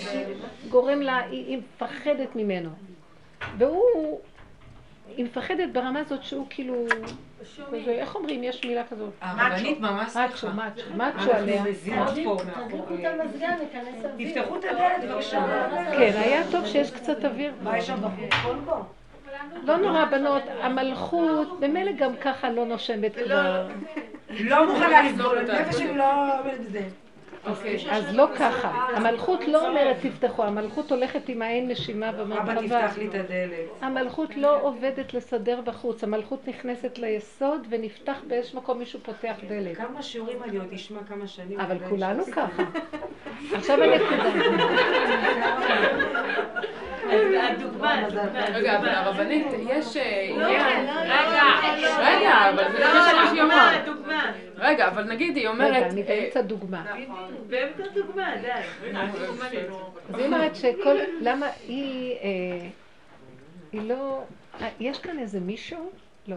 גורם 0.70 1.02
לה, 1.02 1.18
היא 1.18 1.58
מפחדת 1.58 2.36
ממנו. 2.36 2.70
והוא 3.58 4.20
היא 5.16 5.26
מפחדת 5.26 5.70
ברמה 5.74 6.00
הזאת 6.00 6.24
שהוא 6.24 6.46
כאילו... 6.50 6.86
איך 7.88 8.16
אומרים? 8.16 8.44
יש 8.44 8.66
מילה 8.66 8.84
כזאת. 8.84 9.14
הרבנית 9.22 9.80
ממש 9.80 10.16
מאצ'ו, 10.16 10.48
מאצ'ו, 10.48 10.82
מאצ'ו 10.98 11.32
עליה. 11.34 11.64
תפתחו 14.18 14.56
את 14.56 14.64
הדלת 14.64 15.10
בבקשה. 15.10 15.68
כן, 15.92 16.12
היה 16.16 16.42
טוב 16.52 16.66
שיש 16.66 16.92
קצת 16.92 17.26
אוויר. 17.26 17.54
מה 17.64 17.78
יש 17.78 17.88
שם 17.88 17.98
בחוץ? 18.02 18.54
לא 19.64 19.78
נורא 19.78 20.06
בנות, 20.06 20.44
המלכות 20.62 21.60
במילא 21.60 21.92
גם 21.92 22.16
ככה 22.16 22.50
לא 22.50 22.66
נושמת 22.66 23.16
כבר. 23.26 23.68
לא 24.30 24.68
מוכנה 24.68 25.02
לסבול, 25.02 25.38
הנפש 25.38 25.76
שלי 25.76 25.98
לא 25.98 26.40
עומדת 26.40 26.60
בזה. 26.60 26.82
אוקיי, 27.48 27.78
אז 27.92 28.16
לא 28.16 28.28
ככה. 28.36 28.88
המלכות 28.96 29.48
לא 29.48 29.68
אומרת 29.68 29.98
תפתחו, 30.02 30.44
המלכות 30.44 30.92
הולכת 30.92 31.30
עם 31.30 31.42
האין 31.42 31.68
נשימה 31.72 32.12
במרחבה. 32.12 32.52
אבא 32.52 32.62
תפתח 32.62 32.98
לי 32.98 33.08
את 33.08 33.14
הדלת. 33.14 33.82
המלכות 33.82 34.38
לא 34.38 34.62
עובדת 34.62 35.14
לסדר 35.14 35.62
בחוץ, 35.62 36.04
המלכות 36.04 36.48
נכנסת 36.48 36.98
ליסוד 36.98 37.68
ונפתח 37.70 38.18
באיזשהו 38.28 38.58
מקום 38.58 38.80
מישהו 38.80 39.00
פותח 39.04 39.36
דלת. 39.48 39.78
כמה 39.78 40.02
שיעורים 40.02 40.44
אני 40.44 40.58
עוד 40.58 40.74
אשמע 40.74 41.00
כמה 41.08 41.28
שנים. 41.28 41.60
אבל 41.60 41.78
כולנו 41.90 42.24
ככה. 42.26 42.64
עכשיו 43.58 43.84
הנקודה. 43.84 44.30
הדוגמה, 47.50 47.96
רגע, 48.54 48.78
אבל 48.78 48.90
הרבנית, 48.90 49.48
יש 49.70 49.98
עניין... 49.98 50.90
רגע, 51.04 51.44
רגע, 52.00 52.50
אבל 52.50 52.72
זה 52.72 52.80
לא 52.80 52.94
מה 52.94 53.28
שהיא 53.30 53.42
אמרה. 53.42 53.72
רגע, 54.60 54.88
אבל 54.88 55.04
נגיד 55.04 55.36
היא 55.36 55.48
אומרת... 55.48 55.76
רגע, 55.76 55.88
אני 55.88 56.04
באמצע 56.04 56.42
דוגמה. 56.42 56.86
באמצע 57.48 57.84
דוגמה, 57.94 58.38
די. 58.42 58.52
אז 58.96 59.16
היא 60.18 60.26
אומרת 60.26 60.56
שכל... 60.56 60.98
למה 61.22 61.48
היא... 61.68 62.16
היא 63.72 63.82
לא... 63.82 64.24
יש 64.80 65.00
כאן 65.00 65.20
איזה 65.20 65.40
מישהו? 65.40 65.92
לא. 66.28 66.36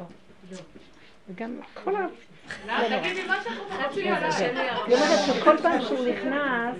וגם 1.28 1.60
כל 1.84 1.96
ה... 1.96 2.06
תגידי 3.00 3.26
מה 3.26 3.42
שאנחנו 3.44 3.64
היא 4.86 4.94
אומרת 4.94 5.18
שכל 5.26 5.56
פעם 5.62 5.80
שהוא 5.82 6.08
נכנס, 6.08 6.76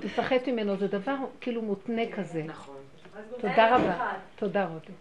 תפחד 0.00 0.36
ממנו, 0.46 0.76
זה 0.76 0.88
דבר 0.88 1.14
כאילו 1.40 1.62
מותנה 1.62 2.02
כזה. 2.16 2.42
נכון. 2.46 2.76
תודה 3.40 3.76
רבה. 3.76 4.12
תודה 4.36 4.64
רותי. 4.64 4.92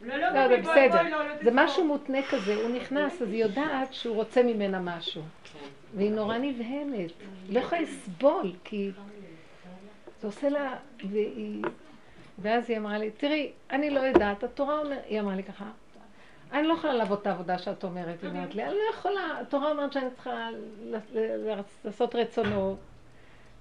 לא, 0.00 0.16
לא, 0.16 0.16
לא, 0.16 0.48
זה 0.48 0.56
בסדר. 0.56 1.00
זה 1.42 1.50
משהו 1.52 1.84
מותנה 1.84 2.18
כזה, 2.30 2.54
הוא 2.54 2.70
נכנס, 2.70 3.22
אז 3.22 3.28
היא 3.28 3.44
יודעת 3.44 3.94
שהוא 3.94 4.16
רוצה 4.16 4.42
ממנה 4.42 4.80
משהו. 4.80 5.22
והיא 5.94 6.10
נורא 6.10 6.38
נבהלת. 6.38 7.10
היא 7.48 7.54
לא 7.54 7.60
יכולה 7.60 7.80
לסבול, 7.80 8.52
כי 8.64 8.90
זה 10.20 10.26
עושה 10.26 10.48
לה... 10.48 10.76
והיא... 11.10 11.64
ואז 12.38 12.70
היא 12.70 12.78
אמרה 12.78 12.98
לי, 12.98 13.10
תראי, 13.10 13.52
אני 13.70 13.90
לא 13.90 14.00
יודעת, 14.00 14.44
התורה 14.44 14.78
אומרת, 14.78 15.02
היא 15.06 15.20
אמרה 15.20 15.36
לי 15.36 15.42
ככה, 15.42 15.64
אני 16.52 16.66
לא 16.66 16.74
יכולה 16.74 16.94
לעבוד 16.94 17.18
את 17.20 17.26
העבודה 17.26 17.58
שאת 17.58 17.84
אומרת, 17.84 18.22
היא 18.22 18.30
אומרת 18.30 18.54
לי, 18.54 18.64
אני 18.64 18.72
לא 18.72 18.94
יכולה, 18.94 19.40
התורה 19.40 19.70
אומרת 19.70 19.92
שאני 19.92 20.10
צריכה 20.14 20.48
לעשות 21.84 22.14
רצונו, 22.14 22.76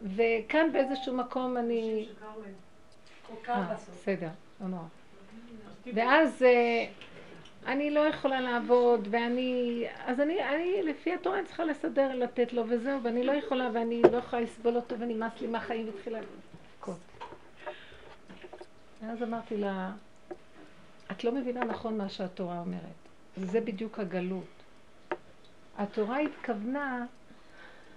וכאן 0.01 0.71
באיזשהו 0.71 1.13
מקום 1.13 1.57
אני... 1.57 2.07
אה, 3.49 3.73
בסדר, 3.73 4.29
לא 4.61 4.67
נורא. 4.67 4.83
ואז 5.93 6.43
אה, 6.43 6.85
אני 7.65 7.91
לא 7.91 7.99
יכולה 7.99 8.41
לעבוד, 8.41 9.07
ואני, 9.11 9.85
אז 10.05 10.19
אני, 10.19 10.43
אני 10.43 10.83
לפי 10.83 11.13
התורה 11.13 11.39
אני 11.39 11.47
צריכה 11.47 11.65
לסדר, 11.65 12.15
לתת 12.15 12.53
לו 12.53 12.63
וזהו, 12.69 13.03
ואני 13.03 13.23
לא 13.23 13.31
יכולה, 13.31 13.69
ואני 13.73 14.01
לא 14.11 14.17
יכולה 14.17 14.41
לסבול 14.41 14.75
אותו, 14.75 14.99
ונמאס 14.99 15.41
לי 15.41 15.47
מהחיים, 15.47 15.85
והתחילה 15.85 16.19
לבכות. 16.19 16.99
ואז 19.01 19.23
אמרתי 19.23 19.57
לה, 19.57 19.91
את 21.11 21.23
לא 21.23 21.31
מבינה 21.31 21.65
נכון 21.65 21.97
מה 21.97 22.09
שהתורה 22.09 22.59
אומרת. 22.59 23.03
זה 23.37 23.61
בדיוק 23.61 23.99
הגלות. 23.99 24.63
התורה 25.77 26.19
התכוונה 26.19 27.05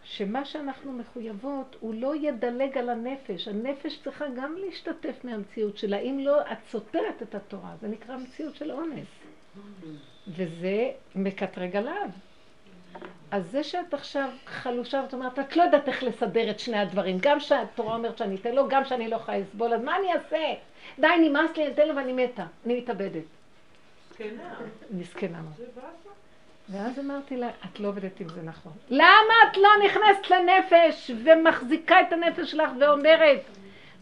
שמה 0.08 0.44
שאנחנו 0.44 0.92
מחויבות 0.92 1.76
הוא 1.80 1.94
לא 1.94 2.16
ידלג 2.16 2.78
על 2.78 2.88
הנפש. 2.88 3.48
הנפש 3.48 3.98
צריכה 4.04 4.24
גם 4.36 4.54
להשתתף 4.58 5.24
מהמציאות 5.24 5.78
שלה. 5.78 5.98
אם 5.98 6.18
לא, 6.22 6.40
את 6.40 6.58
סותרת 6.70 7.22
את 7.22 7.34
התורה. 7.34 7.74
זה 7.80 7.88
נקרא 7.88 8.16
מציאות 8.16 8.56
של 8.56 8.72
אונס. 8.72 9.06
וזה 10.28 10.90
מקטרג 11.14 11.76
עליו. 11.76 12.08
אז 13.30 13.50
זה 13.50 13.64
שאת 13.64 13.94
עכשיו 13.94 14.28
חלושה 14.46 15.00
ואת 15.02 15.14
אומרת, 15.14 15.38
את 15.38 15.56
לא 15.56 15.62
יודעת 15.62 15.88
איך 15.88 16.02
לסדר 16.02 16.50
את 16.50 16.60
שני 16.60 16.78
הדברים. 16.78 17.18
גם 17.20 17.40
שהתורה 17.40 17.96
אומרת 17.96 18.18
שאני 18.18 18.34
אתן 18.34 18.54
לו, 18.54 18.68
גם 18.68 18.84
שאני 18.84 19.08
לא 19.08 19.16
יכולה 19.16 19.38
לסבול, 19.38 19.74
אז 19.74 19.82
מה 19.82 19.96
אני 19.96 20.12
אעשה? 20.12 20.54
די, 20.98 21.08
נמאס 21.28 21.56
לי, 21.56 21.64
אני 21.64 21.72
אתן 21.72 21.88
לו 21.88 21.96
ואני 21.96 22.12
מתה. 22.12 22.46
אני 22.66 22.80
מתאבדת. 22.80 23.24
מסכנה. 24.90 25.42
ואז 26.68 26.98
אמרתי 26.98 27.36
לה, 27.36 27.48
את 27.48 27.80
לא 27.80 27.88
עובדת 27.88 28.20
עם 28.20 28.28
זה 28.28 28.42
נכון. 28.42 28.72
למה 28.90 29.34
את 29.50 29.56
לא 29.56 29.68
נכנסת 29.84 30.30
לנפש 30.30 31.10
ומחזיקה 31.24 32.00
את 32.00 32.12
הנפש 32.12 32.50
שלך 32.50 32.70
ואומרת, 32.80 33.40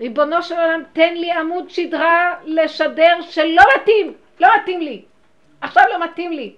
ריבונו 0.01 0.43
של 0.43 0.55
עולם, 0.55 0.83
תן 0.93 1.15
לי 1.15 1.33
עמוד 1.33 1.71
שדרה 1.71 2.35
לשדר 2.45 3.23
שלא 3.23 3.63
מתאים. 3.77 4.13
לא 4.41 4.49
מתאים 4.57 4.81
לי. 4.81 5.03
עכשיו 5.61 5.85
לא 5.91 6.05
מתאים 6.05 6.33
לי. 6.33 6.55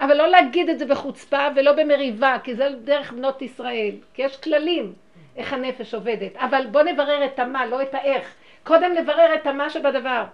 אבל 0.00 0.16
לא 0.16 0.28
להגיד 0.28 0.68
את 0.68 0.78
זה 0.78 0.86
בחוצפה 0.86 1.48
ולא 1.56 1.72
במריבה, 1.72 2.36
כי 2.44 2.54
זה 2.54 2.68
דרך 2.84 3.12
בנות 3.12 3.42
ישראל. 3.42 3.94
כי 4.14 4.22
יש 4.22 4.36
כללים 4.36 4.92
איך 5.36 5.52
הנפש 5.52 5.94
עובדת. 5.94 6.36
אבל 6.36 6.66
בוא 6.70 6.82
נברר 6.82 7.24
את 7.24 7.38
המה, 7.38 7.66
לא 7.66 7.82
את 7.82 7.94
האיך. 7.94 8.34
קודם 8.64 8.92
נברר 8.92 9.34
את 9.34 9.46
המה 9.46 9.70
שבדבר. 9.70 10.24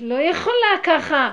לא 0.00 0.14
יכולה 0.14 0.78
ככה. 0.82 1.32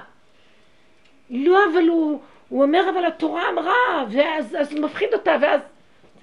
לא, 1.29 1.59
אבל 1.73 1.87
הוא, 1.87 2.21
הוא 2.51 2.63
אומר, 2.63 2.89
אבל 2.93 3.05
התורה 3.05 3.49
אמרה, 3.49 4.05
ואז 4.11 4.55
אז 4.59 4.73
מפחיד 4.73 5.13
אותה, 5.13 5.35
ואז... 5.41 5.61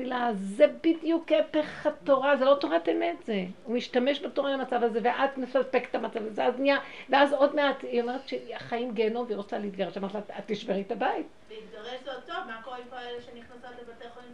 אמרתי 0.00 0.10
לה, 0.10 0.30
זה 0.34 0.66
בדיוק 0.66 1.32
הפך 1.32 1.86
התורה, 1.86 2.36
זה 2.36 2.44
לא 2.44 2.56
תורת 2.60 2.88
אמת 2.88 3.16
זה. 3.24 3.44
הוא 3.64 3.76
משתמש 3.76 4.20
בתורה 4.22 4.52
למצב 4.52 4.82
הזה, 4.82 5.00
ואת 5.02 5.38
מספקת 5.38 5.90
את 5.90 5.94
המצב 5.94 6.26
הזה, 6.26 6.44
אז 6.44 6.54
נהיה, 6.58 6.78
ואז 7.08 7.32
עוד 7.32 7.54
מעט, 7.54 7.82
היא 7.82 8.02
אומרת 8.02 8.28
שהחיים 8.28 8.94
גיהנום 8.94 9.24
והיא 9.26 9.36
רוצה 9.36 9.58
להתגרש. 9.58 9.96
אמרת 9.96 10.14
לה, 10.14 10.20
את 10.20 10.44
תשברי 10.46 10.80
את 10.86 10.92
הבית. 10.92 11.26
להתגרש 11.50 12.00
זה 12.04 12.12
עוד 12.12 12.22
טוב, 12.26 12.36
מה 12.46 12.62
קורה 12.64 12.76
עם 12.76 12.82
כל 12.90 12.96
אלה 12.96 13.22
שנכנסות 13.22 13.70
לבתי 13.82 14.04
חולים? 14.14 14.30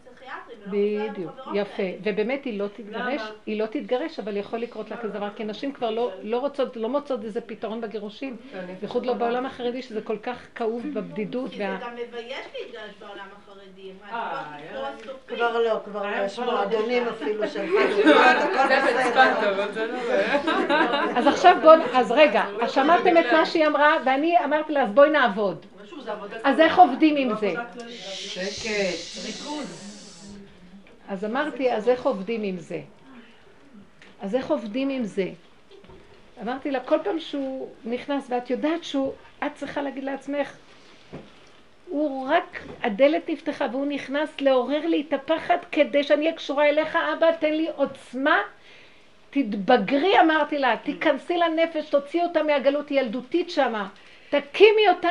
בדיוק, 0.66 1.32
יפה. 1.54 1.82
ובאמת 2.02 2.44
היא 2.44 2.58
לא 2.58 2.66
תתגרש, 2.76 3.22
היא 3.46 3.60
לא 3.60 3.66
תתגרש, 3.66 4.18
אבל 4.18 4.36
יכול 4.36 4.58
לקרות 4.58 4.90
לה 4.90 4.96
כזה 4.96 5.12
דבר, 5.12 5.28
כי 5.36 5.44
נשים 5.44 5.72
כבר 5.72 5.90
לא, 5.90 6.10
לא 6.22 6.38
רוצות, 6.38 6.76
לא 6.76 6.88
מוצאות 6.88 7.24
איזה 7.24 7.40
פתרון 7.40 7.80
בגירושים. 7.80 8.36
בייחוד 8.80 9.06
לא 9.06 9.12
בעולם 9.12 9.46
החרדי, 9.46 9.82
שזה 9.82 10.00
כל 10.00 10.18
כך 10.18 10.46
כאוב 10.54 10.82
בבדידות. 10.94 11.50
כי 11.50 11.56
זה 11.56 11.76
גם 11.80 11.94
מבייש 11.94 12.46
להתגרש 12.60 12.92
בעולם 13.00 13.26
החרדי. 13.36 13.90
כבר 15.26 15.58
לא, 15.62 15.80
כבר 15.84 16.02
לא, 16.02 16.24
יש 16.24 16.38
מועדונים 16.38 17.08
אפילו 17.08 17.48
של 17.48 17.64
אז 21.16 21.26
עכשיו 21.26 21.56
בואו, 21.62 21.80
אז 21.94 22.12
רגע, 22.12 22.44
אז 22.62 22.72
שמעתם 22.72 23.18
את 23.18 23.26
מה 23.32 23.46
שהיא 23.46 23.66
אמרה, 23.66 23.96
ואני 24.04 24.44
אמרתי 24.44 24.72
לה, 24.72 24.82
אז 24.82 24.90
בואי 24.90 25.10
נעבוד. 25.10 25.66
אז 26.44 26.60
איך 26.60 26.78
עובדים 26.78 27.16
עם 27.16 27.36
זה? 27.40 27.52
שקט, 28.04 29.26
ריכוז. 29.26 29.83
אז 31.08 31.24
אמרתי, 31.24 31.72
אז 31.72 31.88
איך 31.88 32.06
עובדים 32.06 32.42
עם 32.42 32.56
זה? 32.56 32.80
אז 34.20 34.34
איך 34.34 34.50
עובדים 34.50 34.88
עם 34.88 35.04
זה? 35.04 35.28
אמרתי 36.42 36.70
לה, 36.70 36.80
כל 36.80 36.98
פעם 37.04 37.20
שהוא 37.20 37.68
נכנס, 37.84 38.26
ואת 38.30 38.50
יודעת 38.50 38.84
שהוא, 38.84 39.12
את 39.46 39.54
צריכה 39.54 39.82
להגיד 39.82 40.04
לעצמך, 40.04 40.56
הוא 41.88 42.28
רק, 42.28 42.64
הדלת 42.82 43.30
נפתחה 43.30 43.66
והוא 43.72 43.86
נכנס 43.86 44.40
לעורר 44.40 44.86
לי 44.86 45.04
את 45.08 45.12
הפחד 45.12 45.56
כדי 45.72 46.02
שאני 46.02 46.24
אהיה 46.24 46.36
קשורה 46.36 46.68
אליך, 46.68 46.96
אבא, 46.96 47.32
תן 47.32 47.52
לי 47.52 47.68
עוצמה, 47.76 48.40
תתבגרי, 49.30 50.20
אמרתי 50.20 50.58
לה, 50.58 50.76
תיכנסי 50.82 51.36
לנפש, 51.36 51.90
תוציאי 51.90 52.24
אותה 52.24 52.42
מהגלות, 52.42 52.90
ילדותית 52.90 53.50
שמה, 53.50 53.88
תקימי 54.30 54.88
אותה 54.88 55.10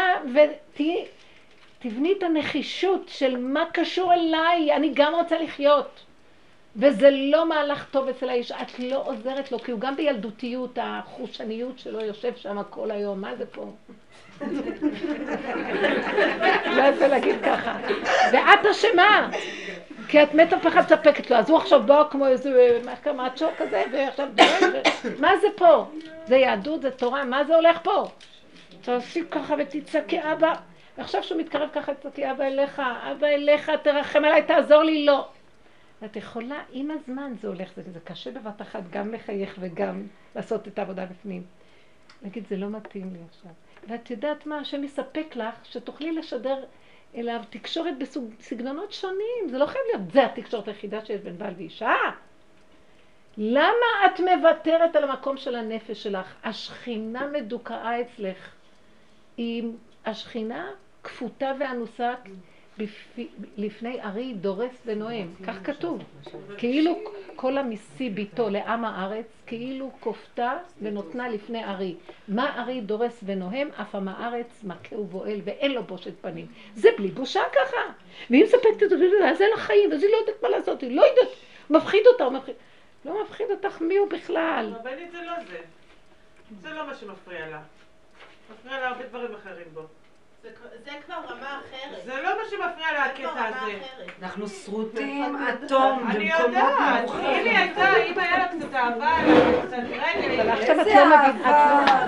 ותבני 1.85 2.13
את 2.17 2.23
הנחישות 2.23 3.01
של 3.07 3.37
מה 3.37 3.63
קשור 3.73 4.13
אליי, 4.13 4.75
אני 4.75 4.91
גם 4.93 5.13
רוצה 5.15 5.37
לחיות. 5.37 5.99
וזה 6.75 7.09
לא 7.11 7.49
מהלך 7.49 7.85
טוב 7.91 8.07
אצל 8.07 8.29
האיש, 8.29 8.51
את 8.51 8.79
לא 8.79 9.03
עוזרת 9.05 9.51
לו, 9.51 9.59
כי 9.59 9.71
הוא 9.71 9.79
גם 9.79 9.95
בילדותיות, 9.95 10.77
החושניות 10.81 11.79
שלו 11.79 12.01
יושב 12.01 12.35
שם 12.35 12.61
כל 12.69 12.91
היום, 12.91 13.21
מה 13.21 13.35
זה 13.35 13.45
פה? 13.45 13.71
לא 16.75 16.83
יפה 16.83 17.07
להגיד 17.07 17.35
ככה. 17.45 17.77
ואת 18.31 18.65
אשמה, 18.71 19.29
כי 20.07 20.23
את 20.23 20.33
מתה 20.33 20.59
פחד 20.59 20.81
מספקת 20.81 21.31
לו, 21.31 21.37
אז 21.37 21.49
הוא 21.49 21.57
עכשיו 21.57 21.83
בא 21.83 22.03
כמו 22.11 22.27
איזה 22.27 22.79
מאצ'ו 23.15 23.47
כזה, 23.57 23.83
ועכשיו 23.91 24.27
מה 25.19 25.37
זה 25.37 25.47
פה? 25.55 25.85
זה 26.25 26.35
יהדות, 26.35 26.81
זה 26.81 26.91
תורה, 26.91 27.23
מה 27.23 27.43
זה 27.43 27.55
הולך 27.55 27.79
פה? 27.83 28.07
תעשי 28.81 29.23
ככה 29.31 29.55
ותצעקי 29.59 30.19
אבא. 30.31 30.53
ועכשיו 30.97 31.23
שהוא 31.23 31.39
מתקרב 31.41 31.69
ככה, 31.73 31.93
תצעקי 31.93 32.31
אבא 32.31 32.43
אליך, 32.43 32.81
אבא 33.11 33.27
אליך, 33.27 33.71
תרחם 33.83 34.25
עליי, 34.25 34.43
תעזור 34.43 34.83
לי, 34.83 35.05
לא. 35.05 35.27
את 36.05 36.15
יכולה, 36.15 36.63
עם 36.71 36.91
הזמן 36.91 37.33
זה 37.41 37.47
הולך, 37.47 37.73
זה, 37.75 37.81
זה 37.93 37.99
קשה 38.03 38.31
בבת 38.31 38.61
אחת 38.61 38.81
גם 38.91 39.13
לחייך 39.13 39.55
וגם 39.59 40.07
לעשות 40.35 40.67
את 40.67 40.79
העבודה 40.79 41.05
בפנים. 41.05 41.43
להגיד, 42.23 42.47
זה 42.49 42.57
לא 42.57 42.69
מתאים 42.69 43.13
לי 43.13 43.19
עכשיו. 43.29 43.51
ואת 43.87 44.11
יודעת 44.11 44.45
מה, 44.45 44.59
השם 44.59 44.83
יספק 44.83 45.35
לך, 45.35 45.55
שתוכלי 45.63 46.11
לשדר 46.11 46.63
אליו 47.15 47.41
תקשורת 47.49 47.93
בסגנונות 47.99 48.93
שונים. 48.93 49.49
זה 49.49 49.57
לא 49.57 49.65
חייב 49.65 49.83
להיות, 49.93 50.11
זה 50.11 50.25
התקשורת 50.25 50.67
היחידה 50.67 51.05
שיש 51.05 51.21
בין 51.21 51.37
בעל 51.37 51.53
ואישה. 51.57 51.93
למה 53.37 54.05
את 54.05 54.19
מוותרת 54.19 54.95
על 54.95 55.03
המקום 55.03 55.37
של 55.37 55.55
הנפש 55.55 56.03
שלך? 56.03 56.35
השכינה 56.43 57.27
מדוכאה 57.27 58.01
אצלך. 58.01 58.55
עם 59.37 59.71
השכינה 60.05 60.71
כפותה 61.03 61.51
ואנוסה 61.59 62.13
לפני 63.57 64.01
ארי 64.01 64.33
דורס 64.33 64.71
ונואם, 64.85 65.27
כך 65.47 65.55
כתוב. 65.63 66.01
כאילו 66.57 66.99
כל 67.35 67.57
המסי 67.57 68.09
ביתו 68.09 68.49
לעם 68.49 68.85
הארץ, 68.85 69.25
כאילו 69.45 69.91
כופתה 69.99 70.57
ונותנה 70.81 71.29
לפני 71.29 71.65
ארי. 71.65 71.95
מה 72.27 72.61
ארי 72.61 72.81
דורס 72.81 73.19
ונוהם, 73.25 73.69
אף 73.81 73.95
עם 73.95 74.07
הארץ 74.07 74.63
מכה 74.63 74.95
ובועל 74.95 75.41
ואין 75.43 75.71
לו 75.71 75.83
בושת 75.83 76.13
פנים. 76.21 76.47
זה 76.75 76.89
בלי 76.97 77.07
בושה 77.07 77.41
ככה. 77.51 77.81
ואם 78.29 78.43
ספקת 78.47 78.83
את 78.83 78.89
זה, 78.89 78.95
אז 79.29 79.41
אין 79.41 79.49
לה 79.49 79.57
חיים, 79.57 79.93
אז 79.93 80.03
היא 80.03 80.11
לא 80.11 80.17
יודעת 80.17 80.43
מה 80.43 80.49
לעשות, 80.49 80.81
היא 80.81 80.95
לא 80.95 81.01
יודעת, 81.01 81.35
מפחיד 81.69 82.07
אותה, 82.07 82.23
הוא 82.23 82.33
מפחיד. 82.33 82.55
לא 83.05 83.23
מפחיד 83.23 83.47
אותך 83.51 83.81
מי 83.81 83.97
הוא 83.97 84.09
בכלל. 84.09 84.73
רבנית 84.79 85.11
זה 85.11 85.21
לא 85.21 85.33
זה. 85.49 85.57
זה 86.61 86.69
לא 86.69 86.87
מה 86.87 86.95
שמפריע 86.95 87.49
לה. 87.49 87.61
מפריע 88.51 88.79
לה 88.79 88.87
הרבה 88.87 89.03
דברים 89.03 89.35
אחרים 89.41 89.65
בו. 89.73 89.81
זה 90.43 90.49
כבר 91.05 91.15
רמה 91.15 91.59
אחרת. 91.59 92.05
זה 92.05 92.13
לא 92.23 92.29
מה 92.37 92.43
שמפריע 92.49 92.91
לה 92.91 93.05
הקטע 93.05 93.45
הזה. 93.45 93.79
אנחנו 94.21 94.47
שרוטים 94.47 95.35
אטום 95.49 96.07
אני 96.09 96.25
במקומות 96.29 96.47
יודעת. 96.47 97.03
נמוכים. 97.03 97.25
אם 97.25 97.45
היא 97.45 97.57
הייתה, 97.57 97.95
אם 97.95 98.19
היה 98.19 98.37
לה 98.37 98.47
קצת 98.47 98.73
אהבה, 98.75 99.11
קצת 99.67 99.77
רגל. 99.77 100.49
עכשיו 100.49 100.81
את 100.81 100.87
לא 100.87 101.05
מבינה. 101.05 102.05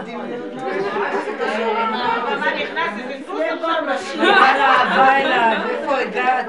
מה 2.39 2.53
נכנס 2.55 2.91
איזה 2.99 3.25
סוס 3.25 3.41
עכשיו? 3.87 4.23
אהבה 4.25 5.17
אליו, 5.17 5.69
איפה 5.69 5.97
הגעת? 5.97 6.45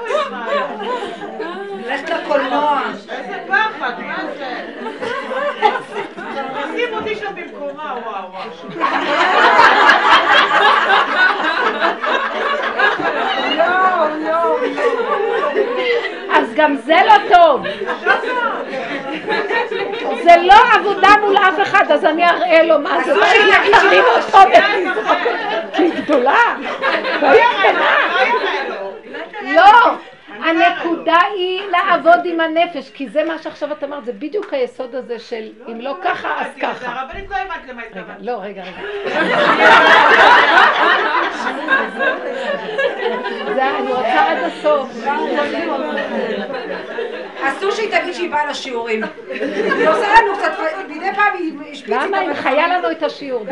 ללכת 1.85 2.09
לקולנוע. 2.09 2.81
איזה 3.09 3.43
פחד, 3.47 3.93
מה 3.99 4.17
זה? 4.36 4.36
שים 6.77 6.93
אותי 6.93 7.15
שם 7.15 7.35
במקומה, 7.35 7.95
וואו 8.05 8.31
וואו. 8.31 8.49
אז 16.33 16.53
גם 16.55 16.75
זה 16.75 16.95
לא 17.05 17.35
טוב. 17.35 17.61
זה 20.23 20.35
לא 20.41 20.55
עבודה 20.73 21.09
מול 21.21 21.37
אף 21.37 21.61
אחד, 21.61 21.91
אז 21.91 22.05
אני 22.05 22.25
אראה 22.25 22.63
לו 22.63 22.79
מה 22.79 23.03
זה. 23.05 23.13
תרים 23.71 24.87
אותו 24.87 25.17
כי 25.73 25.83
היא 25.83 25.93
גדולה, 25.93 26.55
והיא 27.21 27.43
קטנה. 27.59 27.97
לא, 29.41 29.91
הנקודה 30.43 31.17
היא 31.35 31.61
לעבוד 31.71 32.19
עם 32.25 32.39
הנפש, 32.39 32.89
כי 32.89 33.09
זה 33.09 33.23
מה 33.23 33.37
שעכשיו 33.37 33.71
את 33.71 33.83
אמרת, 33.83 34.05
זה 34.05 34.13
בדיוק 34.13 34.53
היסוד 34.53 34.95
הזה 34.95 35.19
של 35.19 35.49
אם 35.71 35.81
לא 35.81 35.95
ככה, 36.03 36.41
אז 36.41 36.47
ככה. 36.61 36.91
הרבנית 36.91 37.29
לא 37.29 37.35
הבנת 37.35 37.69
למה 37.69 37.81
רגע, 37.81 37.99
התכוונת. 37.99 38.17
לא, 38.21 38.37
רגע, 38.41 38.63
רגע. 38.63 38.81
זה, 43.55 43.69
אני 43.77 43.91
רוצה 43.91 44.31
עד 44.31 44.37
הסוף. 44.43 44.89
אסור 47.41 47.71
שהיא 47.71 47.99
תגיד 47.99 48.13
שהיא 48.13 48.31
באה 48.31 48.45
לשיעורים. 48.45 49.03
היא 49.29 49.89
עושה 49.89 50.07
לנו 50.21 50.37
קצת, 50.37 50.51
מדי 50.89 51.13
פעם 51.15 51.33
היא 51.39 51.53
השפיצה. 51.71 52.05
למה? 52.05 52.19
היא 52.19 52.33
חיה 52.33 52.67
לנו 52.67 52.91
את 52.91 53.03
השיעור. 53.03 53.45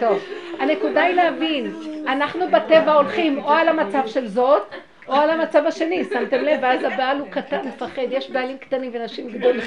טוב, 0.00 0.24
הנקודה 0.58 1.02
היא 1.02 1.14
להבין, 1.14 1.74
אנחנו 2.08 2.50
בטבע 2.50 2.92
הולכים 2.92 3.38
או 3.38 3.52
על 3.52 3.68
המצב 3.68 4.06
של 4.06 4.26
זאת, 4.26 4.74
או 5.08 5.14
על 5.14 5.30
המצב 5.30 5.66
השני, 5.66 6.04
שמתם 6.12 6.36
לב? 6.36 6.58
ואז 6.62 6.84
הבעל 6.84 7.18
הוא 7.18 7.28
קטן, 7.30 7.58
מפחד, 7.68 8.02
יש 8.10 8.30
בעלים 8.30 8.58
קטנים 8.58 8.90
ונשים 8.94 9.30
גדולות. 9.30 9.64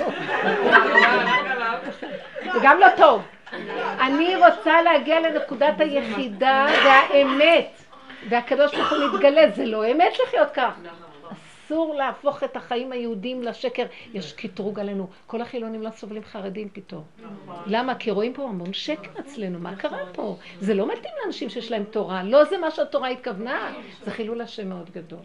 זה 2.53 2.59
גם 2.63 2.79
לא 2.79 2.87
טוב. 2.97 3.21
אני 4.01 4.35
רוצה 4.35 4.81
להגיע 4.81 5.19
לנקודת 5.19 5.79
היחידה 5.79 6.65
והאמת, 6.85 7.82
והקדוש 8.29 8.75
ברוך 8.75 8.91
הוא 8.91 8.99
מתגלה, 9.13 9.49
זה 9.49 9.65
לא 9.65 9.91
אמת 9.91 10.13
לחיות 10.27 10.51
כך. 10.53 10.73
אסור 11.65 11.95
להפוך 11.95 12.43
את 12.43 12.55
החיים 12.55 12.91
היהודיים 12.91 13.43
לשקר. 13.43 13.85
יש 14.13 14.33
קטרוג 14.33 14.79
עלינו. 14.79 15.07
כל 15.27 15.41
החילונים 15.41 15.83
לא 15.83 15.89
סובלים 15.89 16.23
חרדים 16.23 16.69
פתאום. 16.73 17.03
למה? 17.67 17.95
כי 17.95 18.11
רואים 18.11 18.33
פה 18.33 18.43
המון 18.43 18.73
שקר 18.73 19.19
אצלנו. 19.19 19.59
מה 19.59 19.75
קרה 19.75 20.05
פה? 20.13 20.37
זה 20.59 20.73
לא 20.73 20.87
מתאים 20.87 21.13
לאנשים 21.23 21.49
שיש 21.49 21.71
להם 21.71 21.83
תורה. 21.83 22.23
לא 22.23 22.43
זה 22.43 22.57
מה 22.57 22.71
שהתורה 22.71 23.09
התכוונה. 23.09 23.73
זה 24.03 24.11
חילול 24.11 24.41
השם 24.41 24.69
מאוד 24.69 24.89
גדול. 24.89 25.19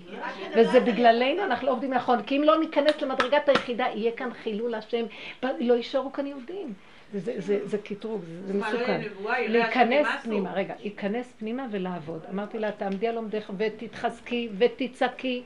וזה 0.56 0.80
בגללנו, 0.80 1.44
אנחנו 1.44 1.66
לא 1.66 1.72
עובדים 1.72 1.94
נכון. 1.94 2.22
כי 2.22 2.36
אם 2.36 2.42
לא 2.42 2.60
ניכנס 2.60 3.02
למדרגת 3.02 3.48
היחידה, 3.48 3.86
יהיה 3.94 4.12
כאן 4.12 4.30
חילול 4.42 4.74
השם. 4.74 5.04
לא 5.42 5.74
יישארו 5.74 6.12
כאן 6.12 6.26
יהודים. 6.26 6.72
זה- 7.12 7.78
קטרוג, 7.84 8.22
זה 8.46 8.52
לא 8.52 8.60
מסוכן. 8.60 9.00
השם 9.00 9.52
להיכנס? 9.52 10.06
פנימה, 10.22 10.52
רגע, 10.52 10.74
להיכנס 10.80 11.32
פנימה 11.38 11.66
ולעבוד. 11.70 12.24
אמרתי 12.30 12.58
לה, 12.58 12.72
תעמדי 12.72 13.08
על 13.08 13.16
עומדך 13.16 13.50
ותתחזקי 13.56 14.48
ותצעקי 14.58 15.42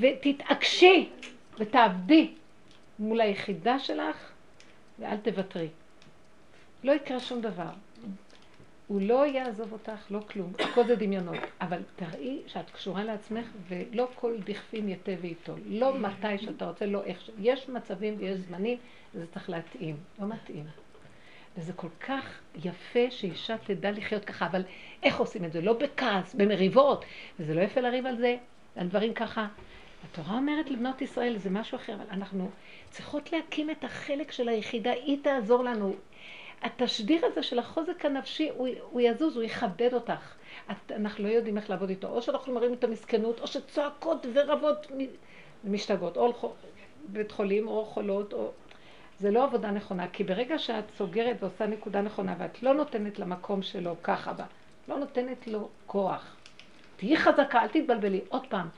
ותתעקשי 0.00 1.08
ותעבדי 1.58 2.30
מול 2.98 3.20
היחידה 3.20 3.78
שלך 3.78 4.30
ואל 4.98 5.16
תוותרי. 5.16 5.68
לא 6.84 6.92
יקרה 6.92 7.20
שום 7.20 7.40
דבר. 7.40 7.70
הוא 8.86 9.00
לא 9.00 9.26
יעזוב 9.26 9.72
אותך, 9.72 10.06
לא 10.10 10.20
כלום, 10.30 10.52
הכל 10.58 10.84
זה 10.86 10.96
דמיונות. 10.96 11.36
אבל 11.60 11.78
תראי 11.96 12.38
שאת 12.46 12.70
קשורה 12.70 13.04
לעצמך 13.04 13.46
ולא 13.68 14.08
כל 14.14 14.36
דכפין 14.44 14.88
יתה 14.88 15.12
ואיתו. 15.20 15.54
לא 15.66 15.98
מתי 15.98 16.38
שאתה 16.38 16.68
רוצה, 16.68 16.86
לא 16.86 17.04
איך 17.04 17.20
ש... 17.20 17.30
יש 17.38 17.68
מצבים 17.68 18.14
ויש 18.18 18.38
זמנים, 18.38 18.78
וזה 19.14 19.26
צריך 19.26 19.50
להתאים. 19.50 19.96
לא 20.20 20.26
מתאים. 20.26 20.66
וזה 21.58 21.72
כל 21.72 21.88
כך 22.00 22.40
יפה 22.64 23.10
שאישה 23.10 23.56
תדע 23.58 23.90
לחיות 23.90 24.24
ככה, 24.24 24.46
אבל 24.46 24.62
איך 25.02 25.18
עושים 25.20 25.44
את 25.44 25.52
זה? 25.52 25.60
לא 25.60 25.72
בכעס, 25.72 26.34
במריבות. 26.34 27.04
וזה 27.40 27.54
לא 27.54 27.60
יפה 27.60 27.80
לריב 27.80 28.06
על 28.06 28.16
זה, 28.16 28.36
על 28.76 28.88
דברים 28.88 29.14
ככה. 29.14 29.46
התורה 30.04 30.36
אומרת 30.36 30.70
לבנות 30.70 31.02
ישראל, 31.02 31.38
זה 31.38 31.50
משהו 31.50 31.76
אחר, 31.76 31.94
אבל 31.94 32.04
אנחנו 32.10 32.50
צריכות 32.90 33.32
להקים 33.32 33.70
את 33.70 33.84
החלק 33.84 34.32
של 34.32 34.48
היחידה, 34.48 34.90
היא 34.90 35.18
תעזור 35.22 35.64
לנו. 35.64 35.94
התשדיר 36.62 37.26
הזה 37.26 37.42
של 37.42 37.58
החוזק 37.58 38.04
הנפשי, 38.04 38.50
הוא, 38.56 38.68
הוא 38.90 39.00
יזוז, 39.00 39.36
הוא 39.36 39.44
יכבד 39.44 39.90
אותך. 39.92 40.34
את, 40.70 40.92
אנחנו 40.92 41.24
לא 41.24 41.28
יודעים 41.28 41.56
איך 41.56 41.70
לעבוד 41.70 41.88
איתו. 41.88 42.08
או 42.08 42.22
שאנחנו 42.22 42.54
מראים 42.54 42.72
את 42.72 42.84
המסכנות, 42.84 43.40
או 43.40 43.46
שצועקות 43.46 44.26
ורבות 44.32 44.86
משתגעות, 45.64 46.16
או 46.16 46.52
בית 47.08 47.32
חולים, 47.32 47.68
או 47.68 47.84
חולות, 47.84 48.32
או... 48.32 48.52
זה 49.20 49.30
לא 49.30 49.44
עבודה 49.44 49.70
נכונה, 49.70 50.08
כי 50.08 50.24
ברגע 50.24 50.58
שאת 50.58 50.84
סוגרת 50.96 51.36
ועושה 51.40 51.66
נקודה 51.66 52.00
נכונה, 52.00 52.34
ואת 52.38 52.62
לא 52.62 52.74
נותנת 52.74 53.18
למקום 53.18 53.62
שלו 53.62 53.96
ככה 54.02 54.32
בה, 54.32 54.44
לא 54.88 54.98
נותנת 54.98 55.46
לו 55.46 55.68
כוח. 55.86 56.36
תהיי 56.96 57.16
חזקה, 57.16 57.62
אל 57.62 57.68
תתבלבלי. 57.68 58.20
עוד 58.28 58.46
פעם. 58.48 58.68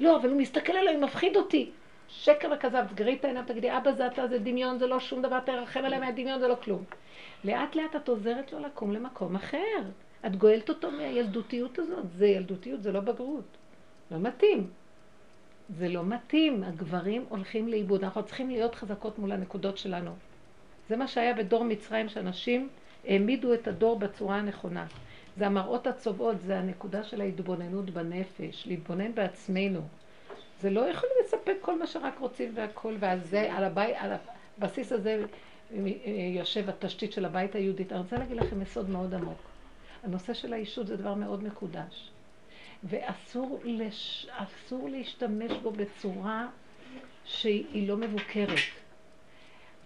לא, 0.00 0.16
אבל 0.16 0.28
הוא 0.28 0.40
מסתכל 0.40 0.72
עליי, 0.72 0.96
מפחיד 0.96 1.36
אותי. 1.36 1.70
שקר 2.08 2.52
וכזב, 2.56 2.84
תגרי 2.94 3.14
את 3.14 3.24
העיניים, 3.24 3.46
תגידי, 3.46 3.76
אבא 3.76 3.92
זה 3.92 4.06
אתה, 4.06 4.28
זה 4.28 4.38
דמיון, 4.38 4.78
זה 4.78 4.86
לא 4.86 5.00
שום 5.00 5.22
דבר, 5.22 5.40
תרחם 5.40 5.84
עליי 5.84 5.98
מהדמיון, 5.98 6.40
זה 6.40 6.48
לא 6.48 6.54
כלום. 6.54 6.84
לאט 7.44 7.76
לאט 7.76 7.96
את 7.96 8.08
עוזרת 8.08 8.52
לו 8.52 8.58
לקום 8.58 8.92
למקום 8.92 9.34
אחר. 9.34 9.82
את 10.26 10.36
גואלת 10.36 10.68
אותו 10.68 10.90
מהילדותיות 10.90 11.78
הזאת. 11.78 12.04
זה 12.12 12.26
ילדותיות, 12.26 12.82
זה 12.82 12.92
לא 12.92 13.00
בגרות. 13.00 13.56
לא 14.10 14.18
מתאים. 14.18 14.70
זה 15.68 15.88
לא 15.88 16.04
מתאים. 16.04 16.64
הגברים 16.64 17.24
הולכים 17.28 17.68
לאיבוד. 17.68 18.04
אנחנו 18.04 18.22
צריכים 18.22 18.50
להיות 18.50 18.74
חזקות 18.74 19.18
מול 19.18 19.32
הנקודות 19.32 19.78
שלנו. 19.78 20.10
זה 20.88 20.96
מה 20.96 21.08
שהיה 21.08 21.34
בדור 21.34 21.64
מצרים, 21.64 22.08
שאנשים 22.08 22.68
העמידו 23.04 23.54
את 23.54 23.68
הדור 23.68 23.98
בצורה 23.98 24.36
הנכונה. 24.36 24.86
זה 25.36 25.46
המראות 25.46 25.86
הצובעות, 25.86 26.40
זה 26.40 26.58
הנקודה 26.58 27.04
של 27.04 27.20
ההתבוננות 27.20 27.90
בנפש, 27.90 28.66
להתבונן 28.66 29.14
בעצמנו. 29.14 29.80
זה 30.60 30.70
לא 30.70 30.80
יכול 30.80 31.08
לספק 31.24 31.56
כל 31.60 31.78
מה 31.78 31.86
שרק 31.86 32.18
רוצים 32.18 32.52
והכל, 32.54 32.94
ועל 32.98 33.20
זה, 33.20 33.52
על, 33.52 33.64
הבית, 33.64 33.96
על 33.98 34.10
הבסיס 34.58 34.92
הזה 34.92 35.24
יושב 36.34 36.68
התשתית 36.68 37.12
של 37.12 37.24
הבית 37.24 37.54
היהודית. 37.54 37.92
אני 37.92 38.00
רוצה 38.00 38.16
להגיד 38.16 38.36
לכם 38.36 38.62
יסוד 38.62 38.90
מאוד 38.90 39.14
עמוק. 39.14 39.38
הנושא 40.02 40.34
של 40.34 40.52
האישות 40.52 40.86
זה 40.86 40.96
דבר 40.96 41.14
מאוד 41.14 41.42
מקודש. 41.44 42.10
ואסור 42.84 43.60
לש... 43.64 44.26
להשתמש 44.88 45.52
בו 45.62 45.70
בצורה 45.70 46.48
שהיא 47.24 47.88
לא 47.88 47.96
מבוקרת. 47.96 48.58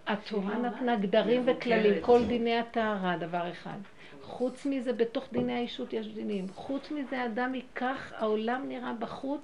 התורה 0.07 0.57
נתנה 0.57 0.95
גדרים 0.95 1.43
וכללים, 1.45 2.01
כל 2.01 2.25
דיני 2.25 2.57
הטהרה, 2.57 3.17
דבר 3.17 3.51
אחד. 3.51 3.77
חוץ 4.21 4.65
מזה, 4.65 4.93
בתוך 4.93 5.27
דיני 5.31 5.53
האישות 5.53 5.93
יש 5.93 6.07
דינים. 6.07 6.45
חוץ 6.55 6.91
מזה, 6.91 7.25
אדם 7.25 7.55
ייקח, 7.55 8.11
העולם 8.15 8.65
נראה 8.67 8.93
בחוץ 8.93 9.41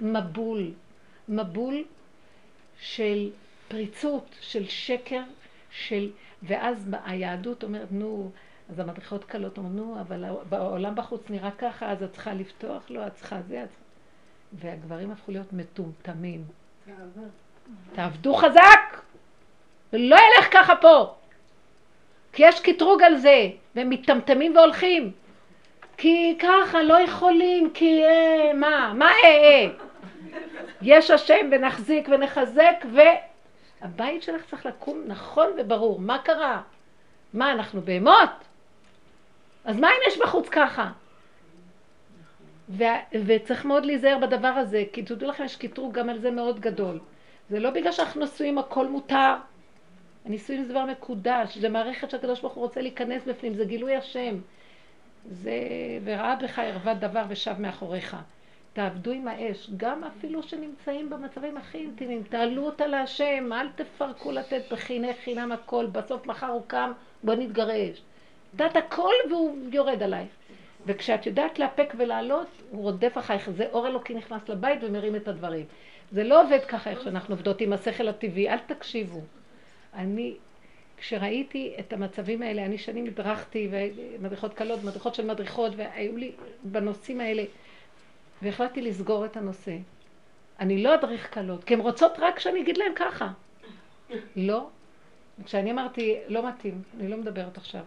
מבול. 0.00 0.70
מבול 1.28 1.84
של 2.80 3.30
פריצות, 3.68 4.36
של 4.40 4.64
שקר, 4.68 5.22
של... 5.70 6.10
ואז 6.42 6.90
היהדות 7.04 7.64
אומרת, 7.64 7.92
נו, 7.92 8.30
אז 8.70 8.78
המדריכות 8.78 9.24
קלות 9.24 9.58
אומרות, 9.58 9.74
נו, 9.74 10.00
אבל 10.00 10.24
העולם 10.52 10.94
בחוץ 10.94 11.30
נראה 11.30 11.50
ככה, 11.50 11.92
אז 11.92 12.02
את 12.02 12.12
צריכה 12.12 12.34
לפתוח 12.34 12.90
לו, 12.90 13.06
את 13.06 13.14
צריכה 13.14 13.42
זה, 13.48 13.62
את. 13.62 13.68
והגברים 14.52 15.10
הפכו 15.10 15.32
להיות 15.32 15.52
מטומטמים. 15.52 16.44
תעבדו 17.92 18.34
חזק! 18.34 19.00
ולא 19.92 20.16
ילך 20.16 20.48
ככה 20.52 20.76
פה. 20.76 21.14
כי 22.32 22.42
יש 22.46 22.60
קטרוג 22.60 23.02
על 23.02 23.16
זה, 23.16 23.48
והם 23.74 23.90
מטמטמים 23.90 24.56
והולכים. 24.56 25.12
כי 25.96 26.38
ככה, 26.38 26.82
לא 26.82 27.00
יכולים, 27.00 27.70
כי 27.74 28.02
אה, 28.04 28.52
מה, 28.54 28.92
מה 28.94 29.10
אה 29.10 29.28
אה? 29.28 29.68
יש 30.82 31.10
השם 31.10 31.48
ונחזיק 31.52 32.08
ונחזק, 32.08 32.84
והבית 32.92 34.22
שלך 34.22 34.44
צריך 34.50 34.66
לקום 34.66 35.02
נכון 35.06 35.50
וברור. 35.58 36.00
מה 36.00 36.18
קרה? 36.18 36.62
מה, 37.34 37.52
אנחנו 37.52 37.80
בהמות? 37.82 38.30
אז 39.64 39.80
מה 39.80 39.88
אם 39.88 40.00
יש 40.08 40.18
בחוץ 40.18 40.48
ככה? 40.48 40.90
ו- 42.68 42.84
וצריך 43.26 43.64
מאוד 43.64 43.86
להיזהר 43.86 44.18
בדבר 44.18 44.48
הזה, 44.48 44.84
כי 44.92 45.02
תדעו 45.02 45.28
לכם, 45.28 45.44
יש 45.44 45.56
קטרוג 45.56 45.94
גם 45.94 46.08
על 46.08 46.18
זה 46.18 46.30
מאוד 46.30 46.60
גדול. 46.60 47.00
זה 47.50 47.60
לא 47.60 47.70
בגלל 47.70 47.92
שאנחנו 47.92 48.20
נשואים 48.24 48.58
הכל 48.58 48.88
מותר. 48.88 49.34
הנישואים 50.26 50.64
זה 50.64 50.70
דבר 50.70 50.84
מקודש, 50.84 51.58
זה 51.58 51.68
מערכת 51.68 52.10
שהקדוש 52.10 52.40
ברוך 52.40 52.52
הוא 52.52 52.64
רוצה 52.64 52.80
להיכנס 52.80 53.24
בפנים, 53.24 53.54
זה 53.54 53.64
גילוי 53.64 53.96
השם. 53.96 54.40
זה, 55.30 55.52
וראה 56.04 56.36
בך 56.36 56.58
ערוות 56.58 56.98
דבר 56.98 57.22
ושב 57.28 57.54
מאחוריך. 57.58 58.16
תעבדו 58.72 59.10
עם 59.10 59.28
האש, 59.28 59.70
גם 59.76 60.04
אפילו 60.04 60.42
שנמצאים 60.42 61.10
במצבים 61.10 61.56
הכי 61.56 61.78
אינטימיים, 61.78 62.22
תעלו 62.22 62.66
אותה 62.66 62.86
להשם, 62.86 63.52
אל 63.52 63.68
תפרקו 63.74 64.32
לתת 64.32 64.62
בחיני 64.70 65.14
חינם 65.14 65.52
הכל, 65.52 65.86
בסוף 65.86 66.26
מחר 66.26 66.46
הוא 66.46 66.62
קם, 66.66 66.92
בוא 67.22 67.34
נתגרש. 67.34 68.02
יודעת 68.52 68.76
הכל 68.76 69.12
והוא 69.30 69.56
יורד 69.72 70.02
עלייך. 70.02 70.28
וכשאת 70.86 71.26
יודעת 71.26 71.58
לאפק 71.58 71.92
ולעלות, 71.98 72.46
הוא 72.70 72.82
רודף 72.82 73.12
אחריך, 73.18 73.50
זה 73.50 73.66
אור 73.72 73.86
אלוקי 73.86 74.14
נכנס 74.14 74.48
לבית 74.48 74.78
ומרים 74.82 75.16
את 75.16 75.28
הדברים. 75.28 75.66
זה 76.12 76.24
לא 76.24 76.42
עובד 76.42 76.64
ככה 76.68 76.90
איך 76.90 77.02
שאנחנו 77.02 77.34
עובדות 77.34 77.60
עם 77.60 77.72
השכל 77.72 78.08
הטבעי, 78.08 78.48
אל 78.48 78.58
תקשיבו. 78.58 79.20
אני, 79.94 80.34
כשראיתי 80.96 81.74
את 81.78 81.92
המצבים 81.92 82.42
האלה, 82.42 82.64
אני 82.64 82.78
שנים 82.78 83.06
הדרכתי, 83.06 83.68
ומדריכות 83.70 84.54
קלות, 84.54 84.84
מדריכות 84.84 85.14
של 85.14 85.26
מדריכות, 85.26 85.72
והיו 85.76 86.16
לי 86.16 86.32
בנושאים 86.62 87.20
האלה, 87.20 87.44
והחלטתי 88.42 88.82
לסגור 88.82 89.24
את 89.24 89.36
הנושא. 89.36 89.76
אני 90.60 90.82
לא 90.82 90.94
אדריך 90.94 91.26
קלות, 91.26 91.64
כי 91.64 91.74
הן 91.74 91.80
רוצות 91.80 92.12
רק 92.18 92.38
שאני 92.38 92.60
אגיד 92.60 92.76
להן 92.76 92.92
ככה. 92.94 93.28
לא. 94.36 94.68
כשאני 95.44 95.70
אמרתי, 95.70 96.16
לא 96.28 96.48
מתאים, 96.48 96.82
אני 97.00 97.08
לא 97.08 97.16
מדברת 97.16 97.56
עכשיו. 97.56 97.82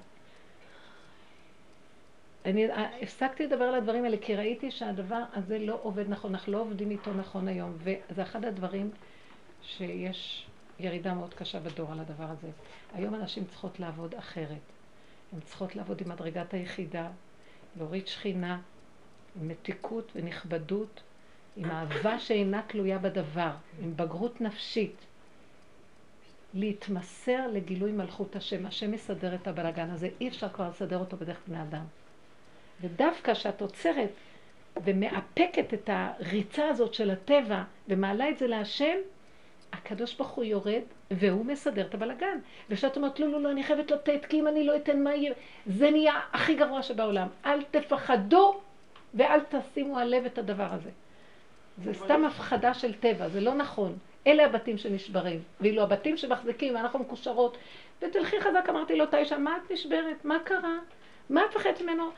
אני 2.45 2.67
הפסקתי 3.01 3.45
לדבר 3.45 3.63
על 3.63 3.75
הדברים 3.75 4.03
האלה, 4.03 4.17
כי 4.21 4.35
ראיתי 4.35 4.71
שהדבר 4.71 5.23
הזה 5.33 5.59
לא 5.59 5.79
עובד 5.83 6.09
נכון, 6.09 6.31
אנחנו 6.31 6.51
לא 6.53 6.61
עובדים 6.61 6.91
איתו 6.91 7.13
נכון 7.13 7.47
היום, 7.47 7.77
וזה 7.77 8.23
אחד 8.23 8.45
הדברים 8.45 8.91
שיש 9.61 10.47
ירידה 10.79 11.13
מאוד 11.13 11.33
קשה 11.33 11.59
בדור 11.59 11.91
על 11.91 11.99
הדבר 11.99 12.23
הזה. 12.23 12.47
היום 12.93 13.15
אנשים 13.15 13.45
צריכות 13.45 13.79
לעבוד 13.79 14.15
אחרת. 14.15 14.61
הן 15.33 15.39
צריכות 15.39 15.75
לעבוד 15.75 16.01
עם 16.01 16.09
מדרגת 16.09 16.53
היחידה, 16.53 17.09
להוריד 17.77 18.07
שכינה, 18.07 18.59
עם 19.41 19.47
מתיקות 19.47 20.11
ונכבדות, 20.15 21.01
עם 21.57 21.71
אהבה 21.71 22.19
שאינה 22.19 22.61
תלויה 22.67 22.97
בדבר, 22.97 23.51
עם 23.81 23.97
בגרות 23.97 24.41
נפשית. 24.41 24.95
להתמסר 26.53 27.47
לגילוי 27.47 27.91
מלכות 27.91 28.35
השם. 28.35 28.65
השם 28.65 28.91
מסדר 28.91 29.35
את 29.35 29.47
הבלגן 29.47 29.89
הזה, 29.89 30.09
אי 30.21 30.27
אפשר 30.27 30.49
כבר 30.49 30.69
לסדר 30.69 30.97
אותו 30.97 31.17
בדרך 31.17 31.39
בני 31.47 31.61
אדם. 31.61 31.83
ודווקא 32.83 33.33
כשאת 33.33 33.61
עוצרת 33.61 34.09
ומאפקת 34.83 35.73
את 35.73 35.89
הריצה 35.93 36.67
הזאת 36.67 36.93
של 36.93 37.11
הטבע 37.11 37.63
ומעלה 37.87 38.29
את 38.29 38.37
זה 38.37 38.47
להשם, 38.47 38.97
הקדוש 39.73 40.15
ברוך 40.15 40.29
הוא 40.29 40.43
יורד 40.43 40.81
והוא 41.11 41.45
מסדר 41.45 41.85
את 41.85 41.93
הבלגן. 41.93 42.37
וכשאת 42.69 42.97
אומרת, 42.97 43.19
לא, 43.19 43.27
לא, 43.27 43.41
לא, 43.41 43.51
אני 43.51 43.63
חייבת 43.63 43.91
לתת, 43.91 44.25
כי 44.25 44.39
אם 44.39 44.47
אני 44.47 44.63
לא 44.63 44.75
אתן, 44.75 45.03
מה 45.03 45.15
יהיה? 45.15 45.33
זה 45.65 45.91
נהיה 45.91 46.19
הכי 46.33 46.55
גרוע 46.55 46.83
שבעולם. 46.83 47.27
אל 47.45 47.63
תפחדו 47.71 48.59
ואל 49.13 49.39
תשימו 49.49 49.99
על 49.99 50.07
לב 50.15 50.25
את 50.25 50.37
הדבר 50.37 50.67
הזה. 50.71 50.89
זה 51.83 51.93
סתם 51.93 52.25
הפחדה 52.25 52.73
של 52.73 52.93
טבע, 52.93 53.29
זה 53.29 53.41
לא 53.41 53.53
נכון. 53.53 53.97
אלה 54.27 54.45
הבתים 54.45 54.77
שנשברים. 54.77 55.41
ואילו 55.61 55.81
הבתים 55.81 56.17
שמחזיקים, 56.17 56.77
אנחנו 56.77 56.99
מקושרות, 56.99 57.57
ותלכי 58.01 58.41
חזק, 58.41 58.65
אמרתי 58.69 58.95
לו, 58.95 59.05
תאישה, 59.05 59.37
מה 59.37 59.57
את 59.57 59.71
נשברת? 59.71 60.25
מה 60.25 60.37
קרה? 60.43 60.77
מה 61.29 61.41
את 61.45 61.55
מפחדת 61.55 61.81
ממנו? 61.81 62.09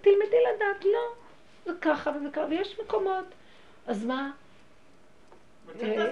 תלמדי 0.00 0.36
לדעת, 0.54 0.84
לא. 0.84 1.12
זה 1.66 1.72
ככה 1.80 2.10
וזה 2.10 2.30
ככה, 2.30 2.46
ויש 2.50 2.80
מקומות. 2.80 3.24
אז 3.86 4.04
מה? 4.04 4.30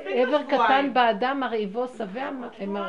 עבר 0.04 0.42
קטן 0.42 0.90
באדם 0.92 1.40
מרעיבו 1.40 1.88
שבע, 1.88 2.30
מרעיבו 2.30 2.80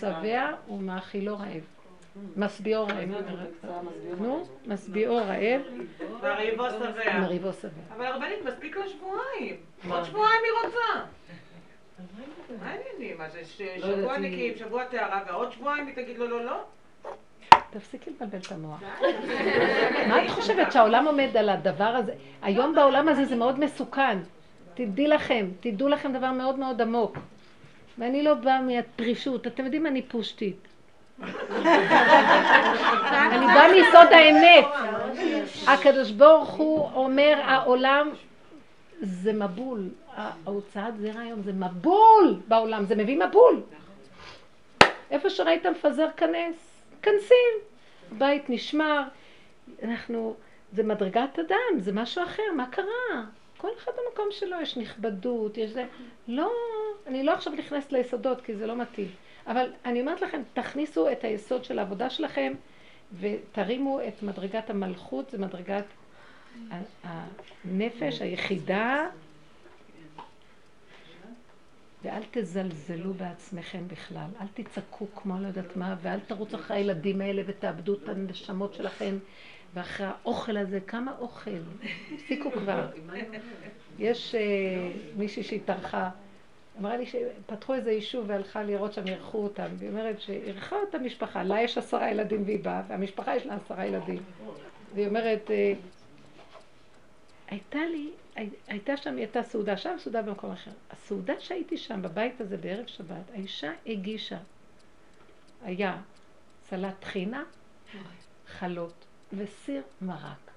שבע 0.00 0.50
ומאכילו 0.68 1.38
רעב. 1.38 1.62
משביעו 2.36 2.86
רעב. 2.86 3.08
נו, 4.18 4.46
משביעו 4.66 5.16
רעב. 5.16 5.60
מרעיבו 6.22 6.70
שבע. 6.70 7.20
מרעיבו 7.20 7.52
שבע. 7.52 7.70
אבל 7.96 8.06
הרבנית, 8.06 8.44
מספיק 8.44 8.76
לה 8.76 8.88
שבועיים. 8.88 9.56
עוד 9.90 10.04
שבועיים 10.04 10.40
היא 10.44 10.52
רוצה. 10.64 11.04
מה 12.60 12.70
העניינים? 12.70 13.18
מה 13.18 13.28
זה 13.28 13.44
שבוע 13.44 14.18
נקיים, 14.18 14.56
שבוע 14.56 14.84
טהרה, 14.84 15.22
ועוד 15.26 15.52
שבועיים 15.52 15.86
היא 15.86 15.94
תגיד 15.94 16.18
לו 16.18 16.28
לא 16.28 16.44
לא? 16.44 16.64
תפסיקי 17.72 18.10
לבלבל 18.10 18.38
את 18.38 18.52
המוח. 18.52 18.80
מה 20.08 20.24
את 20.24 20.30
חושבת 20.30 20.72
שהעולם 20.72 21.06
עומד 21.06 21.36
על 21.36 21.48
הדבר 21.48 21.84
הזה? 21.84 22.12
היום 22.42 22.74
בעולם 22.74 23.08
הזה 23.08 23.24
זה 23.24 23.36
מאוד 23.36 23.60
מסוכן. 23.60 24.18
תדעי 24.74 25.08
לכם, 25.08 25.46
תדעו 25.60 25.88
לכם 25.88 26.12
דבר 26.12 26.32
מאוד 26.32 26.58
מאוד 26.58 26.82
עמוק. 26.82 27.18
ואני 27.98 28.22
לא 28.22 28.34
באה 28.34 28.60
מהפרישות, 28.60 29.46
אתם 29.46 29.64
יודעים 29.64 29.86
אני 29.86 30.02
פושטית. 30.02 30.68
אני 33.30 33.46
באה 33.46 33.72
מיסוד 33.72 34.12
האמת. 34.12 34.64
הקדוש 35.66 36.10
ברוך 36.10 36.50
הוא 36.50 36.90
אומר 36.94 37.40
העולם 37.44 38.10
זה 39.00 39.32
מבול. 39.32 39.88
ההוצאת 40.16 40.96
זרע 40.98 41.20
היום 41.20 41.42
זה 41.42 41.52
מבול 41.52 42.40
בעולם, 42.48 42.84
זה 42.84 42.96
מביא 42.96 43.20
מבול. 43.28 43.60
איפה 45.10 45.30
שראית 45.30 45.66
מפזר 45.66 46.06
כנס, 46.16 46.71
כנסים. 47.02 47.54
בית 48.18 48.50
נשמר, 48.50 49.02
אנחנו, 49.82 50.36
זה 50.72 50.82
מדרגת 50.82 51.38
אדם, 51.38 51.78
זה 51.78 51.92
משהו 51.92 52.24
אחר, 52.24 52.42
מה 52.56 52.66
קרה? 52.66 53.24
כל 53.56 53.68
אחד 53.78 53.92
במקום 53.92 54.26
שלו 54.30 54.56
יש 54.60 54.76
נכבדות, 54.76 55.58
יש 55.58 55.70
זה. 55.70 55.86
לא, 56.28 56.52
אני 57.06 57.22
לא 57.22 57.32
עכשיו 57.32 57.52
נכנסת 57.52 57.92
ליסודות 57.92 58.40
כי 58.40 58.54
זה 58.54 58.66
לא 58.66 58.76
מתאים. 58.76 59.08
אבל 59.46 59.72
אני 59.84 60.00
אומרת 60.00 60.20
לכם, 60.20 60.42
תכניסו 60.52 61.12
את 61.12 61.24
היסוד 61.24 61.64
של 61.64 61.78
העבודה 61.78 62.10
שלכם 62.10 62.52
ותרימו 63.20 64.00
את 64.08 64.22
מדרגת 64.22 64.70
המלכות, 64.70 65.30
זה 65.30 65.38
מדרגת 65.38 65.84
הנפש 67.04 68.22
היחידה 68.22 69.08
ואל 72.02 72.22
תזלזלו 72.30 73.14
בעצמכם 73.14 73.88
בכלל, 73.88 74.26
אל 74.40 74.46
תצעקו 74.54 75.06
כמו 75.14 75.38
לא 75.38 75.46
יודעת 75.46 75.76
מה, 75.76 75.96
ואל 76.02 76.20
תרוץ 76.20 76.54
אחרי 76.54 76.76
הילדים 76.76 77.20
האלה 77.20 77.42
ותאבדו 77.46 77.94
את 77.94 78.08
הנשמות 78.08 78.74
שלכם, 78.74 79.18
ואחרי 79.74 80.06
האוכל 80.06 80.56
הזה, 80.56 80.80
כמה 80.80 81.12
אוכל, 81.18 81.50
הפסיקו 82.14 82.50
כבר. 82.52 82.88
יש 83.98 84.34
uh, 84.34 85.18
מישהי 85.18 85.42
שהתארחה, 85.42 86.10
אמרה 86.80 86.96
לי 86.96 87.06
שפתחו 87.06 87.74
איזה 87.74 87.92
יישוב 87.92 88.24
והלכה 88.28 88.62
לראות 88.62 88.92
שם, 88.92 89.06
אירחו 89.08 89.38
אותם, 89.38 89.66
והיא 89.76 89.90
אומרת 89.90 90.20
שאירחה 90.20 90.76
אותה 90.76 90.98
משפחה, 90.98 91.42
לה 91.42 91.62
יש 91.62 91.78
עשרה 91.78 92.10
ילדים 92.10 92.42
והיא 92.44 92.64
באה, 92.64 92.82
והמשפחה 92.88 93.36
יש 93.36 93.46
לה 93.46 93.54
עשרה 93.54 93.86
ילדים. 93.86 94.22
והיא 94.94 95.06
אומרת, 95.06 95.50
uh, 95.50 95.52
הייתה 97.52 97.86
לי 97.86 98.10
הייתה 98.66 98.96
שם, 98.96 99.10
היא 99.10 99.18
הייתה 99.18 99.42
סעודה 99.42 99.76
שם, 99.76 99.96
סעודה 99.98 100.22
במקום 100.22 100.50
אחר. 100.50 100.70
הסעודה 100.90 101.40
שהייתי 101.40 101.76
שם, 101.76 102.02
בבית 102.02 102.40
הזה 102.40 102.56
בערב 102.56 102.86
שבת, 102.86 103.30
האישה 103.32 103.72
הגישה. 103.86 104.38
היה 105.62 106.02
סלט 106.64 106.94
טחינה, 107.00 107.44
חלות 108.46 109.04
וסיר 109.32 109.82
מרק. 110.02 110.50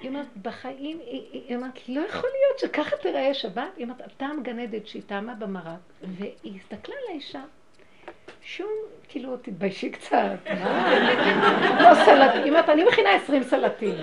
היא 0.00 0.08
אומרת, 0.08 0.36
בחיים, 0.42 0.98
היא 1.32 1.56
אומרת, 1.56 1.88
לא 1.88 2.00
יכול 2.00 2.30
להיות 2.30 2.58
שככה 2.58 2.96
תראה 2.96 3.34
שבת. 3.34 3.76
היא 3.76 3.84
אומרת, 3.84 4.00
טעם 4.16 4.42
גן 4.42 4.58
עדן 4.58 4.86
שהיא 4.86 5.02
טעמה 5.06 5.34
במרק, 5.34 5.80
והיא 6.02 6.60
הסתכלה 6.60 6.94
על 6.94 7.12
האישה, 7.12 7.44
שום, 8.48 8.72
כאילו, 9.08 9.36
תתביישי 9.36 9.90
קצת, 9.90 10.38
מה? 10.60 10.94
לא 11.82 11.94
סלט, 11.94 12.34
היא 12.34 12.48
אומרת, 12.48 12.68
אני 12.68 12.84
מכינה 12.84 13.14
עשרים 13.14 13.42
סלטים. 13.42 13.94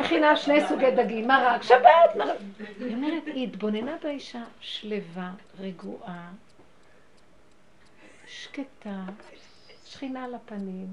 מכינה 0.00 0.36
שני 0.36 0.60
סוגי 0.68 0.90
דגים, 0.90 1.28
מרק, 1.28 1.62
שבת, 1.62 2.16
מרק. 2.16 2.36
היא 2.80 2.94
אומרת, 2.94 3.22
היא 3.26 3.46
התבוננה 3.48 3.96
באישה 4.02 4.42
שלווה, 4.60 5.30
רגועה, 5.60 6.30
שקטה, 8.26 9.04
שכינה 9.84 10.24
על 10.24 10.34
הפנים. 10.34 10.86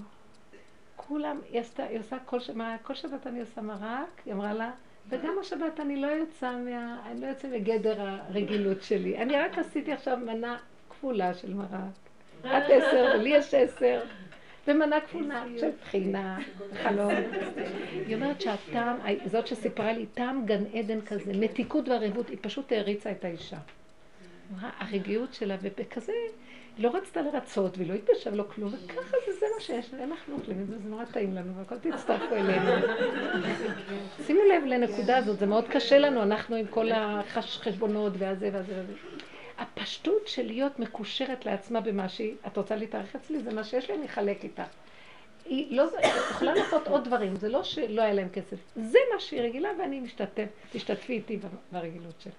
כולם, 0.96 1.40
היא 1.52 1.62
עשתה, 1.62 1.84
היא 1.84 2.00
עושה 2.00 2.18
כל 2.26 2.40
שבת, 2.40 2.82
כל 2.84 2.94
שבת 2.96 3.28
אני 3.28 3.40
עושה 3.40 3.62
מרק, 3.62 4.22
היא 4.26 4.34
אמרה 4.34 4.54
לה, 4.54 4.72
וגם 5.10 5.36
השבת 5.42 5.80
אני 5.80 6.02
לא 6.02 6.08
יוצאה 6.08 6.58
מה... 6.58 7.02
אני 7.06 7.22
לא 7.22 7.28
יוצאה 7.28 7.52
מגדר 7.52 8.02
הרגילות 8.02 8.84
שלי. 8.84 9.18
אני 9.18 9.38
רק 9.38 9.58
עשיתי 9.58 9.94
עכשיו 9.94 10.18
מנה 10.18 10.58
כפולה 10.90 11.34
של 11.34 11.54
מרק. 11.54 12.05
את 12.46 12.64
עשר, 12.70 13.16
ולי 13.20 13.30
יש 13.30 13.54
עשר. 13.54 14.02
ומנה 14.68 15.02
כפונה 15.02 15.46
של 15.60 15.70
בחינה, 15.82 16.40
חלום. 16.84 17.14
היא 18.08 18.16
אומרת 18.16 18.42
שהטעם, 18.42 18.98
זאת 19.26 19.48
שסיפרה 19.48 19.94
לי, 19.94 20.06
טעם 20.06 20.46
גן 20.46 20.64
עדן 20.74 21.02
כזה, 21.02 21.32
מתיקות 21.34 21.90
וערבות, 21.90 22.30
היא 22.30 22.38
פשוט 22.42 22.72
העריצה 22.72 23.12
את 23.12 23.26
האישה. 23.26 23.58
הרגיעות 24.60 25.34
שלה, 25.34 25.56
ובכזה, 25.62 26.12
היא 26.78 26.84
לא 26.84 26.90
רצתה 26.96 27.22
לרצות, 27.22 27.78
והיא 27.78 27.90
לא 27.90 27.94
התבשלה 27.94 28.34
ולא 28.34 28.46
כלום, 28.56 28.74
וככה 28.86 29.18
זה, 29.26 29.34
זה 29.40 29.46
מה 29.56 29.62
שיש, 29.62 29.92
אוכלים 30.32 30.62
את 30.62 30.68
זה, 30.68 30.78
זה 30.78 30.90
נורא 30.90 31.06
טעים 31.06 31.36
לנו, 31.36 31.56
והכל 31.56 31.76
תצטרפו 31.78 32.36
אלינו. 32.36 32.72
שימו 34.26 34.40
לב 34.54 34.66
לנקודה 34.66 35.18
הזאת, 35.18 35.40
זה 35.40 35.46
מאוד 35.46 35.66
קשה 35.68 36.00
לנו, 36.00 36.22
אנחנו 36.22 36.56
עם 36.56 36.66
כל 36.70 36.92
החשבונות 36.92 38.14
והזה 38.18 38.50
והזה 38.54 38.74
והזה. 38.76 38.94
הפשטות 39.58 40.28
של 40.28 40.46
להיות 40.46 40.80
מקושרת 40.80 41.46
לעצמה 41.46 41.82
במה 41.82 42.10
שהיא, 42.10 42.36
את 42.48 42.58
רוצה 42.58 42.76
להתארח 42.76 43.16
אצלי? 43.16 43.44
זה 43.44 43.54
מה 43.54 43.64
שיש 43.64 43.90
לי, 43.90 43.96
אני 43.96 44.06
אחלק 44.06 44.44
איתך. 44.44 44.64
היא 45.46 45.78
לא, 45.78 45.86
יכולה 46.30 46.56
לעשות 46.56 46.88
עוד 46.88 47.04
דברים, 47.04 47.36
זה 47.36 47.50
לא 47.50 47.64
שלא 47.64 48.02
היה 48.02 48.14
להם 48.14 48.30
כסף, 48.30 48.58
זה 48.76 49.00
מה 49.14 49.20
שהיא 49.20 49.42
רגילה 49.42 49.70
ואני 49.80 50.00
משתתף, 50.00 50.48
תשתתפי 50.72 51.14
איתי 51.14 51.40
ברגילות 51.72 52.22
שלה. 52.22 52.34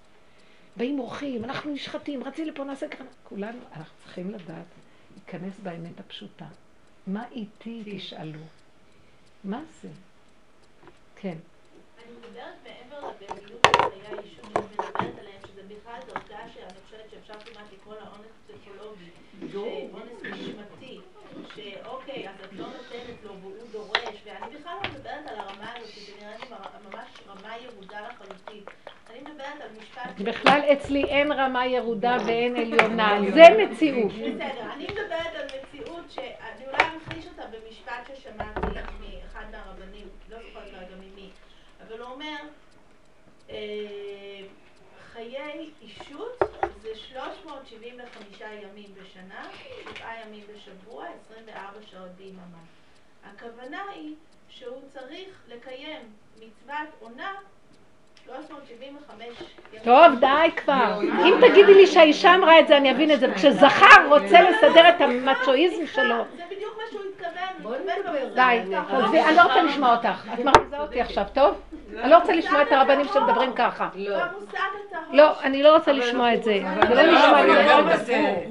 באים 0.77 0.99
אורחים, 0.99 1.45
אנחנו 1.45 1.73
נשחטים, 1.73 2.25
רצי 2.25 2.45
לפה 2.45 2.65
נעשה 2.65 2.89
ככה, 2.89 3.05
כולנו, 3.25 3.59
אנחנו 3.77 3.93
צריכים 4.05 4.31
לדעת, 4.31 4.67
להיכנס 5.17 5.61
באמת 5.63 6.01
הפשוטה. 6.01 6.47
מה 7.07 7.25
איתי 7.33 7.83
תשאלו? 7.97 8.39
מה 9.45 9.61
זה? 9.83 9.89
כן. 11.17 11.37
אני 11.99 12.13
מדברת 12.19 12.55
מעבר 12.63 13.09
לבהילות 13.09 13.67
של 13.67 13.83
חיי 13.91 14.19
האישות, 14.19 14.45
שאני 14.53 14.65
מדברת 14.65 15.19
עליהם, 15.19 15.41
שזה 15.47 15.63
בכלל 15.63 16.01
דרגה 16.07 16.36
שאני 16.55 16.81
חושבת 16.85 17.11
שאפשר 17.11 17.53
כמעט 17.53 17.67
לקרוא 17.73 17.95
לה 17.95 18.01
אונס 18.01 18.33
פסיכולוגי, 18.47 19.11
אונס 19.93 20.23
נשמתי, 20.23 21.01
שאוקיי, 21.55 22.29
אז 22.29 22.35
את 22.45 22.53
לא 22.53 22.67
נותנת 22.67 23.25
לו 23.25 23.33
והוא 23.41 23.69
דורש, 23.73 24.23
ואני 24.25 24.57
בכלל 24.57 24.73
לא 24.83 24.91
מדברת 24.91 25.27
על 25.27 25.39
הרמה 25.39 25.73
הזאת, 25.77 25.91
כי 25.91 26.01
זה 26.01 26.13
נראה 26.21 26.37
לי 26.39 26.47
ממש 26.91 27.09
רמה 27.29 27.57
ירודה 27.57 28.01
לחלוטין. 28.09 28.65
אני 29.11 29.21
מדברת 29.21 29.61
על 29.61 29.69
משפט... 29.81 30.21
בכלל 30.21 30.61
אצלי 30.73 31.05
אין 31.05 31.33
רמה 31.33 31.67
ירודה 31.67 32.17
ואין 32.27 32.57
עליונה, 32.61 33.19
זה 33.35 33.43
מציאות. 33.59 34.13
בסדר, 34.13 34.73
אני 34.73 34.85
מדברת 34.85 35.35
על 35.35 35.47
מציאות 35.47 36.11
שאני 36.11 36.67
אולי 36.67 36.85
אמחיש 36.95 37.27
אותה 37.27 37.43
במשפט 37.47 38.11
ששמעתי 38.17 38.61
מאחד 38.61 39.45
מהרבנים, 39.53 40.09
לא 40.31 40.39
זוכרת 40.39 40.71
כרגע 40.71 40.97
ממי, 40.97 41.31
אבל 41.87 42.01
הוא 42.01 42.11
אומר, 42.11 42.37
חיי 45.17 45.71
אישות 45.83 46.39
זה 46.83 46.89
375 46.95 48.41
ימים 48.41 48.91
בשנה, 48.95 49.49
7 49.97 50.07
ימים 50.27 50.45
בשבוע, 50.55 51.05
24 51.27 51.87
שעות 51.91 52.09
ביממה. 52.17 52.59
הכוונה 53.25 53.83
היא 53.95 54.15
שהוא 54.49 54.81
צריך 54.93 55.29
לקיים 55.49 56.01
מצוות 56.37 56.89
עונה 57.01 57.33
טוב, 59.85 60.21
די 60.21 60.51
כבר. 60.57 61.01
אם 61.03 61.35
תגידי 61.41 61.75
לי 61.75 61.87
שהאישה 61.87 62.35
אמרה 62.35 62.61
את 62.61 62.69
זה, 62.69 62.77
אני 62.77 62.91
אבין 62.91 63.11
את 63.11 63.21
זה. 63.21 63.35
כשזכר 63.35 64.09
רוצה 64.09 64.41
לסדר 64.51 64.89
את 64.89 65.01
המצ'ואיזם 65.01 65.87
שלו... 65.87 66.25
זה 66.37 66.43
בדיוק 66.51 66.77
מה 66.77 66.83
שהוא 66.91 67.03
התכוון. 67.13 67.73
די, 68.35 69.21
אני 69.21 69.37
לא 69.37 69.43
רוצה 69.43 69.63
לשמוע 69.63 69.97
אותך. 69.97 70.29
את 70.35 70.39
מרגיזה 70.39 70.79
אותי 70.79 71.01
עכשיו, 71.01 71.25
טוב? 71.35 71.61
אני 72.03 72.11
לא 72.11 72.17
רוצה 72.17 72.33
לשמוע 72.33 72.63
את 72.63 72.73
הרבנים 72.73 73.07
שמדברים 73.13 73.53
ככה. 73.53 73.89
לא, 75.13 75.31
אני 75.43 75.63
לא 75.63 75.75
רוצה 75.75 75.93
לשמוע 75.93 76.35
את 76.35 76.45
זה. 76.45 76.59
זה 76.89 76.95
לא 76.95 77.19
נשמע 77.19 77.43
לי. 77.43 77.53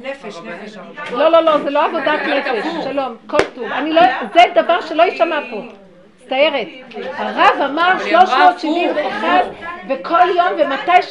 נפש, 0.01 0.35
נפש. 0.37 0.77
לא, 1.11 1.29
לא, 1.31 1.39
לא, 1.39 1.57
זה 1.57 1.69
לא 1.69 1.85
עבודת 1.85 2.19
נפש. 2.27 2.83
שלום, 2.83 3.15
כל 3.27 3.37
טוב. 3.55 3.67
זה 4.33 4.41
דבר 4.55 4.81
שלא 4.81 5.03
יישמע 5.03 5.39
פה. 5.51 5.61
מצטערת. 6.25 6.67
הרב 7.17 7.61
אמר 7.61 7.91
אבל 7.91 8.05
היא 8.05 8.17
אמרה 8.17 8.59
371 8.59 9.45
וכל 9.89 10.27
יום 10.35 10.47
ומתי... 10.57 11.07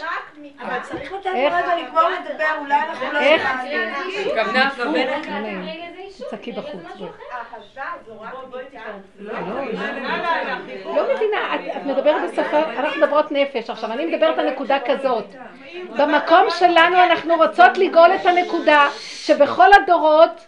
אבל 0.60 0.80
צריך 0.82 1.12
לתת? 1.12 1.30
רגע 1.34 1.76
לגמור 1.76 2.02
לדבר, 2.02 2.44
אולי 2.58 2.80
אנחנו 2.80 3.12
לא 3.12 3.18
איך? 3.18 3.42
התכוונה. 4.26 4.70
לא. 4.78 5.00
תצעקי 6.26 6.52
בחוץ. 6.52 6.82
לא 10.84 11.14
מבינה, 11.14 11.54
את, 11.54 11.60
את 11.76 11.86
מדברת 11.86 12.30
בשפה, 12.30 12.58
אנחנו 12.58 13.00
מדברות 13.00 13.32
נפש. 13.32 13.70
עכשיו, 13.70 13.92
אני 13.92 14.06
מדברת 14.06 14.38
על 14.38 14.50
נקודה 14.50 14.78
כזאת. 14.86 15.24
במקום 15.98 16.46
שלנו 16.50 17.04
אנחנו 17.04 17.34
רוצות 17.34 17.78
לגאול 17.78 18.14
את 18.14 18.26
הנקודה 18.26 18.88
שבכל 18.96 19.72
הדורות 19.72 20.46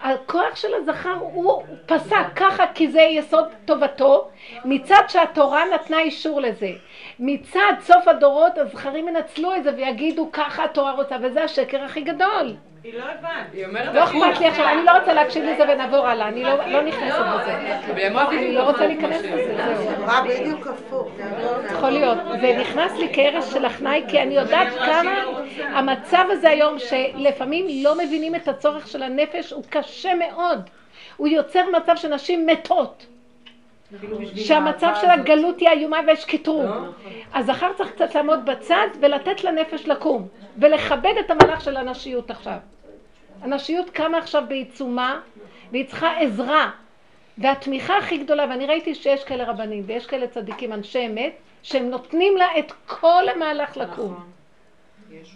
הכוח 0.00 0.56
של 0.56 0.74
הזכר 0.74 1.16
הוא 1.20 1.62
פסק 1.86 2.26
ככה 2.36 2.64
כי 2.74 2.88
זה 2.88 3.00
יסוד 3.00 3.44
טובתו 3.64 4.28
מצד 4.64 5.02
שהתורה 5.08 5.62
נתנה 5.74 6.00
אישור 6.00 6.40
לזה. 6.40 6.70
מצד 7.18 7.72
סוף 7.80 8.08
הדורות 8.08 8.58
הזכרים 8.58 9.08
ינצלו 9.08 9.56
את 9.56 9.64
זה 9.64 9.70
ויגידו 9.76 10.28
ככה 10.32 10.64
התורה 10.64 10.92
רוצה 10.92 11.16
וזה 11.22 11.44
השקר 11.44 11.84
הכי 11.84 12.00
גדול 12.00 12.56
היא 12.92 12.98
לא 12.98 13.04
הבנת. 13.04 13.94
לא. 13.94 14.04
אכפת 14.04 14.40
לי 14.40 14.46
עכשיו, 14.46 14.68
אני 14.68 14.84
לא 14.84 14.90
רוצה 14.98 15.12
להקשיב 15.12 15.44
לזה 15.44 15.64
ונעבור 15.72 16.06
הלאה, 16.06 16.28
אני 16.28 16.42
לא 16.42 16.66
לא 16.66 16.82
נכנסת 16.82 17.18
היא 17.96 18.08
אמרה 18.08 18.28
אני 18.28 18.54
לא 18.54 18.62
רוצה 18.62 18.86
להיכנס 18.86 19.22
לזה, 19.22 19.54
זהו 19.56 19.96
אמרה 19.96 20.22
בדיוק 20.22 20.66
הפוך. 20.66 21.08
יכול 21.70 21.90
להיות. 21.90 22.18
זה 22.40 22.56
נכנס 22.60 22.92
לי 22.98 23.08
כהרס 23.12 23.52
של 23.52 23.64
הכנאי, 23.64 24.04
כי 24.08 24.22
אני 24.22 24.34
יודעת 24.34 24.68
כמה 24.68 25.14
המצב 25.58 26.24
הזה 26.30 26.50
היום, 26.50 26.78
שלפעמים 26.78 27.66
לא 27.84 27.98
מבינים 27.98 28.34
את 28.34 28.48
הצורך 28.48 28.88
של 28.88 29.02
הנפש, 29.02 29.52
הוא 29.52 29.64
קשה 29.70 30.14
מאוד. 30.14 30.60
הוא 31.16 31.28
יוצר 31.28 31.64
מצב 31.76 31.96
שנשים 31.96 32.46
מתות. 32.46 33.06
שהמצב 34.36 34.92
של 35.00 35.10
הגלות 35.10 35.60
היא 35.60 35.68
איומה 35.68 36.00
ויש 36.06 36.24
קטרוג. 36.24 36.66
הזכר 37.34 37.72
צריך 37.76 37.90
קצת 37.90 38.14
לעמוד 38.14 38.44
בצד 38.44 38.86
ולתת 39.00 39.44
לנפש 39.44 39.88
לקום, 39.88 40.28
ולכבד 40.58 41.14
את 41.20 41.30
המהלך 41.30 41.60
של 41.60 41.76
הנשיות 41.76 42.30
עכשיו. 42.30 42.56
הנשיות 43.42 43.90
קמה 43.90 44.18
עכשיו 44.18 44.42
בעיצומה, 44.48 45.20
והיא 45.70 45.86
צריכה 45.86 46.18
עזרה. 46.18 46.70
והתמיכה 47.38 47.98
הכי 47.98 48.18
גדולה, 48.18 48.46
ואני 48.50 48.66
ראיתי 48.66 48.94
שיש 48.94 49.24
כאלה 49.24 49.44
רבנים 49.44 49.82
ויש 49.86 50.06
כאלה 50.06 50.26
צדיקים, 50.26 50.72
אנשי 50.72 51.06
אמת, 51.06 51.32
שהם 51.62 51.90
נותנים 51.90 52.36
לה 52.36 52.46
את 52.58 52.72
כל 52.86 53.28
המהלך 53.34 53.76
לקום. 53.76 54.14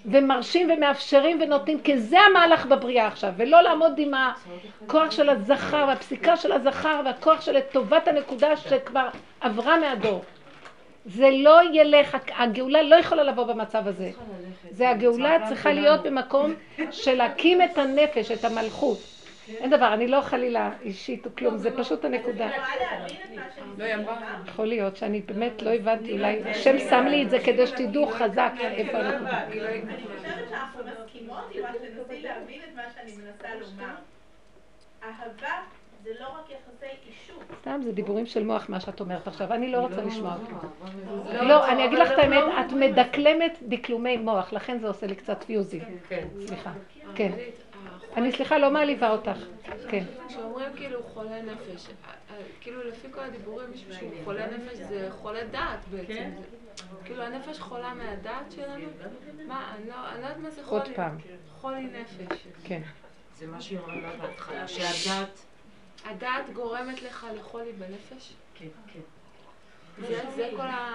ומרשים 0.06 0.70
ומאפשרים 0.70 1.38
ונותנים, 1.40 1.80
כי 1.80 1.98
זה 1.98 2.20
המהלך 2.20 2.66
בבריאה 2.66 3.06
עכשיו, 3.06 3.32
ולא 3.36 3.60
לעמוד 3.60 3.92
עם 3.98 4.12
הכוח 4.14 5.10
של 5.10 5.28
הזכר 5.28 5.84
והפסיקה 5.88 6.36
של 6.36 6.52
הזכר 6.52 7.00
והכוח 7.04 7.40
של 7.40 7.60
טובת 7.60 8.08
הנקודה 8.08 8.56
שכבר 8.56 9.08
עברה 9.40 9.78
מהדור. 9.78 10.22
זה 11.06 11.30
לא 11.32 11.60
ילך, 11.72 12.16
הגאולה 12.36 12.82
לא 12.82 12.96
יכולה 12.96 13.22
לבוא 13.22 13.44
במצב 13.44 13.88
הזה. 13.88 14.10
זה 14.72 14.90
הגאולה 14.90 15.36
צריכה 15.48 15.72
להיות 15.72 16.02
במקום 16.02 16.54
של 16.90 17.14
להקים 17.14 17.62
את 17.62 17.78
הנפש, 17.78 18.30
את 18.30 18.44
המלכות. 18.44 18.98
אין 19.48 19.70
דבר, 19.70 19.94
אני 19.94 20.08
לא 20.08 20.20
חלילה 20.20 20.70
אישית 20.82 21.26
או 21.26 21.30
כלום, 21.38 21.56
זה 21.56 21.76
פשוט 21.76 22.04
הנקודה. 22.04 22.50
לא. 23.78 23.84
יכול 24.46 24.66
להיות 24.66 24.96
שאני 24.96 25.20
באמת 25.20 25.62
לא 25.62 25.70
הבנתי, 25.70 26.12
אולי 26.12 26.50
השם 26.50 26.78
שם 26.78 27.04
לי 27.06 27.22
את 27.22 27.30
זה 27.30 27.38
כדי 27.38 27.66
שתדעו 27.66 28.06
חזק 28.06 28.52
איפה 28.60 28.98
הנקודה. 28.98 29.42
אני 29.42 30.02
חושבת 30.16 30.48
שאנחנו 30.50 30.80
מסכימות 31.04 31.44
עם 31.54 31.62
מה 31.62 31.68
שתנסי 31.72 32.22
להבין 32.22 32.60
את 32.68 32.76
מה 32.76 32.82
שאני 32.94 33.12
מנסה 33.12 33.48
לומר. 33.60 33.94
אהבה 35.02 35.81
זה 36.02 36.10
לא 36.20 36.26
רק 36.38 36.50
יחסי 36.50 36.86
אישות. 37.06 37.42
סתם, 37.60 37.80
זה 37.84 37.92
דיבורים 37.92 38.26
של 38.26 38.44
מוח 38.44 38.68
מה 38.68 38.80
שאת 38.80 39.00
אומרת 39.00 39.26
עכשיו, 39.28 39.52
אני 39.52 39.72
לא 39.72 39.78
רוצה 39.78 40.02
לשמוע 40.04 40.36
אותו. 40.40 40.66
לא, 41.44 41.68
אני 41.72 41.84
אגיד 41.84 41.98
לך 41.98 42.12
את 42.12 42.18
האמת, 42.18 42.44
את 42.66 42.72
מדקלמת 42.72 43.58
דקלומי 43.62 44.16
מוח, 44.16 44.52
לכן 44.52 44.78
זה 44.78 44.88
עושה 44.88 45.06
לי 45.06 45.14
קצת 45.14 45.44
פיוזים. 45.44 45.82
כן. 46.08 46.28
סליחה. 46.46 46.72
כן. 47.14 47.32
אני 48.16 48.32
סליחה, 48.32 48.58
לא 48.58 48.70
מעליבה 48.70 49.10
אותך. 49.10 49.38
כן. 49.88 50.04
כשאומרים 50.28 50.68
כאילו 50.76 51.02
חולה 51.02 51.42
נפש, 51.42 51.86
אה, 51.88 51.92
אה, 52.30 52.42
כאילו 52.60 52.82
לפי 52.88 53.08
כל 53.12 53.20
הדיבורים 53.20 53.70
מישהו 53.70 53.94
שהוא 53.94 54.10
חולה 54.24 54.46
נפש 54.46 54.76
זה 54.78 55.08
חולה 55.10 55.44
דעת 55.44 55.78
בעצם. 55.90 56.12
זה- 56.38 56.42
כאילו 57.04 57.22
הנפש 57.22 57.60
חולה 57.60 57.94
מהדעת 57.94 58.52
שלנו? 58.52 58.84
מה, 59.48 59.74
אני 59.76 59.88
לא 59.88 59.94
לא 59.96 60.16
יודעת 60.16 60.38
מה 60.38 60.50
זה 60.50 60.62
חולי. 60.64 60.80
עוד 60.82 60.90
פעם. 60.96 61.16
חולי 61.60 61.82
נפש. 61.84 62.46
כן. 62.64 62.80
זה 63.36 63.46
מה 63.46 63.60
שהיא 63.60 63.78
אמרה 63.78 64.10
בהתחלה, 64.22 64.68
שהדת... 64.68 65.44
הדעת 66.04 66.50
גורמת 66.52 67.02
לך 67.02 67.26
לחולי 67.38 67.72
בנפש? 67.72 68.32
כן, 68.54 68.66
כן. 68.92 69.00
זה 70.06 70.20
זה 70.36 70.50
כל 70.56 70.62
ה... 70.62 70.92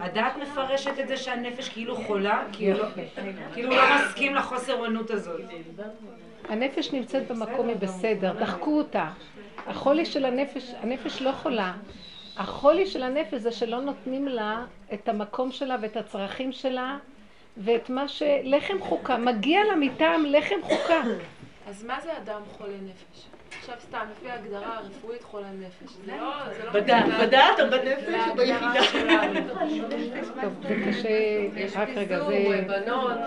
הדת 0.00 0.32
מפרשת 0.42 0.98
את 1.00 1.08
זה 1.08 1.16
שהנפש 1.16 1.68
כאילו 1.68 1.96
חולה, 1.96 2.42
הוא 2.58 2.68
לא- 2.74 2.88
כאילו 3.54 3.70
לא 3.70 3.82
מסכים 4.04 4.34
לחוסר 4.34 4.74
אונות 4.74 5.10
הזאת. 5.10 5.40
הנפש 6.48 6.92
נמצאת 6.92 7.28
במקום, 7.30 7.68
היא 7.68 7.76
בסדר, 7.76 8.32
דחקו 8.32 8.78
אותה. 8.78 9.10
החולי 9.66 10.06
של 10.06 10.24
הנפש, 10.24 10.74
הנפש 10.80 11.22
לא 11.22 11.32
חולה. 11.32 11.72
החולי 12.36 12.86
של 12.86 13.02
הנפש 13.02 13.34
זה 13.34 13.52
שלא 13.52 13.80
נותנים 13.80 14.28
לה 14.28 14.64
את 14.94 15.08
המקום 15.08 15.52
שלה 15.52 15.76
ואת 15.82 15.96
הצרכים 15.96 16.52
שלה 16.52 16.98
ואת 17.56 17.90
מה 17.90 18.08
ש... 18.08 18.22
לחם 18.42 18.76
חוקה. 18.80 19.16
מגיע 19.16 19.64
לה 19.64 19.76
מטעם 19.76 20.24
לחם 20.24 20.56
חוקה. 20.62 21.00
אז 21.68 21.84
מה 21.84 22.00
זה 22.00 22.16
אדם 22.16 22.40
חולה 22.56 22.76
נפש? 22.82 23.27
עכשיו 23.58 23.74
סתם, 23.80 24.06
לפי 24.12 24.30
ההגדרה 24.30 24.78
הרפואית 24.78 25.24
חולה 25.24 25.50
נפש. 25.52 25.92
זה 26.04 26.16
לא... 26.16 26.54
זה 26.56 26.64
לא 26.64 26.72
בדעת, 26.72 27.04
בדעת 27.20 27.60
או 27.60 27.70
בנפש 27.70 28.28
או 28.30 28.36
ביחידה? 28.36 28.80
טוב, 30.40 30.52
זה 30.68 30.76
קשה, 30.88 31.08
יש 31.56 31.76
רק 31.76 31.88
רגע, 31.88 32.18
פיזור, 32.18 32.50
זה... 32.50 32.62
בנות. 32.68 33.18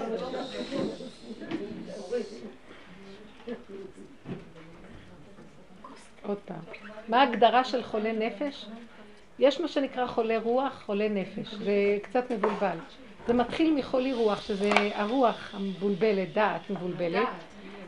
עוד 6.23 6.37
פעם. 6.45 6.57
מה 7.07 7.21
ההגדרה 7.21 7.63
של 7.63 7.83
חולה 7.83 8.11
נפש? 8.13 8.65
יש 9.39 9.61
מה 9.61 9.67
שנקרא 9.67 10.07
חולה 10.07 10.39
רוח, 10.39 10.83
חולה 10.85 11.09
נפש. 11.09 11.53
זה 11.53 11.97
קצת 12.01 12.31
מבולבל. 12.31 12.77
זה 13.27 13.33
מתחיל 13.33 13.73
מחולי 13.75 14.13
רוח, 14.13 14.41
שזה 14.41 14.71
הרוח 14.93 15.49
המבולבלת, 15.53 16.33
דעת 16.33 16.69
מבולבלת. 16.69 17.27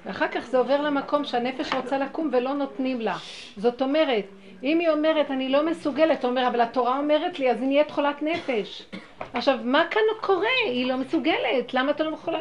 ואחר 0.05 0.27
כך 0.27 0.45
זה 0.45 0.57
עובר 0.57 0.81
למקום 0.81 1.25
שהנפש 1.25 1.73
רוצה 1.73 1.97
לקום 1.97 2.29
ולא 2.31 2.53
נותנים 2.53 3.01
לה. 3.01 3.17
זאת 3.57 3.81
אומרת, 3.81 4.25
אם 4.63 4.79
היא 4.79 4.89
אומרת, 4.89 5.31
אני 5.31 5.49
לא 5.49 5.65
מסוגלת, 5.65 6.23
הוא 6.23 6.29
אומר, 6.29 6.47
אבל 6.47 6.61
התורה 6.61 6.97
אומרת 6.97 7.39
לי, 7.39 7.51
אז 7.51 7.61
היא 7.61 7.67
נהיית 7.67 7.91
חולת 7.91 8.21
נפש. 8.21 8.85
עכשיו, 9.33 9.59
מה 9.63 9.83
כאן 9.91 10.01
קורה? 10.21 10.47
היא 10.65 10.87
לא 10.87 10.97
מסוגלת, 10.97 11.73
למה 11.73 11.91
אתה 11.91 12.03
לא 12.03 12.13
יכולה? 12.13 12.39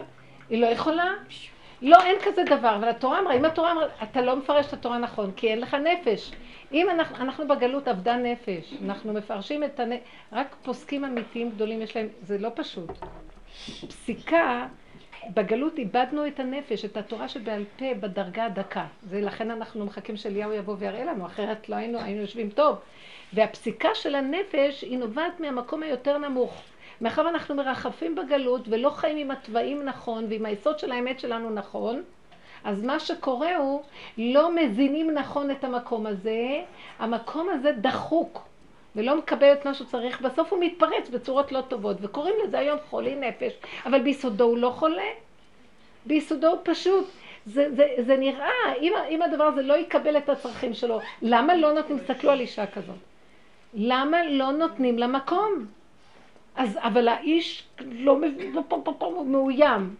היא 0.50 0.60
לא 0.60 0.66
יכולה? 0.66 1.12
לא, 1.82 2.02
אין 2.02 2.16
כזה 2.24 2.42
דבר, 2.44 2.76
אבל 2.76 2.88
התורה 2.88 3.18
אמרה, 3.18 3.34
אם 3.34 3.44
התורה 3.44 3.72
אמרה, 3.72 3.86
אתה 4.02 4.20
לא 4.22 4.36
מפרש 4.36 4.66
את 4.66 4.72
התורה 4.72 4.98
נכון, 4.98 5.32
כי 5.36 5.48
אין 5.48 5.60
לך 5.60 5.74
נפש. 5.74 6.32
אם 6.72 6.90
אנחנו, 6.90 7.16
אנחנו 7.16 7.48
בגלות 7.48 7.88
אבדה 7.88 8.16
נפש, 8.16 8.74
אנחנו 8.84 9.12
מפרשים 9.12 9.64
את 9.64 9.80
הנפש, 9.80 10.02
רק 10.32 10.56
פוסקים 10.62 11.04
אמיתיים 11.04 11.50
גדולים 11.50 11.82
יש 11.82 11.96
להם, 11.96 12.08
זה 12.22 12.38
לא 12.38 12.48
פשוט. 12.54 12.90
פסיקה, 13.88 14.66
בגלות 15.34 15.78
איבדנו 15.78 16.26
את 16.26 16.40
הנפש, 16.40 16.84
את 16.84 16.96
התורה 16.96 17.28
שבעל 17.28 17.64
פה 17.76 17.94
בדרגה 18.00 18.44
הדקה. 18.44 18.86
זה 19.02 19.20
לכן 19.20 19.50
אנחנו 19.50 19.84
מחכים 19.84 20.16
שאליהו 20.16 20.52
יבוא 20.52 20.76
ויראה 20.78 21.04
לנו, 21.04 21.26
אחרת 21.26 21.68
לא 21.68 21.76
היינו, 21.76 21.98
היינו 21.98 22.20
יושבים 22.20 22.50
טוב. 22.50 22.76
והפסיקה 23.32 23.88
של 23.94 24.14
הנפש 24.14 24.82
היא 24.82 24.98
נובעת 24.98 25.40
מהמקום 25.40 25.82
היותר 25.82 26.18
נמוך. 26.18 26.62
מאחר 27.00 27.22
ואנחנו 27.26 27.54
מרחפים 27.54 28.14
בגלות 28.14 28.68
ולא 28.68 28.90
חיים 28.90 29.16
עם 29.16 29.30
התוואים 29.30 29.84
נכון 29.84 30.26
ועם 30.28 30.46
היסוד 30.46 30.78
של 30.78 30.92
האמת 30.92 31.20
שלנו 31.20 31.50
נכון, 31.50 32.02
אז 32.64 32.82
מה 32.82 33.00
שקורה 33.00 33.56
הוא, 33.56 33.82
לא 34.18 34.54
מזינים 34.54 35.10
נכון 35.10 35.50
את 35.50 35.64
המקום 35.64 36.06
הזה, 36.06 36.62
המקום 36.98 37.48
הזה 37.48 37.72
דחוק 37.72 38.48
ולא 38.96 39.18
מקבל 39.18 39.52
את 39.52 39.66
מה 39.66 39.74
שהוא 39.74 39.86
צריך, 39.86 40.20
בסוף 40.20 40.52
הוא 40.52 40.64
מתפרץ 40.64 41.08
בצורות 41.08 41.52
לא 41.52 41.60
טובות, 41.60 41.96
וקוראים 42.00 42.34
לזה 42.44 42.58
היום 42.58 42.78
חולי 42.90 43.14
נפש, 43.14 43.52
אבל 43.86 44.02
ביסודו 44.02 44.44
הוא 44.44 44.58
לא 44.58 44.70
חולה, 44.70 45.08
ביסודו 46.06 46.48
הוא 46.48 46.58
פשוט. 46.62 47.06
זה, 47.46 47.74
זה, 47.74 47.86
זה 48.06 48.16
נראה, 48.16 48.74
אם, 48.80 48.92
אם 49.10 49.22
הדבר 49.22 49.44
הזה 49.44 49.62
לא 49.62 49.74
יקבל 49.74 50.16
את 50.16 50.28
הצרכים 50.28 50.74
שלו, 50.74 51.00
למה 51.22 51.54
לא 51.54 51.72
נותנים, 51.72 51.98
תסתכלו 51.98 52.30
על 52.30 52.40
אישה 52.40 52.66
כזאת, 52.66 52.96
למה 53.74 54.22
לא 54.22 54.52
נותנים 54.52 54.98
לה 54.98 55.06
מקום? 55.06 55.66
אז, 56.56 56.78
אבל 56.82 57.08
האיש 57.08 57.68
לא 57.80 58.16
מבין, 58.16 58.56
הוא 58.98 59.26
מאוים, 59.26 59.94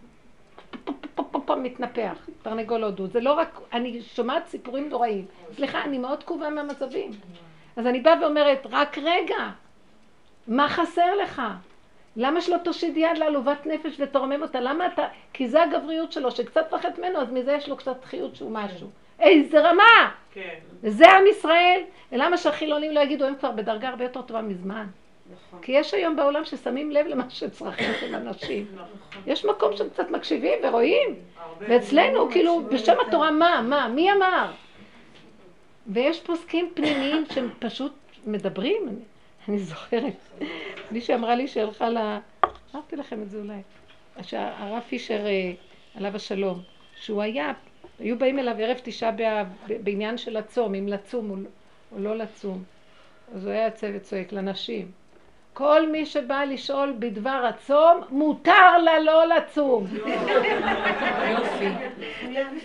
מתנפח, 1.63 2.27
תרנגול 2.41 2.83
הודו. 2.83 3.07
זה 3.07 3.19
לא 3.19 3.33
רק, 3.33 3.59
אני 3.73 4.01
שומעת 4.01 4.47
סיפורים 4.47 4.89
נוראים. 4.89 5.25
סליחה, 5.55 5.83
אני 5.83 5.97
מאוד 5.97 6.23
כאובה 6.23 6.49
מהמצבים. 6.49 7.11
אז 7.75 7.87
אני 7.87 7.99
באה 7.99 8.21
ואומרת, 8.21 8.67
רק 8.71 8.97
רגע, 8.97 9.49
מה 10.47 10.69
חסר 10.69 11.15
לך? 11.15 11.41
למה 12.15 12.41
שלא 12.41 12.57
תושיט 12.57 12.97
יד 12.97 13.17
לעלובת 13.17 13.65
נפש 13.65 13.95
ותרומם 13.99 14.41
אותה? 14.41 14.59
למה 14.59 14.87
אתה... 14.87 15.07
כי 15.33 15.47
זה 15.47 15.63
הגבריות 15.63 16.11
שלו, 16.11 16.31
שקצת 16.31 16.65
פחד 16.69 16.89
ממנו, 16.97 17.19
אז 17.21 17.31
מזה 17.31 17.51
יש 17.51 17.69
לו 17.69 17.77
קצת 17.77 18.05
חיות 18.05 18.35
שהוא 18.35 18.51
משהו. 18.51 18.87
איזה 19.19 19.61
רמה! 19.61 20.11
כן. 20.33 20.55
וזה 20.83 21.05
עם 21.11 21.27
ישראל. 21.27 21.81
ולמה 22.11 22.37
שהחילונים 22.37 22.91
לא 22.91 22.99
יגידו, 22.99 23.25
הם 23.25 23.35
כבר 23.35 23.51
בדרגה 23.51 23.89
הרבה 23.89 24.03
יותר 24.03 24.21
טובה 24.21 24.41
מזמן. 24.41 24.87
נכון. 25.31 25.59
כי 25.61 25.71
יש 25.71 25.93
היום 25.93 26.15
בעולם 26.15 26.45
ששמים 26.45 26.91
לב 26.91 27.07
למה 27.07 27.23
שצרכים 27.29 27.93
של 27.99 28.15
אנשים. 28.15 28.65
יש 29.27 29.45
מקום 29.45 29.77
שקצת 29.77 30.11
מקשיבים 30.11 30.59
ורואים. 30.63 31.15
ואצלנו, 31.59 32.31
כאילו, 32.31 32.63
בשם 32.71 32.95
התורה, 33.07 33.31
מה, 33.31 33.61
מה, 33.61 33.87
מי 33.87 34.11
אמר? 34.11 34.51
ויש 35.87 36.21
פוסקים 36.21 36.71
פנימיים 36.73 37.25
שהם 37.33 37.49
פשוט 37.59 37.93
מדברים. 38.25 38.87
אני, 38.87 38.99
אני 39.47 39.59
זוכרת, 39.59 40.15
מישהי 40.91 41.15
אמרה 41.15 41.35
לי 41.35 41.47
שהלכה 41.47 41.89
ל... 41.89 41.97
אמרתי 42.75 42.95
לכם 42.95 43.21
את 43.21 43.29
זה 43.29 43.37
אולי. 43.37 43.61
שהרב 44.21 44.83
פישר, 44.89 45.25
אה, 45.25 45.51
עליו 45.95 46.15
השלום, 46.15 46.61
שהוא 46.95 47.21
היה, 47.21 47.53
היו 47.99 48.19
באים 48.19 48.39
אליו 48.39 48.55
ערב 48.59 48.77
תשעה 48.83 49.11
בעניין 49.67 50.17
של 50.17 50.37
הצום, 50.37 50.75
אם 50.75 50.87
לצום 50.87 51.29
או, 51.29 51.35
או 51.91 51.99
לא 51.99 52.17
לצום. 52.17 52.63
אז 53.35 53.45
הוא 53.45 53.53
היה 53.53 53.65
יוצא 53.65 53.91
וצועק 53.93 54.31
לנשים. 54.31 54.91
כל 55.53 55.89
מי 55.89 56.05
שבא 56.05 56.43
לשאול 56.43 56.93
בדבר 56.99 57.49
הצום, 57.49 58.01
מותר 58.09 58.77
לה 58.77 58.99
לא 58.99 59.25
לצום. 59.25 59.87
יופי. 61.31 61.67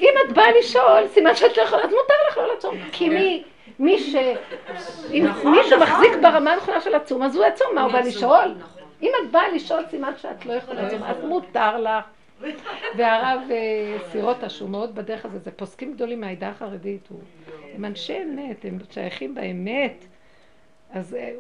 אם 0.01 0.15
את 0.27 0.33
באה 0.33 0.59
לשאול, 0.59 1.09
סימן 1.09 1.35
שאת 1.35 1.57
לא 1.57 1.63
יכולה, 1.63 1.83
אז 1.83 1.91
מותר 1.91 2.15
לך 2.31 2.37
לא 2.39 2.55
לצום. 2.55 2.77
כי 2.93 3.09
מי, 3.09 3.43
מי 3.79 3.99
ש... 3.99 4.15
אם 5.13 5.27
מי 5.45 5.59
שמחזיק 5.69 6.13
ברמה 6.23 6.53
הנכונה 6.53 6.81
של 6.81 6.95
הצום, 6.95 7.23
אז 7.23 7.37
הוא 7.37 7.45
יצום, 7.45 7.67
מה 7.75 7.83
הוא 7.83 7.93
בא 7.93 8.01
לשאול? 8.01 8.55
אם 9.03 9.11
את 9.23 9.31
באה 9.31 9.49
לשאול, 9.49 9.85
סימן 9.91 10.13
שאת 10.17 10.47
לא 10.47 10.53
יכולה 10.53 10.83
לצום, 10.83 11.03
אז 11.03 11.25
מותר 11.25 11.81
לך. 11.81 12.05
והרב 12.97 13.41
אה, 13.51 13.97
סירוטה, 14.13 14.49
שהוא 14.49 14.71
מאוד 14.71 14.95
בדרך 14.95 15.25
הזה, 15.25 15.39
זה 15.39 15.51
פוסקים 15.51 15.93
גדולים 15.93 16.21
מהעדה 16.21 16.49
החרדית, 16.49 17.09
הם 17.75 17.85
אנשי 17.85 18.19
אמת, 18.23 18.65
הם 18.65 18.79
שייכים 18.91 19.35
באמת. 19.35 20.05
אז 20.93 21.15
אה, 21.15 21.33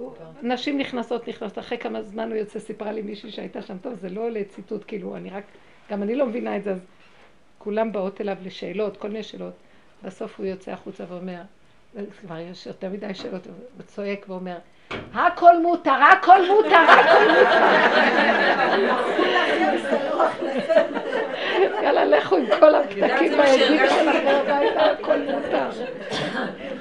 נשים 0.43 0.79
נכנסות, 0.79 1.29
נכנסות, 1.29 1.59
אחרי 1.59 1.79
כמה 1.79 2.03
זמן 2.03 2.29
הוא 2.29 2.37
יוצא, 2.37 2.59
סיפרה 2.59 2.93
לי 2.93 3.03
מישהי 3.03 3.31
שהייתה 3.31 3.63
שם, 3.63 3.79
טוב, 3.79 3.95
זה 3.95 4.09
לא 4.09 4.31
לציטוט, 4.31 4.85
כאילו, 4.87 5.17
אני 5.17 5.31
רק, 5.31 5.45
גם 5.91 6.03
אני 6.03 6.15
לא 6.15 6.27
מבינה 6.27 6.57
את 6.57 6.65
זה, 6.65 6.73
אז 6.73 6.87
כולם 7.59 7.93
באות 7.93 8.21
אליו 8.21 8.37
לשאלות, 8.45 8.97
כל 8.97 9.09
מיני 9.09 9.23
שאלות. 9.23 9.55
בסוף 10.05 10.39
הוא 10.39 10.47
יוצא 10.47 10.71
החוצה 10.71 11.05
ואומר, 11.09 11.41
כבר 12.21 12.39
יש 12.39 12.67
יותר 12.67 12.89
מדי 12.89 13.15
שאלות, 13.15 13.47
הוא 13.47 13.55
צועק 13.87 14.25
ואומר, 14.29 14.59
הכל 15.15 15.63
מותר, 15.63 15.91
הכל 16.13 16.47
מותר, 16.49 16.77
הכל 16.77 17.29
מותר. 17.29 17.59
יאללה, 21.63 22.05
לכו 22.05 22.37
עם 22.37 22.47
כל 22.61 22.75
הפתקים 22.75 22.99
והעדים 23.39 23.79
שלכם 23.79 24.09
הביתה, 24.09 24.91
הכל 24.91 25.19
מותר. 25.19 25.71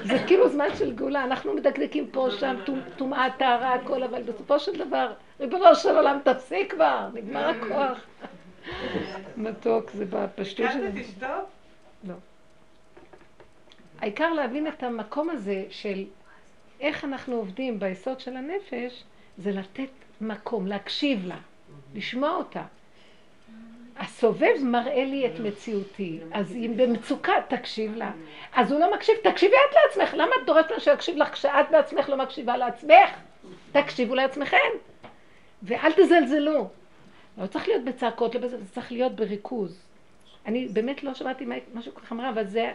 זה 0.04 0.18
כאילו 0.26 0.48
זמן 0.48 0.68
של 0.78 0.92
גאולה, 0.94 1.24
אנחנו 1.24 1.54
מדקדקים 1.54 2.06
פה, 2.10 2.28
שם, 2.38 2.56
טומ- 2.66 2.90
טומאה, 2.96 3.28
טהרה, 3.38 3.74
הכל, 3.74 4.02
אבל 4.02 4.22
בסופו 4.22 4.58
של 4.58 4.78
דבר, 4.78 5.12
ריבונו 5.40 5.74
של 5.74 5.96
עולם, 5.96 6.18
תפסיק 6.24 6.72
כבר, 6.74 7.08
נגמר 7.14 7.48
הכוח. 7.48 7.98
מתוק, 9.36 9.90
זה 9.90 10.04
בפשטות 10.10 10.66
של 10.72 10.78
הכרת 10.86 10.94
את 10.94 11.00
אשתו? 11.00 11.26
לא. 12.08 12.14
העיקר 14.00 14.32
להבין 14.32 14.66
את 14.66 14.82
המקום 14.82 15.30
הזה 15.30 15.64
של 15.70 16.04
איך 16.80 17.04
אנחנו 17.04 17.36
עובדים 17.36 17.80
ביסוד 17.80 18.20
של 18.20 18.36
הנפש, 18.36 19.04
זה 19.38 19.52
לתת 19.52 19.88
מקום, 20.20 20.66
להקשיב 20.66 21.26
לה, 21.26 21.36
לשמוע 21.94 22.30
אותה. 22.30 22.62
הסובב 23.98 24.54
מראה 24.64 25.04
לי 25.04 25.26
את 25.26 25.40
מציאותי, 25.40 26.18
אז 26.32 26.52
אם 26.56 26.72
במצוקה, 26.76 27.32
תקשיב 27.48 27.96
לה. 27.96 28.10
אז 28.54 28.72
הוא 28.72 28.80
לא 28.80 28.94
מקשיב, 28.94 29.14
תקשיבי 29.22 29.54
את 29.70 29.76
לעצמך. 29.86 30.14
למה 30.14 30.30
את 30.42 30.46
דורשת 30.46 30.66
ממנו 30.68 30.80
שיקשיב 30.80 31.16
לך 31.16 31.32
כשאת 31.32 31.66
בעצמך 31.70 32.08
לא 32.08 32.16
מקשיבה 32.16 32.56
לעצמך? 32.56 33.10
תקשיבו 33.72 34.14
לעצמכם. 34.14 34.56
ואל 35.62 35.92
תזלזלו. 35.92 36.68
לא 37.38 37.46
צריך 37.46 37.68
להיות 37.68 37.84
בצעקות, 37.84 38.34
לא 38.34 38.40
בזה, 38.40 38.58
זה 38.58 38.64
צריך 38.74 38.92
להיות 38.92 39.16
בריכוז. 39.16 39.82
אני 40.46 40.68
באמת 40.68 41.04
לא 41.04 41.14
שמעתי 41.14 41.44
מה- 41.44 41.54
משהו 41.74 41.94
כל 41.94 42.00
כך 42.00 42.12
אמרה, 42.12 42.30
אבל 42.30 42.46
זה, 42.46 42.72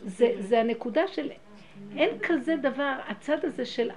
זה, 0.00 0.32
זה 0.38 0.60
הנקודה 0.60 1.08
של, 1.08 1.30
אין 1.96 2.10
כזה 2.22 2.56
דבר, 2.56 2.92
הצד 3.08 3.44
הזה 3.44 3.66
של, 3.66 3.90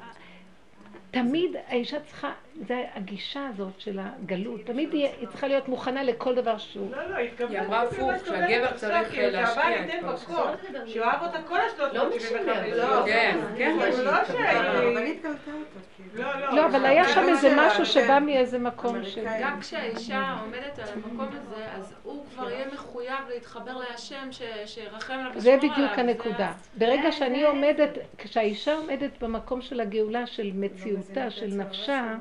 תמיד 1.11 1.51
האישה 1.67 1.99
צריכה, 1.99 2.31
זה 2.67 2.83
הגישה 2.95 3.47
הזאת 3.47 3.79
של 3.79 3.99
הגלות, 3.99 4.61
תמיד 4.65 4.93
היא, 4.93 5.07
צריכה 5.27 5.47
להיות 5.47 5.67
מוכנה 5.67 6.03
לכל 6.03 6.35
דבר 6.35 6.57
שהוא. 6.57 6.91
לא, 6.91 7.09
לא, 7.09 7.17
התכוונתי 7.17 7.57
היא 7.57 7.65
אמרה 7.65 7.81
הפוך, 7.81 8.11
שהגבר 8.25 8.71
צריך 8.75 9.09
כאילו, 9.11 9.31
להשקיע 9.31 9.55
שהבעל 9.55 9.73
את 9.73 10.23
כל 10.25 10.33
מקום, 10.33 10.47
שהוא 10.87 11.05
אהב 11.05 11.21
אותה 11.23 11.41
כל 11.47 11.57
השלוש 11.59 11.93
לא 11.93 12.03
מאות 12.09 12.21
שבעים 12.21 12.43
וחמש. 12.47 12.67
משנה, 12.67 13.01
כן, 13.05 13.37
כן, 13.57 13.77
לא 14.03 14.23
ש... 14.25 14.27
כאילו. 14.27 16.23
לא, 16.23 16.39
לא. 16.39 16.55
לא, 16.55 16.65
אבל 16.65 16.85
היה 16.85 17.07
שם 17.07 17.23
זה 17.23 17.29
איזה 17.29 17.53
משהו 17.57 17.77
כן. 17.79 17.85
שבא 17.85 18.19
מאיזה 18.19 18.59
מקום 18.59 19.03
של... 19.05 19.21
אמריקאי. 19.21 19.43
גם 19.43 19.59
כשהאישה 19.59 20.35
עומדת 20.41 20.79
על 20.79 20.87
המקום 20.95 21.27
הזה, 21.37 21.65
אז 21.75 21.93
הוא 22.03 22.25
כבר 22.33 22.49
יהיה 22.49 22.65
מחויב 22.73 23.19
להתחבר 23.33 23.77
להשם 23.77 24.31
ש- 24.31 24.41
שירחם 24.65 25.13
עליו 25.13 25.31
זה 25.39 25.49
וישמור 25.53 25.71
בדיוק 25.73 25.91
עליו. 25.91 25.99
הנקודה. 26.09 26.51
ברגע 26.77 27.11
שאני 27.11 27.43
עומדת, 27.43 27.89
כשהאישה 28.17 28.75
עומדת 28.75 29.23
במקום 29.23 29.61
של 29.61 29.79
הגאולה, 29.79 30.27
של 30.27 30.51
מציאותה, 30.53 31.31
של 31.31 31.47
נפשה, 31.47 32.15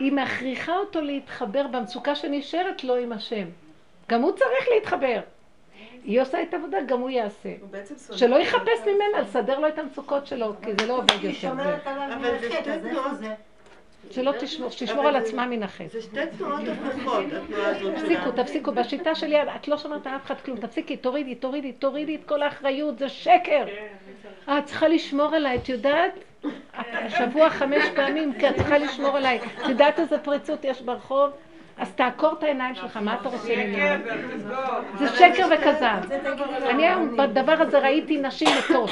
היא 0.00 0.12
מכריחה 0.12 0.76
אותו 0.76 1.00
להתחבר 1.00 1.66
במצוקה 1.66 2.14
שנשארת 2.14 2.84
לו 2.84 2.96
עם 2.96 3.12
השם. 3.12 3.46
גם 4.08 4.22
הוא 4.22 4.32
צריך 4.32 4.68
להתחבר. 4.74 5.20
היא 6.04 6.20
עושה 6.20 6.42
את 6.42 6.54
העבודה, 6.54 6.78
גם 6.86 7.00
הוא 7.00 7.10
יעשה. 7.10 7.48
הוא 8.08 8.16
שלא. 8.16 8.36
יחפש 8.36 8.80
ממנה, 8.86 9.20
לסדר 9.20 9.58
לו 9.58 9.68
את 9.68 9.78
המצוקות 9.78 10.26
שלו, 10.26 10.52
כי 10.62 10.70
זה 10.80 10.86
לא 10.86 10.96
עובד 10.96 11.24
יותר. 11.24 11.52
אבל 12.14 12.38
זה 12.40 12.50
שתי 12.50 12.62
תנועות. 12.62 13.18
זה? 14.08 14.14
שלא 14.14 14.32
תשמור, 14.40 14.70
שתשמור 14.70 15.08
על 15.08 15.16
עצמה 15.16 15.46
מן 15.46 15.62
החטא. 15.62 15.88
זה 15.88 16.02
שתי 16.02 16.20
תנועות 16.38 16.60
הפוכות, 16.68 17.24
התנועה 17.32 17.68
הזאת 17.68 17.94
תפסיקו, 17.94 18.22
שלה. 18.22 18.44
תפסיקו. 18.44 18.72
בשיטה 18.72 19.14
שלי, 19.14 19.42
את 19.42 19.68
לא 19.68 19.78
שומעת 19.78 20.06
על 20.06 20.16
אף 20.16 20.26
אחד 20.26 20.40
כלום. 20.44 20.58
תפסיקי, 20.60 20.96
תורידי, 20.96 21.34
תורידי, 21.34 21.72
תורידי 21.72 22.14
את 22.16 22.24
כל 22.26 22.42
האחריות, 22.42 22.98
זה 22.98 23.08
שקר. 23.08 23.64
את 24.48 24.64
צריכה 24.64 24.88
לשמור 24.88 25.34
עליי, 25.34 25.56
את 25.56 25.68
יודעת? 25.68 26.12
השבוע 26.74 27.50
חמש 27.50 27.84
פעמים, 27.94 28.32
כי 28.38 28.48
את 28.48 28.56
צריכה 28.56 28.78
לשמור 28.78 29.16
עליי. 29.16 29.38
את 29.64 29.68
יודעת 29.68 30.00
איזה 30.00 30.18
פריצות 30.18 30.64
יש 30.64 30.82
ברחוב? 30.82 31.30
אז 31.78 31.92
תעקור 31.92 32.32
את 32.38 32.42
העיניים 32.42 32.74
שלך, 32.74 32.96
מה 32.96 33.16
אתה 33.20 33.28
רוצה 33.28 33.56
ממנו? 33.56 34.04
זה 34.98 35.08
שקר 35.08 35.46
וכזב. 35.54 36.12
אני 36.70 36.86
היום 36.86 37.16
בדבר 37.16 37.56
הזה 37.58 37.78
ראיתי 37.78 38.18
נשים 38.18 38.48
מתות. 38.58 38.90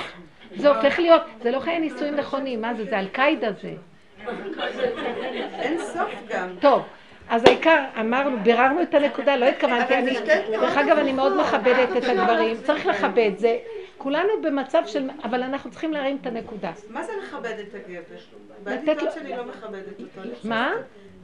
זה 0.56 0.68
הופך 0.68 0.98
להיות, 0.98 1.22
זה 1.42 1.50
לא 1.50 1.61
חיי 1.61 1.78
נישואים 1.78 2.14
נכונים, 2.14 2.61
מה 2.61 2.74
זה, 2.74 2.84
זה 2.84 2.98
אל-קאידה 2.98 3.52
זה. 3.52 3.72
אין 5.61 5.79
סוף 5.79 6.11
גם. 6.29 6.49
טוב, 6.61 6.83
אז 7.29 7.45
העיקר, 7.45 7.85
אמרנו, 8.01 8.39
ביררנו 8.43 8.83
את 8.83 8.95
הנקודה, 8.95 9.37
לא 9.37 9.45
התכוונתי, 9.47 9.95
אבל 9.95 10.03
אני, 10.03 10.14
דרך 10.51 10.76
אגב, 10.76 10.99
אני 10.99 11.12
מאוד. 11.12 11.37
מכבדת 11.37 11.97
את 11.97 12.05
הגברים, 12.11 12.57
צריך 12.62 12.87
לכבד, 12.87 13.31
זה, 13.37 13.59
כולנו 13.99 14.29
במצב 14.43 14.83
של, 14.87 15.11
אבל 15.24 15.43
אנחנו 15.43 15.70
צריכים 15.70 15.93
להרים 15.93 16.18
את 16.20 16.26
הנקודה. 16.26 16.72
מה 16.91 17.03
זה 17.03 17.12
לכבד 17.22 17.55
את 17.68 17.74
הגבר? 17.74 18.01
בעלי 18.62 18.95
טוב 18.99 19.09
שאני 19.14 19.37
לא 19.37 19.45
מכבדת 19.45 20.01
אותו. 20.01 20.29
מה? 20.45 20.72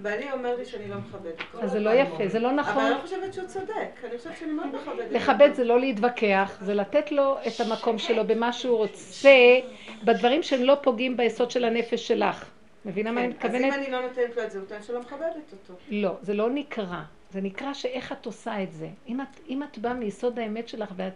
בעלי 0.03 0.33
אומר 0.33 0.57
לי 0.57 0.65
שאני 0.65 0.89
לא 0.89 0.97
מכבדת. 0.97 1.43
אז 1.63 1.71
זה 1.73 1.81
לא 1.81 1.91
יפה, 1.91 2.29
זה 2.29 2.39
לא 2.39 2.49
אבל 2.49 2.57
נכון. 2.57 2.83
אני 2.83 2.91
לא 2.91 2.99
חושבת 2.99 3.35
שהוא 3.35 3.47
צודק. 3.47 4.05
אני 4.05 4.19
חושבת 4.19 4.33
שאני 4.41 4.53
מאוד 4.53 4.67
מכבדת. 4.75 5.13
לכבד 5.13 5.55
זה 5.55 5.65
לא 5.65 5.81
להתווכח, 5.81 6.59
זה 6.61 6.75
לתת 6.75 7.13
לו 7.13 7.37
את 7.47 7.61
המקום 7.61 7.99
שלו 7.99 8.27
במה 8.27 8.53
שהוא 8.53 8.77
רוצה, 8.77 9.59
בדברים 10.05 10.43
שהם 10.43 10.63
לא 10.63 10.77
פוגעים 10.83 11.17
ביסוד 11.17 11.51
של 11.51 11.65
הנפש 11.65 12.09
שלך. 12.09 12.45
מבינה 12.85 13.12
מה 13.12 13.24
אני 13.24 13.35
כן, 13.35 13.49
אז 13.49 13.55
אם 13.55 13.62
מתכוונת? 13.62 13.74
אני 13.74 13.91
לא 13.91 14.03
נותנת 14.03 14.37
לו 14.37 14.43
את 14.43 14.51
זה, 14.51 14.59
הוא 14.59 14.68
טוען 14.68 14.82
שלא 14.82 15.01
מכבדת 15.01 15.53
אותו. 15.53 15.75
לא, 15.91 16.17
זה 16.22 16.34
לא 16.34 16.50
נקרא. 16.50 17.03
זה 17.30 17.41
נקרא 17.41 17.75
שאיך 17.75 18.13
את 18.13 18.26
עושה 18.26 18.63
את 18.63 18.72
זה. 18.72 18.88
אם 19.09 19.21
את, 19.21 19.41
אם 19.49 19.63
את 19.63 19.79
באה 19.79 19.95
מיסוד 19.95 20.38
האמת 20.38 20.68
שלך 20.68 20.92
ואת... 20.96 21.13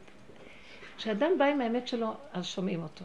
כשאדם 0.96 1.30
בא 1.38 1.44
עם 1.44 1.60
האמת 1.60 1.88
שלו, 1.88 2.14
אז 2.32 2.46
שומעים 2.46 2.82
אותו. 2.82 3.04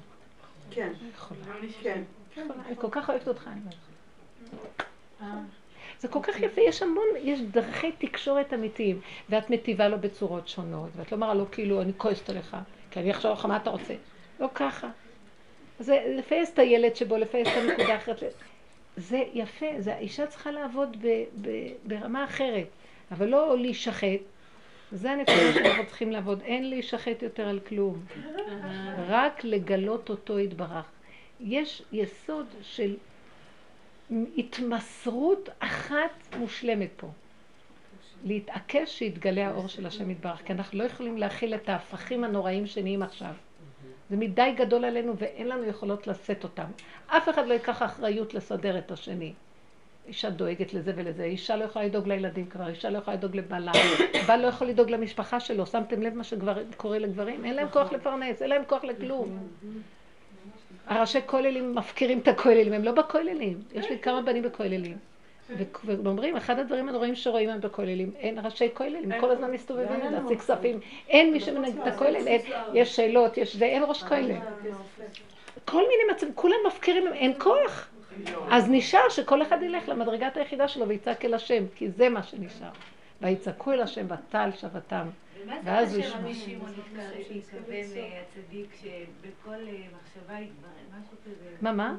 כן, 0.71 0.93
יכולה. 1.15 1.39
כן. 1.81 2.01
יכולה. 2.31 2.63
אני 2.67 2.75
כל 2.75 2.87
כך 2.91 3.09
אוהבת 3.09 3.27
אותך. 3.27 3.47
אני 3.47 3.59
אומרת. 3.59 5.43
זה 5.99 6.07
כל 6.07 6.19
כך 6.23 6.39
יפה, 6.39 6.61
יש 6.61 6.81
המון, 6.81 7.03
יש 7.21 7.41
דרכי 7.41 7.91
תקשורת 7.91 8.53
אמיתיים, 8.53 9.01
ואת 9.29 9.49
מטיבה 9.49 9.87
לו 9.87 9.99
בצורות 9.99 10.47
שונות, 10.47 10.89
ואת 10.95 11.11
לא 11.11 11.15
אומרה 11.15 11.33
לו 11.33 11.51
כאילו, 11.51 11.81
אני 11.81 11.91
כועסת 11.97 12.29
עליך, 12.29 12.57
כי 12.91 12.99
אני 12.99 13.11
אחשוב 13.11 13.31
לך 13.31 13.45
מה 13.45 13.57
אתה 13.57 13.69
רוצה. 13.69 13.93
לא 14.39 14.49
ככה. 14.55 14.89
זה 15.79 16.03
לפייס 16.17 16.53
את 16.53 16.59
הילד 16.59 16.95
שבו, 16.95 17.17
לפייס 17.17 17.47
את 17.47 17.53
הנקודה 17.57 17.97
אחרת. 17.97 18.33
זה 18.97 19.23
יפה, 19.33 19.65
זה 19.79 19.95
האישה 19.95 20.27
צריכה 20.27 20.51
לעבוד 20.51 20.97
ב, 21.01 21.07
ב, 21.41 21.49
ברמה 21.83 22.23
אחרת, 22.23 22.67
אבל 23.11 23.27
לא 23.27 23.57
להישחט. 23.57 24.19
זה 24.91 25.11
הנקודה 25.11 25.53
שאנחנו 25.53 25.85
צריכים 25.85 26.11
לעבוד. 26.11 26.41
אין 26.41 26.69
להישחט 26.69 27.23
יותר 27.23 27.47
על 27.47 27.59
כלום. 27.59 28.05
רק 29.07 29.43
לגלות 29.43 30.09
אותו 30.09 30.39
יתברך. 30.39 30.85
יש 31.39 31.83
יסוד 31.91 32.45
של 32.61 32.95
התמסרות 34.37 35.49
אחת 35.59 36.35
מושלמת 36.37 36.89
פה. 36.97 37.07
להתעקש 38.23 38.99
שיתגלה 38.99 39.47
האור 39.47 39.67
של 39.67 39.85
השם 39.85 40.11
יתברך, 40.11 40.41
כי 40.45 40.53
אנחנו 40.53 40.79
לא 40.79 40.83
יכולים 40.83 41.17
להכיל 41.17 41.55
את 41.55 41.69
ההפכים 41.69 42.23
הנוראים 42.23 42.67
שנהיים 42.67 43.03
עכשיו. 43.03 43.33
זה 44.09 44.17
מדי 44.17 44.53
גדול 44.57 44.85
עלינו 44.85 45.13
ואין 45.17 45.47
לנו 45.47 45.63
יכולות 45.63 46.07
לשאת 46.07 46.43
אותם. 46.43 46.65
אף 47.07 47.29
אחד 47.29 47.47
לא 47.47 47.53
ייקח 47.53 47.83
אחריות 47.83 48.33
לסדר 48.33 48.77
את 48.77 48.91
השני. 48.91 49.33
אישה 50.07 50.29
דואגת 50.29 50.73
לזה 50.73 50.93
ולזה, 50.95 51.23
אישה 51.23 51.55
לא 51.55 51.63
יכולה 51.63 51.85
לדאוג 51.85 52.07
לילדים 52.07 52.45
כבר, 52.45 52.67
אישה 52.67 52.89
לא 52.89 52.97
יכולה 52.97 53.17
לדאוג 53.17 53.35
לבעלה, 53.35 53.71
בעל 54.27 54.41
לא 54.41 54.47
יכול 54.47 54.67
לדאוג 54.67 54.89
למשפחה 54.89 55.39
שלו, 55.39 55.65
שמתם 55.65 56.01
לב 56.01 56.13
מה 56.13 56.23
שקורה 56.23 56.99
לגברים? 56.99 57.45
אין 57.45 57.55
להם 57.55 57.69
כוח 57.69 57.91
לפרנס, 57.91 58.41
אין 58.41 58.49
להם 58.49 58.63
כוח 58.67 58.83
לכלום. 58.83 59.37
הראשי 60.87 61.19
כוללים 61.25 61.75
מפקירים 61.75 62.19
את 62.19 62.27
הכוללים, 62.27 62.73
הם 62.73 62.83
לא 62.83 62.91
בכוללים. 62.91 63.61
יש 63.73 63.89
לי 63.89 63.99
כמה 63.99 64.21
בנים 64.21 64.43
בכוללים. 64.43 64.97
ואומרים, 65.85 66.35
אחד 66.35 66.59
הדברים 66.59 66.89
הנוראים 66.89 67.15
שרואים 67.15 67.49
הם 67.49 67.61
בכוללים, 67.61 68.11
אין 68.17 68.39
ראשי 68.43 68.69
כוללים, 68.73 69.19
כל 69.19 69.31
הזמן 69.31 69.51
מסתובבים 69.51 69.99
להציג 70.11 70.39
כספים, 70.39 70.79
אין 71.09 71.33
מי 71.33 71.39
שמנהג 71.39 71.77
את 71.77 71.87
הכולל, 71.87 72.27
יש 72.73 72.95
שאלות, 72.95 73.37
יש 73.37 73.55
זה, 73.55 73.65
אין 73.65 73.83
ראש 73.87 74.03
כולל. 74.03 74.35
כל 75.65 75.81
מיני 75.81 76.13
מצבים, 76.13 76.33
כולם 76.35 76.55
מפקירים, 76.67 77.13
אין 77.13 77.33
כוח. 77.39 77.89
אז 78.49 78.69
נשאר 78.69 79.09
שכל 79.09 79.41
אחד 79.41 79.61
ילך 79.61 79.89
למדרגת 79.89 80.37
היחידה 80.37 80.67
שלו 80.67 80.87
ויצעק 80.87 81.25
אל 81.25 81.33
השם, 81.33 81.63
כי 81.75 81.89
זה 81.89 82.09
מה 82.09 82.23
שנשאר. 82.23 82.69
ויצעקו 83.21 83.71
אל 83.71 83.81
השם 83.81 84.05
ותל 84.05 84.49
שבתם. 84.57 85.07
ואז 85.63 85.95
הוא 85.95 86.03
ישמע. 86.03 86.19
ומה 86.19 86.33
זה 86.33 86.39
שמעון 86.39 86.69
שהתכוון 87.27 88.03
הצדיק 88.21 88.69
שבכל 88.81 89.55
מחשבה 89.95 90.39
יתברר, 90.39 90.99
משהו 90.99 91.17
כזה. 91.25 91.49
מה, 91.61 91.71
מה? 91.71 91.95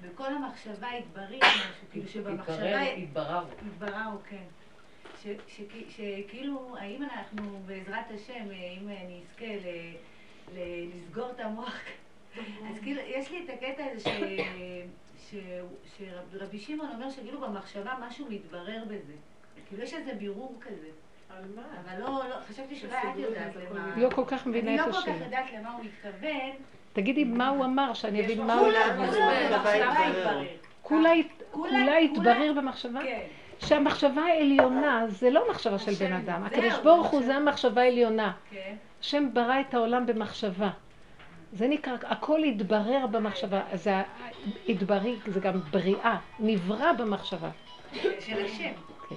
בכל 0.00 0.34
המחשבה 0.34 0.88
יתברר 0.98 1.38
משהו, 1.38 1.86
כאילו 1.90 2.08
שבמחשבה... 2.08 2.82
יתברר. 2.82 3.44
יתברר, 3.66 4.16
כן. 4.28 4.44
שכאילו, 5.88 6.76
האם 6.80 7.02
אנחנו 7.02 7.62
בעזרת 7.66 8.10
השם, 8.14 8.50
אם 8.80 8.88
אני 8.88 9.20
אזכה 9.30 9.44
לסגור 10.54 11.30
את 11.30 11.40
המוח, 11.40 11.74
אז 12.70 12.78
כאילו, 12.82 13.00
יש 13.06 13.30
לי 13.30 13.44
את 13.44 13.50
הקטע 13.50 13.84
הזה 13.92 14.10
שרבי 15.96 16.58
שמעון 16.58 16.90
אומר 16.94 17.10
שכאילו 17.10 17.40
במחשבה 17.40 17.94
משהו 18.00 18.26
מתברר 18.30 18.84
בזה. 18.84 19.12
כאילו 19.68 19.82
יש 19.82 19.94
איזה 19.94 20.14
בירור 20.14 20.58
כזה. 20.60 20.88
אבל 21.30 21.98
לא, 21.98 22.22
לא, 22.28 22.36
חשבתי 22.48 22.76
שלא 22.76 22.94
הייתי 22.94 23.20
יודעת 23.20 23.56
למה... 23.56 23.96
לא 23.96 24.10
כל 24.10 24.24
כך 24.26 24.46
מבינה 24.46 24.74
את. 24.74 24.80
השם. 24.80 24.88
אני 24.90 24.96
לא 24.96 25.14
כל 25.14 25.20
כך 25.20 25.24
יודעת 25.24 25.52
למה 25.52 25.72
הוא 25.72 25.84
מתכוון. 25.84 26.56
תגידי 26.98 27.24
מה 27.24 27.48
הוא 27.48 27.64
אמר, 27.64 27.94
שאני 27.94 28.24
אבין 28.24 28.46
מה 28.46 28.54
הוא 28.54 28.68
התכוון. 28.68 30.44
כולה 31.52 31.96
התברר 31.96 32.52
במחשבה? 32.56 33.00
כן. 33.02 33.20
שהמחשבה 33.58 34.22
העליונה 34.22 35.04
זה 35.08 35.30
לא 35.30 35.50
מחשבה 35.50 35.78
של 35.78 35.92
בן 35.92 36.12
אדם. 36.12 36.44
הקדוש 36.44 36.74
ברוך 36.84 37.06
הוא 37.06 37.22
זה 37.22 37.36
המחשבה 37.36 37.82
העליונה. 37.82 38.32
כן. 38.50 38.74
השם 39.00 39.28
ברא 39.32 39.60
את 39.60 39.74
העולם 39.74 40.06
במחשבה. 40.06 40.70
זה 41.52 41.68
נקרא, 41.68 41.92
הכל 42.02 42.44
התברר 42.44 43.06
במחשבה. 43.06 43.60
זה 43.72 44.02
התברר, 44.68 45.14
זה 45.26 45.40
גם 45.40 45.60
בריאה, 45.70 46.16
נברא 46.38 46.92
במחשבה. 46.92 47.50
של 47.92 48.44
השם. 48.44 48.72
כן. 49.08 49.16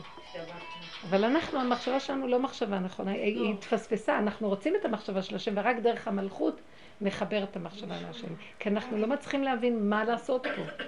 אבל 1.10 1.24
אנחנו, 1.24 1.60
המחשבה 1.60 2.00
שלנו 2.00 2.28
לא 2.28 2.40
מחשבה 2.40 2.80
נכונה, 2.80 3.12
היא 3.12 3.54
התפספסה, 3.54 4.18
אנחנו 4.18 4.50
רוצים 4.50 4.76
את 4.76 4.86
המחשבה 4.86 5.22
של 5.22 5.36
השם, 5.36 5.52
ורק 5.56 5.76
דרך 5.76 6.08
המלכות 6.08 6.62
נחבר 7.02 7.44
את 7.44 7.56
המחשבה 7.56 7.96
להשם. 8.08 8.28
כי 8.60 8.70
אנחנו 8.70 8.98
לא 8.98 9.08
מצליחים 9.08 9.44
להבין 9.44 9.90
מה 9.90 10.04
לעשות 10.04 10.48
פה. 10.56 10.86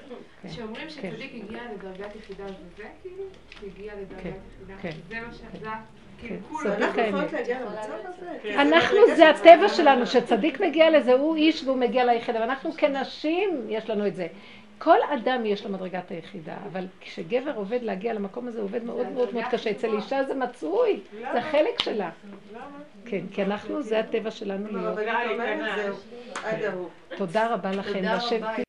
כשאומרים 0.50 0.90
שצדיק 0.90 1.32
הגיע 1.36 1.62
לדרגת 1.74 2.16
יחידה, 2.16 2.44
וזה 2.44 2.84
כאילו? 3.02 3.24
הגיע 3.64 3.94
לדרגת 3.96 4.34
יחידה? 4.80 4.92
זה 5.10 5.22
מה 5.22 5.34
שזה... 5.34 5.70
אנחנו 8.56 8.98
זה 9.16 9.30
הטבע 9.30 9.70
שלנו, 9.70 10.08
שצדיק 10.08 10.62
מגיע 10.62 10.90
לזה, 10.90 11.14
הוא 11.14 11.36
איש 11.36 11.64
והוא 11.64 11.78
מגיע 11.78 12.06
ליחידה, 12.06 12.40
ואנחנו 12.40 12.72
כנשים 12.78 13.66
יש 13.70 13.90
לנו 13.90 14.08
את 14.08 14.16
זה. 14.16 14.28
כל 14.78 14.98
אדם 15.14 15.46
יש 15.46 15.66
לו 15.66 15.72
מדרגת 15.72 16.12
היחידה, 16.12 16.56
אבל 16.72 16.86
כשגבר 17.02 17.56
עובד 17.56 17.80
להגיע 17.82 18.14
למקום 18.14 18.48
הזה, 18.48 18.58
הוא 18.58 18.66
עובד 18.66 18.84
מאוד 18.84 19.08
מאוד 19.10 19.34
מאוד 19.34 19.44
קשה. 19.52 19.72
אצל 19.72 19.96
אישה 19.96 20.24
זה 20.24 20.36
מצוי, 20.36 21.00
זה 21.34 21.42
חלק 21.42 21.82
שלה. 21.82 22.10
כן, 23.06 23.22
כי 23.32 23.44
אנחנו, 23.44 23.82
זה 23.82 24.00
הטבע 24.00 24.32
שלנו 24.32 24.68
להיות. 24.68 25.00
תודה 27.18 27.54
רבה. 27.54 27.72
לכם. 27.72 28.64